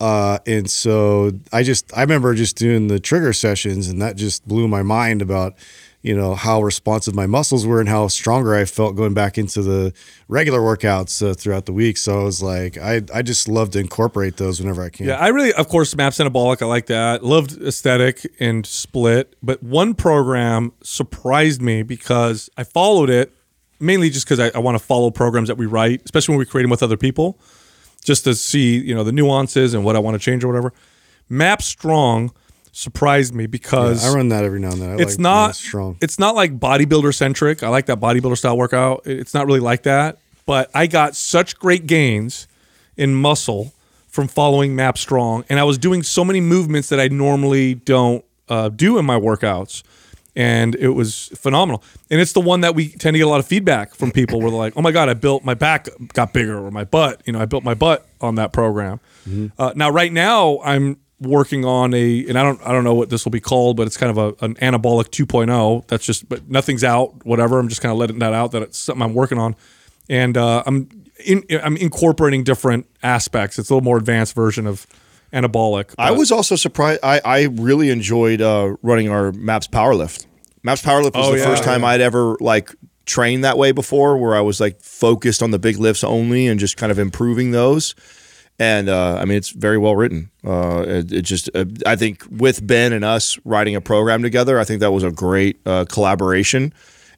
[0.01, 4.47] Uh, and so I just I remember just doing the trigger sessions, and that just
[4.47, 5.53] blew my mind about
[6.01, 9.61] you know how responsive my muscles were and how stronger I felt going back into
[9.61, 9.93] the
[10.27, 11.97] regular workouts uh, throughout the week.
[11.97, 15.07] So I was like, I I just love to incorporate those whenever I can.
[15.07, 16.61] Yeah, I really, of course, Maps Anabolic.
[16.61, 17.23] I like that.
[17.23, 23.35] Loved aesthetic and split, but one program surprised me because I followed it
[23.79, 26.45] mainly just because I, I want to follow programs that we write, especially when we
[26.45, 27.39] create them with other people,
[28.03, 30.73] just to see you know the nuances and what I want to change or whatever.
[31.29, 32.33] Map Strong
[32.71, 34.89] surprised me because I run that every now and then.
[34.91, 35.97] I it's like not strong.
[36.01, 37.63] It's not like bodybuilder centric.
[37.63, 39.03] I like that bodybuilder style workout.
[39.05, 40.17] It's not really like that.
[40.45, 42.47] But I got such great gains
[42.97, 43.73] in muscle
[44.07, 48.25] from following Map Strong, and I was doing so many movements that I normally don't
[48.49, 49.83] uh, do in my workouts,
[50.35, 51.83] and it was phenomenal.
[52.09, 54.39] And it's the one that we tend to get a lot of feedback from people.
[54.41, 57.21] Where they're like, "Oh my god, I built my back got bigger, or my butt,
[57.25, 58.99] you know, I built my butt on that program."
[59.57, 63.09] Uh, now, right now, I'm working on a, and I don't, I don't know what
[63.09, 65.87] this will be called, but it's kind of a, an anabolic 2.0.
[65.87, 67.59] That's just, but nothing's out, whatever.
[67.59, 69.55] I'm just kind of letting that out that it's something I'm working on,
[70.09, 70.89] and uh, I'm,
[71.25, 73.59] in, I'm incorporating different aspects.
[73.59, 74.87] It's a little more advanced version of
[75.31, 75.93] anabolic.
[75.97, 76.99] I was also surprised.
[77.03, 80.25] I, I really enjoyed uh, running our Maps Powerlift.
[80.63, 81.87] Maps Powerlift was Oh, the yeah, first time yeah.
[81.87, 82.75] I'd ever like
[83.05, 86.59] trained that way before, where I was like focused on the big lifts only and
[86.59, 87.95] just kind of improving those.
[88.61, 90.29] And uh, I mean, it's very well written.
[90.45, 94.59] Uh, it, it just, uh, I think, with Ben and us writing a program together,
[94.59, 96.71] I think that was a great uh, collaboration.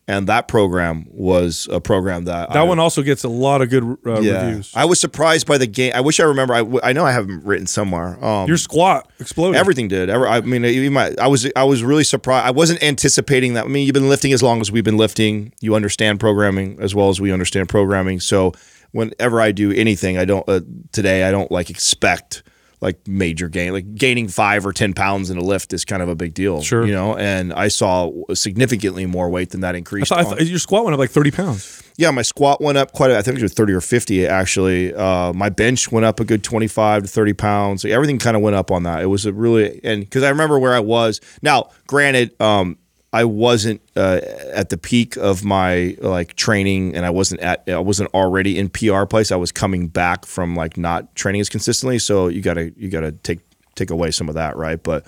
[0.08, 3.70] And that program was a program that that I, one also gets a lot of
[3.70, 4.72] good uh, reviews.
[4.76, 5.94] I was surprised by the game.
[5.96, 6.54] I wish I remember.
[6.54, 8.24] I, w- I know I have them written somewhere.
[8.24, 9.58] Um, Your squat exploded.
[9.58, 10.10] Everything did.
[10.10, 12.46] Every, I mean, even my, I was I was really surprised.
[12.46, 13.64] I wasn't anticipating that.
[13.64, 15.54] I mean, you've been lifting as long as we've been lifting.
[15.62, 18.20] You understand programming as well as we understand programming.
[18.20, 18.52] So
[18.94, 20.62] whenever I do anything, I don't uh,
[20.94, 21.24] today.
[21.26, 22.44] I don't like expect
[22.80, 23.72] like major gain.
[23.74, 26.62] Like gaining five or ten pounds in a lift is kind of a big deal.
[26.62, 26.86] Sure.
[26.86, 27.16] you know.
[27.18, 30.94] And I saw significantly more weight than that I thought, I thought your squat went
[30.94, 31.84] up like 30 pounds.
[31.98, 33.12] yeah, my squat went up quite.
[33.12, 34.94] A, I think it was thirty or fifty actually.
[34.94, 37.86] Uh, my bench went up a good twenty five to thirty pounds.
[37.86, 39.02] Everything kind of went up on that.
[39.02, 41.22] It was a really and because I remember where I was.
[41.42, 42.78] Now, granted, um,
[43.14, 44.22] I wasn't uh,
[44.54, 47.64] at the peak of my like training, and I wasn't at.
[47.70, 49.32] I wasn't already in PR place.
[49.32, 52.00] I was coming back from like not training as consistently.
[52.00, 53.42] So you gotta you gotta take
[53.76, 54.82] take away some of that, right?
[54.82, 55.06] But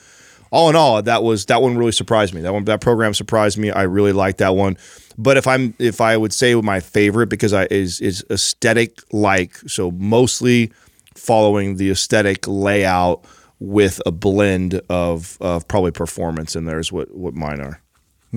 [0.51, 2.41] all in all, that was that one really surprised me.
[2.41, 3.71] That one that program surprised me.
[3.71, 4.77] I really liked that one.
[5.17, 9.57] But if I'm if I would say my favorite because I is is aesthetic like
[9.67, 10.71] so mostly
[11.15, 13.25] following the aesthetic layout
[13.59, 17.81] with a blend of of probably performance in there is what what mine are.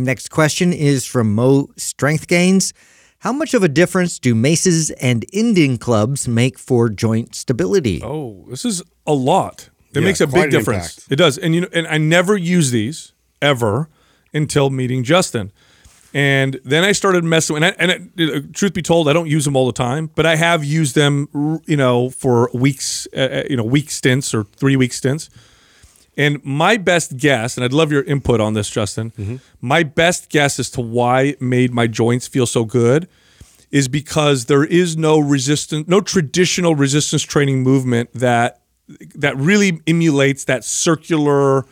[0.05, 2.73] Next question is from Mo Strength Gains.
[3.21, 8.01] How much of a difference do maces and Indian clubs make for joint stability?
[8.03, 9.71] Oh, this is a lot.
[9.93, 10.99] It Yeah, makes a big difference.
[10.99, 11.13] impact.
[11.13, 11.37] It does.
[11.39, 13.13] And you know, and I never use these
[13.43, 13.89] ever
[14.33, 15.51] until meeting Justin.
[16.15, 17.57] And then I started messing.
[17.57, 20.11] And, I, and it, uh, truth be told, I don't use them all the time,
[20.15, 21.29] but I have used them,
[21.67, 25.29] you know, for weeks, uh, uh, you know, week stints or three week stints.
[26.19, 29.13] And my best guess, and I'd love your input on this, Justin.
[29.13, 29.37] Mm-hmm.
[29.61, 33.09] My best guess as to why it made my joints feel so good
[33.71, 38.61] is because there is no resistance, no traditional resistance training movement that
[39.15, 41.65] that really emulates that circular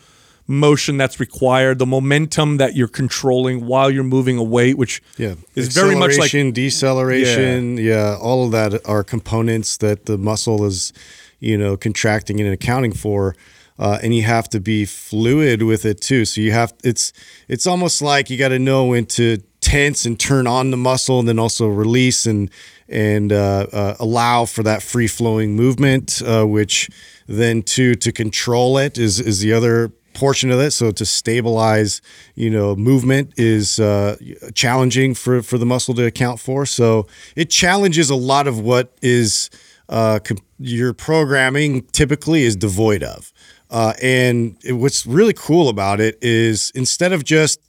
[0.45, 5.35] motion that's required, the momentum that you're controlling while you're moving a weight, which Yeah,
[5.55, 7.77] is very much like deceleration.
[7.77, 8.15] Yeah.
[8.21, 10.93] all of that are components that the muscle is,
[11.39, 13.35] you know, contracting and accounting for.
[13.79, 16.25] Uh, and you have to be fluid with it too.
[16.25, 17.13] So you have it's
[17.47, 21.19] it's almost like you got to know when to tense and turn on the muscle,
[21.19, 22.49] and then also release and
[22.89, 26.89] and uh, uh, allow for that free flowing movement, uh, which
[27.27, 30.71] then to to control it is is the other portion of it.
[30.71, 32.01] So to stabilize,
[32.35, 34.17] you know, movement is uh,
[34.53, 36.65] challenging for for the muscle to account for.
[36.65, 39.49] So it challenges a lot of what is
[39.89, 43.31] uh, com- your programming typically is devoid of.
[43.69, 47.59] Uh, and it- what's really cool about it is instead of just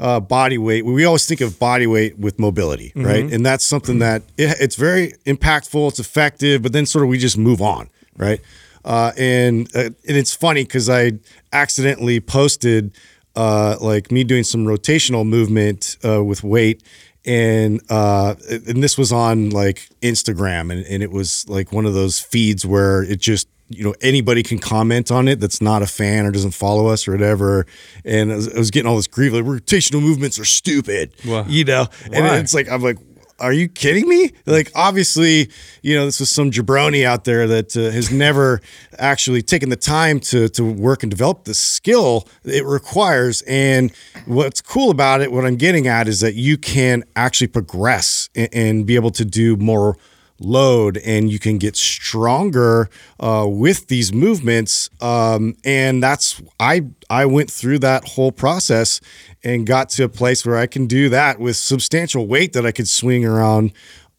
[0.00, 3.32] uh, body weight, we always think of body weight with mobility, right?
[3.32, 7.18] And that's something that it, it's very impactful, it's effective, but then sort of we
[7.18, 8.40] just move on, right?
[8.84, 11.12] Uh, and uh, and it's funny because I
[11.52, 12.90] accidentally posted
[13.36, 16.82] uh, like me doing some rotational movement uh, with weight,
[17.24, 21.94] and uh, and this was on like Instagram, and, and it was like one of
[21.94, 25.86] those feeds where it just you know anybody can comment on it that's not a
[25.86, 27.66] fan or doesn't follow us or whatever.
[28.04, 31.44] And I was, I was getting all this grief like rotational movements are stupid, Wow.
[31.48, 31.86] you know.
[32.12, 32.98] And it's like I'm like
[33.40, 34.30] are you kidding me?
[34.46, 35.50] Like, obviously,
[35.82, 38.60] you know, this was some jabroni out there that uh, has never
[38.96, 43.42] actually taken the time to to work and develop the skill it requires.
[43.42, 43.90] And
[44.26, 48.48] what's cool about it, what I'm getting at, is that you can actually progress and,
[48.52, 49.96] and be able to do more
[50.44, 52.88] load and you can get stronger
[53.20, 59.00] uh, with these movements um, and that's i i went through that whole process
[59.42, 62.72] and got to a place where i can do that with substantial weight that i
[62.72, 63.72] could swing around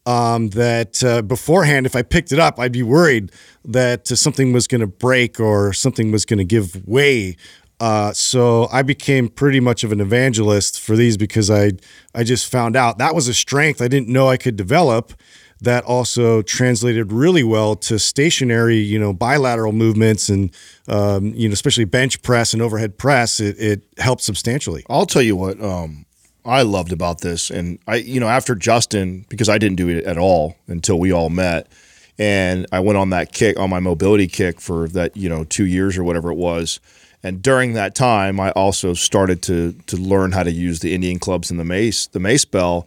[0.04, 3.30] um, that uh, beforehand if i picked it up i'd be worried
[3.66, 7.36] that uh, something was going to break or something was going to give way.
[7.78, 11.72] Uh, so I became pretty much of an evangelist for these because I
[12.14, 15.12] I just found out that was a strength I didn't know I could develop
[15.60, 20.50] that also translated really well to stationary, you know, bilateral movements and,
[20.88, 23.40] um, you know, especially bench press and overhead press.
[23.40, 24.84] It, it helped substantially.
[24.90, 26.04] I'll tell you what um,
[26.44, 30.04] I loved about this, and I, you know, after Justin, because I didn't do it
[30.04, 31.68] at all until we all met,
[32.18, 35.66] and I went on that kick, on my mobility kick for that, you know, two
[35.66, 36.80] years or whatever it was.
[37.22, 41.18] And during that time, I also started to to learn how to use the Indian
[41.18, 42.86] clubs and the mace, the mace bell.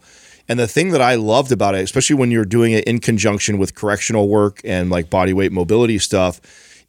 [0.50, 3.56] And the thing that I loved about it, especially when you're doing it in conjunction
[3.56, 6.40] with correctional work and like body weight mobility stuff,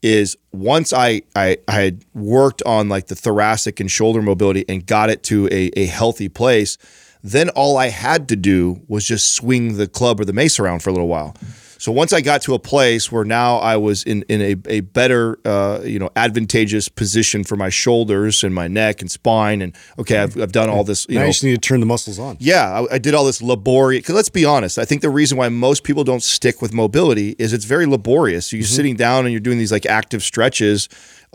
[0.01, 4.83] is once I, I I had worked on like the thoracic and shoulder mobility and
[4.83, 6.79] got it to a, a healthy place,
[7.21, 10.81] then all I had to do was just swing the club or the mace around
[10.81, 11.35] for a little while.
[11.81, 14.81] So once I got to a place where now I was in in a, a
[14.81, 19.75] better uh, you know advantageous position for my shoulders and my neck and spine and
[19.97, 21.87] okay I've, I've done all this you now know you just need to turn the
[21.87, 22.37] muscles on.
[22.39, 24.03] yeah, I, I did all this laborious.
[24.03, 27.35] Because let's be honest, I think the reason why most people don't stick with mobility
[27.39, 28.53] is it's very laborious.
[28.53, 30.87] You're sitting down and you're doing these like active stretches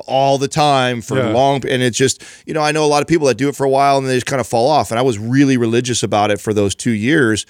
[0.07, 1.31] all the time for Yeah.
[1.31, 3.57] long, and it's just you know I know a lot of people that do it
[3.57, 4.93] for a while and they just kind of fall off.
[4.93, 7.47] And I was really religious about it for those two years.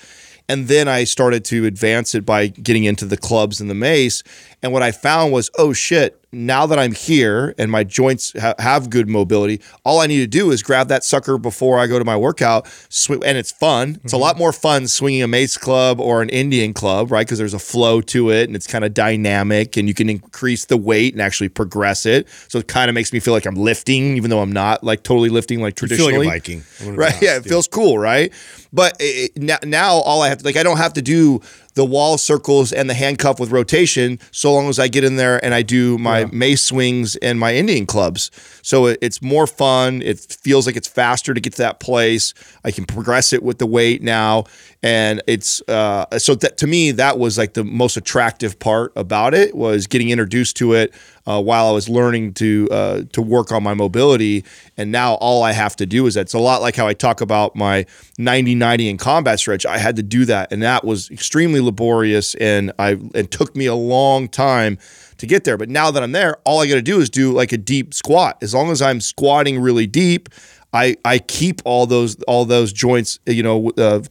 [0.48, 4.22] And then I started to advance it by getting into the clubs and the mace.
[4.62, 8.54] And what I found was, oh shit, now that I'm here and my joints ha-
[8.58, 11.98] have good mobility, all I need to do is grab that sucker before I go
[11.98, 14.00] to my workout, sw- and it's fun.
[14.02, 14.22] It's a mm-hmm.
[14.22, 17.26] lot more fun swinging a mace club or an Indian club, right?
[17.26, 20.66] Because there's a flow to it and it's kind of dynamic, and you can increase
[20.66, 22.28] the weight and actually progress it.
[22.48, 25.02] So it kind of makes me feel like I'm lifting, even though I'm not like
[25.02, 26.64] totally lifting like You feel like Viking.
[26.80, 27.22] I'm gonna be Right.
[27.22, 28.32] Yeah, it feels cool, right?
[28.76, 31.40] But it, now, now all I have to like I don't have to do
[31.76, 35.42] the wall circles and the handcuff with rotation so long as I get in there
[35.42, 38.30] and I do my mace swings and my Indian clubs.
[38.60, 40.02] So it, it's more fun.
[40.02, 42.34] It feels like it's faster to get to that place.
[42.64, 44.44] I can progress it with the weight now,
[44.86, 49.34] and it's uh, so that to me that was like the most attractive part about
[49.34, 50.94] it was getting introduced to it
[51.26, 54.44] uh, while I was learning to uh, to work on my mobility.
[54.76, 56.26] And now all I have to do is that.
[56.26, 57.84] It's a lot like how I talk about my
[58.18, 59.66] 90-90 in combat stretch.
[59.66, 63.66] I had to do that, and that was extremely laborious, and I it took me
[63.66, 64.78] a long time
[65.18, 65.56] to get there.
[65.56, 67.92] But now that I'm there, all I got to do is do like a deep
[67.92, 68.38] squat.
[68.40, 70.28] As long as I'm squatting really deep.
[70.72, 74.02] I, I keep all those all those joints you know uh,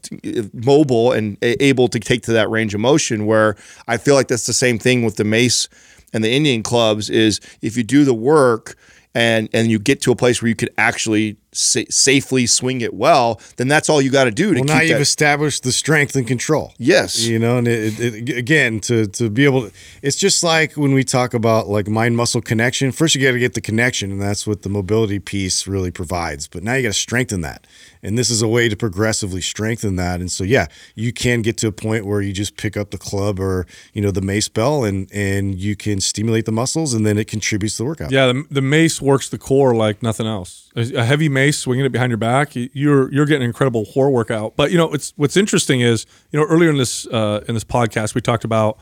[0.53, 3.55] mobile and able to take to that range of motion where
[3.87, 5.67] I feel like that's the same thing with the mace
[6.13, 8.75] and the Indian clubs is if you do the work
[9.13, 12.93] and and you get to a place where you could actually sa- safely swing it
[12.93, 15.01] well, then that's all you got to do to Well, now you've that.
[15.01, 16.73] established the strength and control.
[16.77, 17.25] Yes.
[17.25, 19.71] You know, and it, it, it- again, to to be able to,
[20.01, 22.91] it's just like when we talk about like mind muscle connection.
[22.91, 26.47] First, you got to get the connection, and that's what the mobility piece really provides.
[26.47, 27.65] But now you got to strengthen that,
[28.05, 30.19] and this is a way to progressively strengthen that.
[30.19, 32.97] And so, yeah, you can get to a point where you just pick up the
[32.97, 37.05] club or you know the mace bell, and and you can stimulate the muscles, and
[37.05, 38.11] then it contributes to the workout.
[38.11, 40.71] Yeah, the, the mace works the core like nothing else.
[40.75, 44.55] A heavy mace swinging it behind your back, you're you're getting an incredible core workout.
[44.55, 47.63] But you know, it's what's interesting is you know earlier in this uh, in this
[47.63, 48.77] podcast we talked about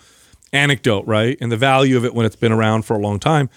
[0.52, 3.50] anecdote, right, and the value of it when it's been around for a long time.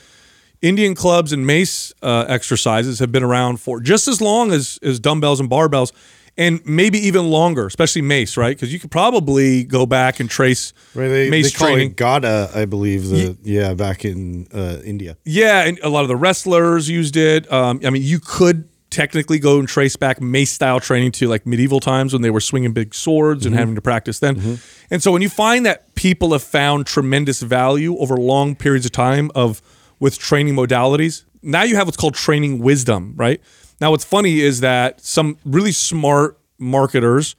[0.62, 4.98] Indian clubs and mace uh, exercises have been around for just as long as as
[4.98, 5.92] dumbbells and barbells,
[6.36, 8.56] and maybe even longer, especially mace, right?
[8.56, 11.92] Because you could probably go back and trace Right, they, mace they training.
[11.94, 13.08] Gada, I believe.
[13.08, 15.16] The yeah, back in uh, India.
[15.24, 17.50] Yeah, and a lot of the wrestlers used it.
[17.52, 21.44] Um, I mean, you could technically go and trace back mace style training to like
[21.44, 24.58] medieval times when they were swinging big swords and having to practice then.
[24.90, 28.92] And so when you find that people have found tremendous value over long periods of
[28.92, 29.60] time of
[29.98, 33.40] with training modalities, now you have what's called training wisdom, right?
[33.80, 37.36] Now what's funny is that some really smart marketers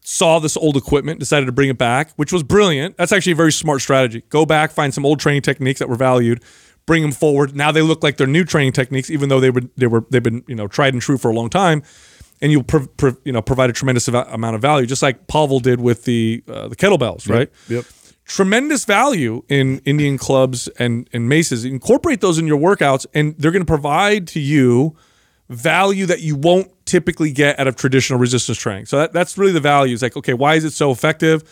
[0.00, 2.96] saw this old equipment, decided to bring it back, which was brilliant.
[2.96, 4.22] That's actually a very smart strategy.
[4.28, 6.42] Go back, find some old training techniques that were valued,
[6.86, 7.54] bring them forward.
[7.54, 10.22] Now they look like they're new training techniques, even though they were they were they've
[10.22, 11.82] been you know tried and true for a long time,
[12.40, 15.60] and you pro, pro, you know provide a tremendous amount of value, just like Pavel
[15.60, 17.48] did with the uh, the kettlebells, right?
[17.68, 17.84] Yep.
[18.24, 21.64] Tremendous value in Indian clubs and and maces.
[21.64, 24.96] Incorporate those in your workouts, and they're going to provide to you
[25.48, 28.86] value that you won't typically get out of traditional resistance training.
[28.86, 29.92] So that, that's really the value.
[29.92, 31.42] It's like, okay, why is it so effective?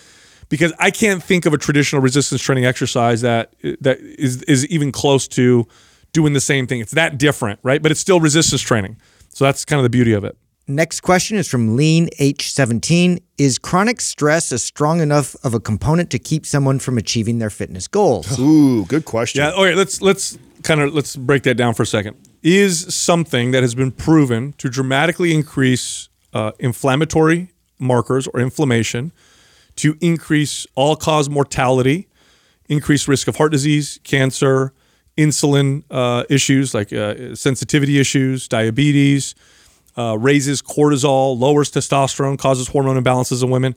[0.48, 4.90] Because I can't think of a traditional resistance training exercise that that is is even
[4.90, 5.66] close to
[6.12, 6.80] doing the same thing.
[6.80, 7.82] It's that different, right?
[7.82, 8.96] But it's still resistance training.
[9.28, 10.36] So that's kind of the beauty of it.
[10.70, 13.20] Next question is from Lean H17.
[13.38, 17.50] Is chronic stress a strong enough of a component to keep someone from achieving their
[17.50, 18.38] fitness goals?
[18.38, 19.42] Ooh, good question.
[19.42, 19.50] Yeah.
[19.50, 19.74] Okay.
[19.74, 22.16] Let's let's kind of let's break that down for a second.
[22.44, 29.10] Is something that has been proven to dramatically increase uh, inflammatory markers or inflammation,
[29.74, 32.06] to increase all-cause mortality,
[32.68, 34.72] increase risk of heart disease, cancer,
[35.18, 39.34] insulin uh, issues like uh, sensitivity issues, diabetes,
[40.00, 43.74] uh, raises cortisol, lowers testosterone, causes hormone imbalances in women.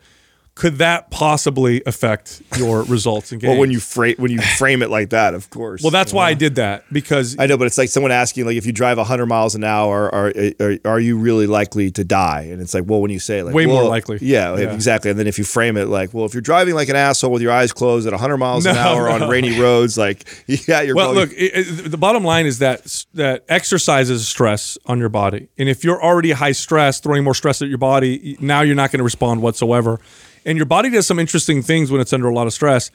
[0.56, 3.50] Could that possibly affect your results in games?
[3.50, 5.82] Well, when you frame when you frame it like that, of course.
[5.82, 8.56] Well, that's why I did that because I know, but it's like someone asking, like,
[8.56, 12.42] if you drive 100 miles an hour, are, are are you really likely to die?
[12.52, 14.20] And it's like, well, when you say like, Way more likely.
[14.22, 14.72] Yeah, Yeah.
[14.74, 15.10] exactly.
[15.10, 17.42] And then if you frame it like, well, if you're driving like an asshole with
[17.42, 20.24] your eyes closed at 100 miles an No, hour on rainy roads, like,
[20.68, 24.28] yeah, you're well, going- look, it, it- the bottom line is that that exercise is
[24.28, 27.78] stress on your body, and if you're already high stress, throwing more stress at your
[27.80, 30.00] body, now you're not going to respond whatsoever.
[30.46, 32.92] And your body does some interesting things when it's under a lot of stress.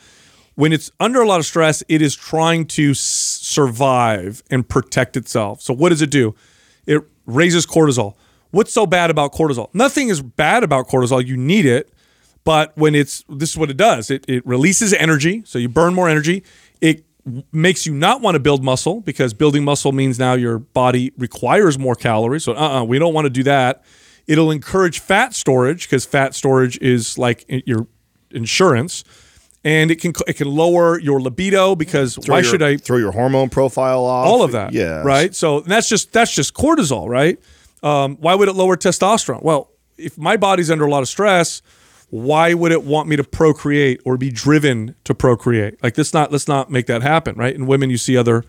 [0.55, 5.63] When it's under a lot of stress, it is trying to survive and protect itself.
[5.63, 6.35] So what does it do?
[6.87, 8.15] It raises cortisol.
[8.51, 9.69] What's so bad about cortisol?
[9.75, 11.25] Nothing is bad about cortisol.
[11.25, 11.93] You need it.
[12.45, 14.11] But when it's this is what it does.
[14.11, 16.43] It it releases energy, so you burn more energy.
[16.81, 17.05] It
[17.53, 21.79] makes you not want to build muscle because building muscle means now your body requires
[21.79, 22.45] more calories.
[22.45, 23.85] So uh-uh, we don't want to do that.
[24.29, 27.87] It'll encourage fat storage because fat storage is like your
[28.31, 29.03] insurance.
[29.65, 32.97] and it can it can lower your libido because Throw why your- should I throw
[32.99, 34.27] your hormone profile off?
[34.27, 34.73] all of that.
[34.73, 35.03] Yeah.
[35.03, 35.35] Right.
[35.35, 37.39] So that's just that's just cortisol, right?
[37.83, 39.43] Um, why would it lower testosterone?
[39.43, 41.61] Well, if my body's under a lot of stress,
[42.11, 45.83] why would it want me to procreate or be driven to procreate?
[45.83, 47.55] Like this not let's not make that happen, right?
[47.55, 48.45] In women, you see other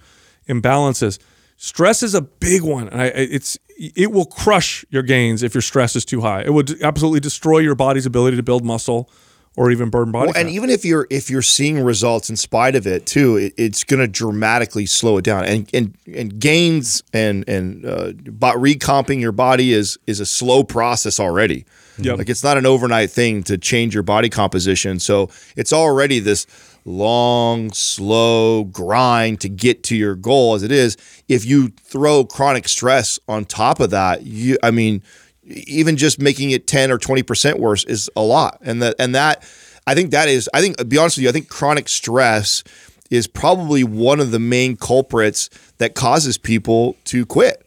[0.48, 1.20] imbalances.
[1.58, 2.88] Stress is a big one.
[2.90, 6.42] and I, it's it will crush your gains if your stress is too high.
[6.42, 9.10] It would absolutely destroy your body's ability to build muscle
[9.56, 12.76] or even burn body Well, and even if you're if you're seeing results in spite
[12.76, 15.46] of it too, it, it's going to dramatically slow it down.
[15.46, 18.14] And and and gains and and uh,
[18.58, 21.66] recomping your body is is a slow process already.
[21.98, 22.20] Yep.
[22.20, 25.00] Like it's not an overnight thing to change your body composition.
[25.00, 26.46] So it's already this
[26.90, 30.98] long, slow grind to get to your goal as it is.
[31.28, 35.04] If you throw chronic stress on top of that, you I mean,
[35.44, 38.58] even just making it 10 or 20% worse is a lot.
[38.62, 39.44] And that and that
[39.88, 42.64] I think that is I think to be honest with you, I think chronic stress
[43.10, 47.66] is probably one of the main culprits that causes people to quit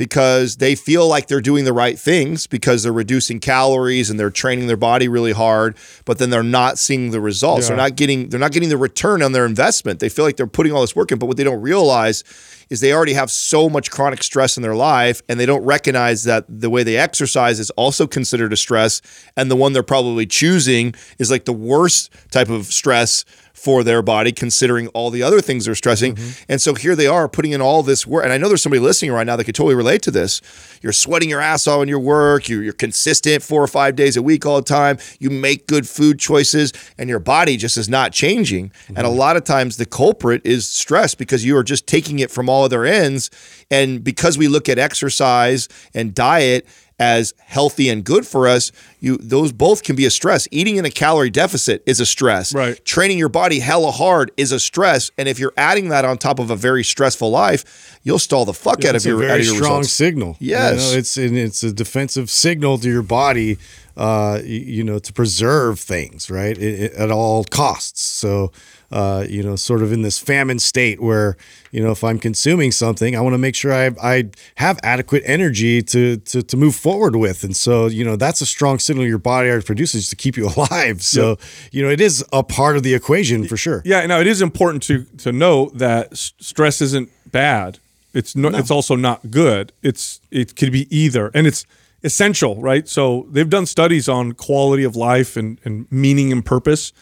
[0.00, 4.30] because they feel like they're doing the right things because they're reducing calories and they're
[4.30, 7.64] training their body really hard, but then they're not seeing the results.
[7.64, 7.68] Yeah.
[7.68, 10.00] They're not getting they're not getting the return on their investment.
[10.00, 12.24] They feel like they're putting all this work in, but what they don't realize
[12.70, 16.24] is they already have so much chronic stress in their life and they don't recognize
[16.24, 19.02] that the way they exercise is also considered a stress
[19.36, 23.26] and the one they're probably choosing is like the worst type of stress
[23.60, 26.14] for their body considering all the other things they're stressing.
[26.14, 26.44] Mm-hmm.
[26.48, 28.24] And so here they are putting in all this work.
[28.24, 30.40] And I know there's somebody listening right now that could totally relate to this.
[30.80, 34.16] You're sweating your ass off in your work, you're, you're consistent four or five days
[34.16, 37.88] a week all the time, you make good food choices, and your body just is
[37.88, 38.72] not changing.
[38.88, 39.18] And a mm-hmm.
[39.18, 42.64] lot of times the culprit is stress because you are just taking it from all
[42.64, 43.30] other ends.
[43.70, 46.66] And because we look at exercise and diet
[47.00, 48.70] as healthy and good for us,
[49.00, 50.46] you those both can be a stress.
[50.50, 52.54] Eating in a calorie deficit is a stress.
[52.54, 52.84] Right.
[52.84, 55.10] Training your body hella hard is a stress.
[55.16, 58.52] And if you're adding that on top of a very stressful life, you'll stall the
[58.52, 59.92] fuck out of your, out of your strong results.
[59.92, 60.36] signal.
[60.38, 60.92] You Yes.
[60.92, 63.56] know, it's and it's a defensive signal to your body.
[63.96, 68.00] Uh, y- you know, to preserve things right i- i- at all costs.
[68.02, 68.50] So,
[68.90, 71.36] uh, you know, sort of in this famine state where
[71.70, 75.22] you know if I'm consuming something, I want to make sure I I have adequate
[75.26, 77.44] energy to to to move forward with.
[77.44, 80.48] And so, you know, that's a strong signal your body already produces to keep you
[80.56, 81.02] alive.
[81.02, 81.38] So,
[81.70, 83.82] you know, it is a part of the equation for sure.
[83.84, 87.78] Yeah, now it is important to to note that stress isn't bad.
[88.12, 89.72] It's no, it's also not good.
[89.82, 91.64] It's it could be either, and it's
[92.02, 92.88] essential, right?
[92.88, 96.92] So they've done studies on quality of life and and meaning and purpose.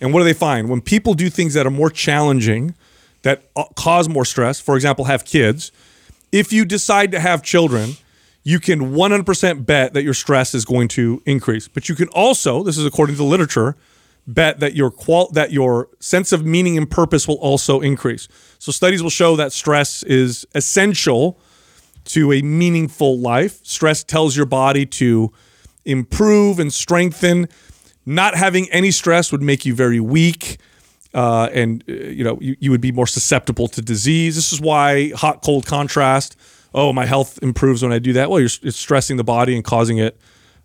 [0.00, 0.68] And what do they find?
[0.68, 2.74] When people do things that are more challenging,
[3.22, 5.72] that uh, cause more stress, for example, have kids,
[6.32, 7.92] if you decide to have children,
[8.44, 11.66] you can 100% bet that your stress is going to increase.
[11.66, 13.74] But you can also, this is according to the literature,
[14.26, 18.28] bet that your qual that your sense of meaning and purpose will also increase.
[18.58, 21.38] So studies will show that stress is essential
[22.06, 23.60] to a meaningful life.
[23.64, 25.32] Stress tells your body to
[25.84, 27.48] improve and strengthen.
[28.06, 30.58] Not having any stress would make you very weak.
[31.12, 34.36] Uh, and uh, you know you, you would be more susceptible to disease.
[34.36, 36.36] This is why hot cold contrast.
[36.74, 38.28] Oh, my health improves when I do that.
[38.30, 40.18] Well, you're it's stressing the body and causing it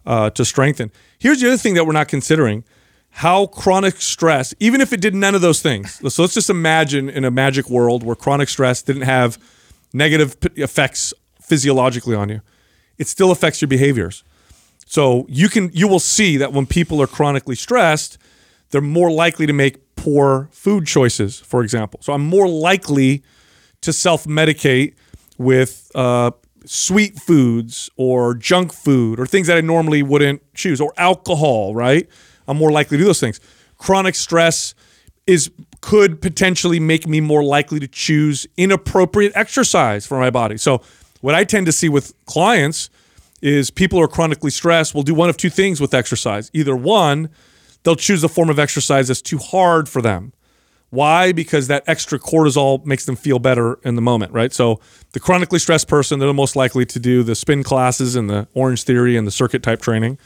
[0.05, 0.91] uh, to strengthen.
[1.19, 2.65] Here's the other thing that we're not considering:
[3.11, 6.01] how chronic stress, even if it did none of those things.
[6.13, 9.37] So let's just imagine in a magic world where chronic stress didn't have
[9.93, 12.41] negative p- effects physiologically on you,
[12.97, 14.23] it still affects your behaviors.
[14.91, 18.17] So you can you will see that when people are chronically stressed,
[18.71, 22.01] they're more likely to make poor food choices, for example.
[22.03, 23.23] So I'm more likely
[23.79, 24.95] to self-medicate
[25.37, 26.31] with uh,
[26.65, 32.05] sweet foods or junk food or things that I normally wouldn't choose or alcohol, right?
[32.45, 33.39] I'm more likely to do those things.
[33.77, 34.75] Chronic stress
[35.25, 40.57] is could potentially make me more likely to choose inappropriate exercise for my body.
[40.57, 40.81] So
[41.21, 42.89] what I tend to see with clients
[43.41, 46.49] is people who are chronically stressed will do one of two things with exercise.
[46.53, 47.29] Either one,
[47.83, 50.33] they'll choose a form of exercise that's too hard for them.
[50.91, 51.31] Why?
[51.31, 54.51] Because that extra cortisol makes them feel better in the moment, right?
[54.51, 54.81] So
[55.13, 58.47] the chronically stressed person, they're the most likely to do the spin classes and the
[58.53, 60.17] orange theory and the circuit type training.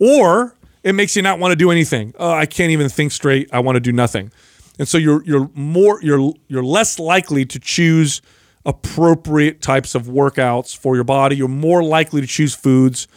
[0.00, 2.12] Or it makes you not want to do anything.
[2.18, 3.48] Oh, I can't even think straight.
[3.52, 4.32] I want to do nothing.
[4.80, 8.22] And so you're you're more you're you're less likely to choose
[8.66, 11.36] appropriate types of workouts for your body.
[11.36, 13.08] You're more likely to choose foods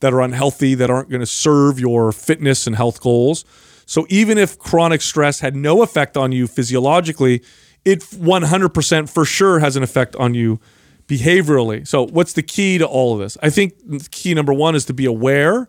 [0.00, 3.44] that are unhealthy that aren't going to serve your fitness and health goals.
[3.86, 7.42] So even if chronic stress had no effect on you physiologically,
[7.84, 10.60] it 100% for sure has an effect on you
[11.06, 11.86] behaviorally.
[11.86, 13.38] So what's the key to all of this?
[13.42, 15.68] I think key number 1 is to be aware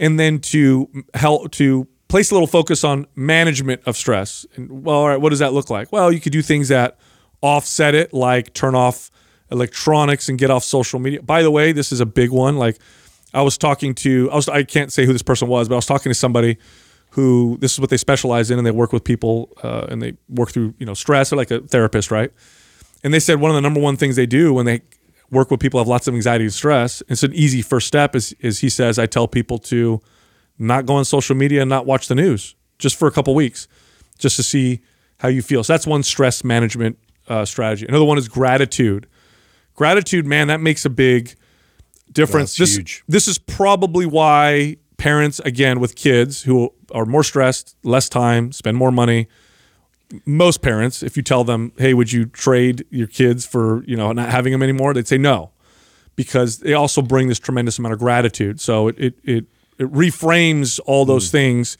[0.00, 4.46] and then to help to place a little focus on management of stress.
[4.54, 5.92] And well, all right, what does that look like?
[5.92, 6.96] Well, you could do things that
[7.44, 9.10] offset it, like turn off
[9.50, 11.22] electronics and get off social media.
[11.22, 12.56] By the way, this is a big one.
[12.56, 12.78] Like
[13.34, 15.76] I was talking to, I was, I can't say who this person was, but I
[15.76, 16.56] was talking to somebody
[17.10, 20.14] who this is what they specialize in, and they work with people uh, and they
[20.28, 21.30] work through you know stress.
[21.30, 22.32] They're like a therapist, right?
[23.04, 24.80] And they said one of the number one things they do when they
[25.30, 28.16] work with people who have lots of anxiety and stress, it's an easy first step.
[28.16, 30.00] Is is he says I tell people to
[30.58, 33.68] not go on social media and not watch the news just for a couple weeks,
[34.18, 34.80] just to see
[35.18, 35.62] how you feel.
[35.62, 36.98] So that's one stress management
[37.28, 37.86] uh, strategy.
[37.88, 39.06] Another one is gratitude.
[39.74, 41.34] Gratitude, man, that makes a big
[42.12, 42.56] difference.
[42.56, 43.04] That's this, huge.
[43.08, 48.76] This is probably why parents, again, with kids who are more stressed, less time, spend
[48.76, 49.26] more money.
[50.26, 54.12] Most parents, if you tell them, "Hey, would you trade your kids for you know
[54.12, 55.50] not having them anymore?" They'd say no,
[56.14, 58.60] because they also bring this tremendous amount of gratitude.
[58.60, 59.44] So it it it,
[59.78, 61.08] it reframes all Mm.
[61.08, 61.76] those things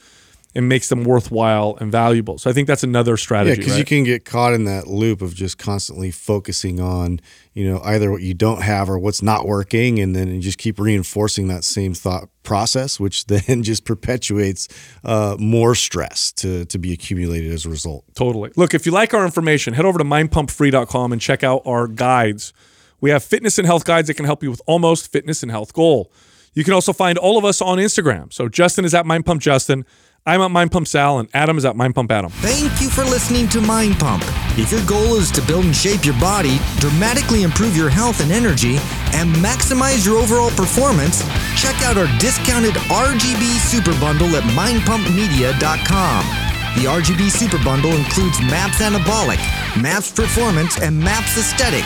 [0.55, 2.37] and makes them worthwhile and valuable.
[2.37, 3.51] So I think that's another strategy.
[3.51, 3.79] Yeah, because right?
[3.79, 7.19] you can get caught in that loop of just constantly focusing on,
[7.53, 10.57] you know, either what you don't have or what's not working, and then you just
[10.57, 14.69] keep reinforcing that same thought process, which then just perpetuates
[15.03, 18.05] uh, more stress to to be accumulated as a result.
[18.15, 18.51] Totally.
[18.55, 22.53] Look, if you like our information, head over to mindpumpfree.com and check out our guides.
[23.01, 25.73] We have fitness and health guides that can help you with almost fitness and health
[25.73, 26.11] goal.
[26.53, 28.31] You can also find all of us on Instagram.
[28.31, 29.85] So Justin is at Mind Pump Justin,
[30.27, 32.31] I'm at Mind Pump Sal, and Adam is at Mind Pump Adam.
[32.31, 34.23] Thank you for listening to Mind Pump.
[34.57, 38.31] If your goal is to build and shape your body, dramatically improve your health and
[38.31, 38.77] energy,
[39.13, 41.21] and maximize your overall performance,
[41.55, 46.25] check out our discounted RGB Super Bundle at mindpumpmedia.com.
[46.73, 49.37] The RGB Super Bundle includes MAPS Anabolic,
[49.79, 51.85] MAPS Performance, and MAPS Aesthetic.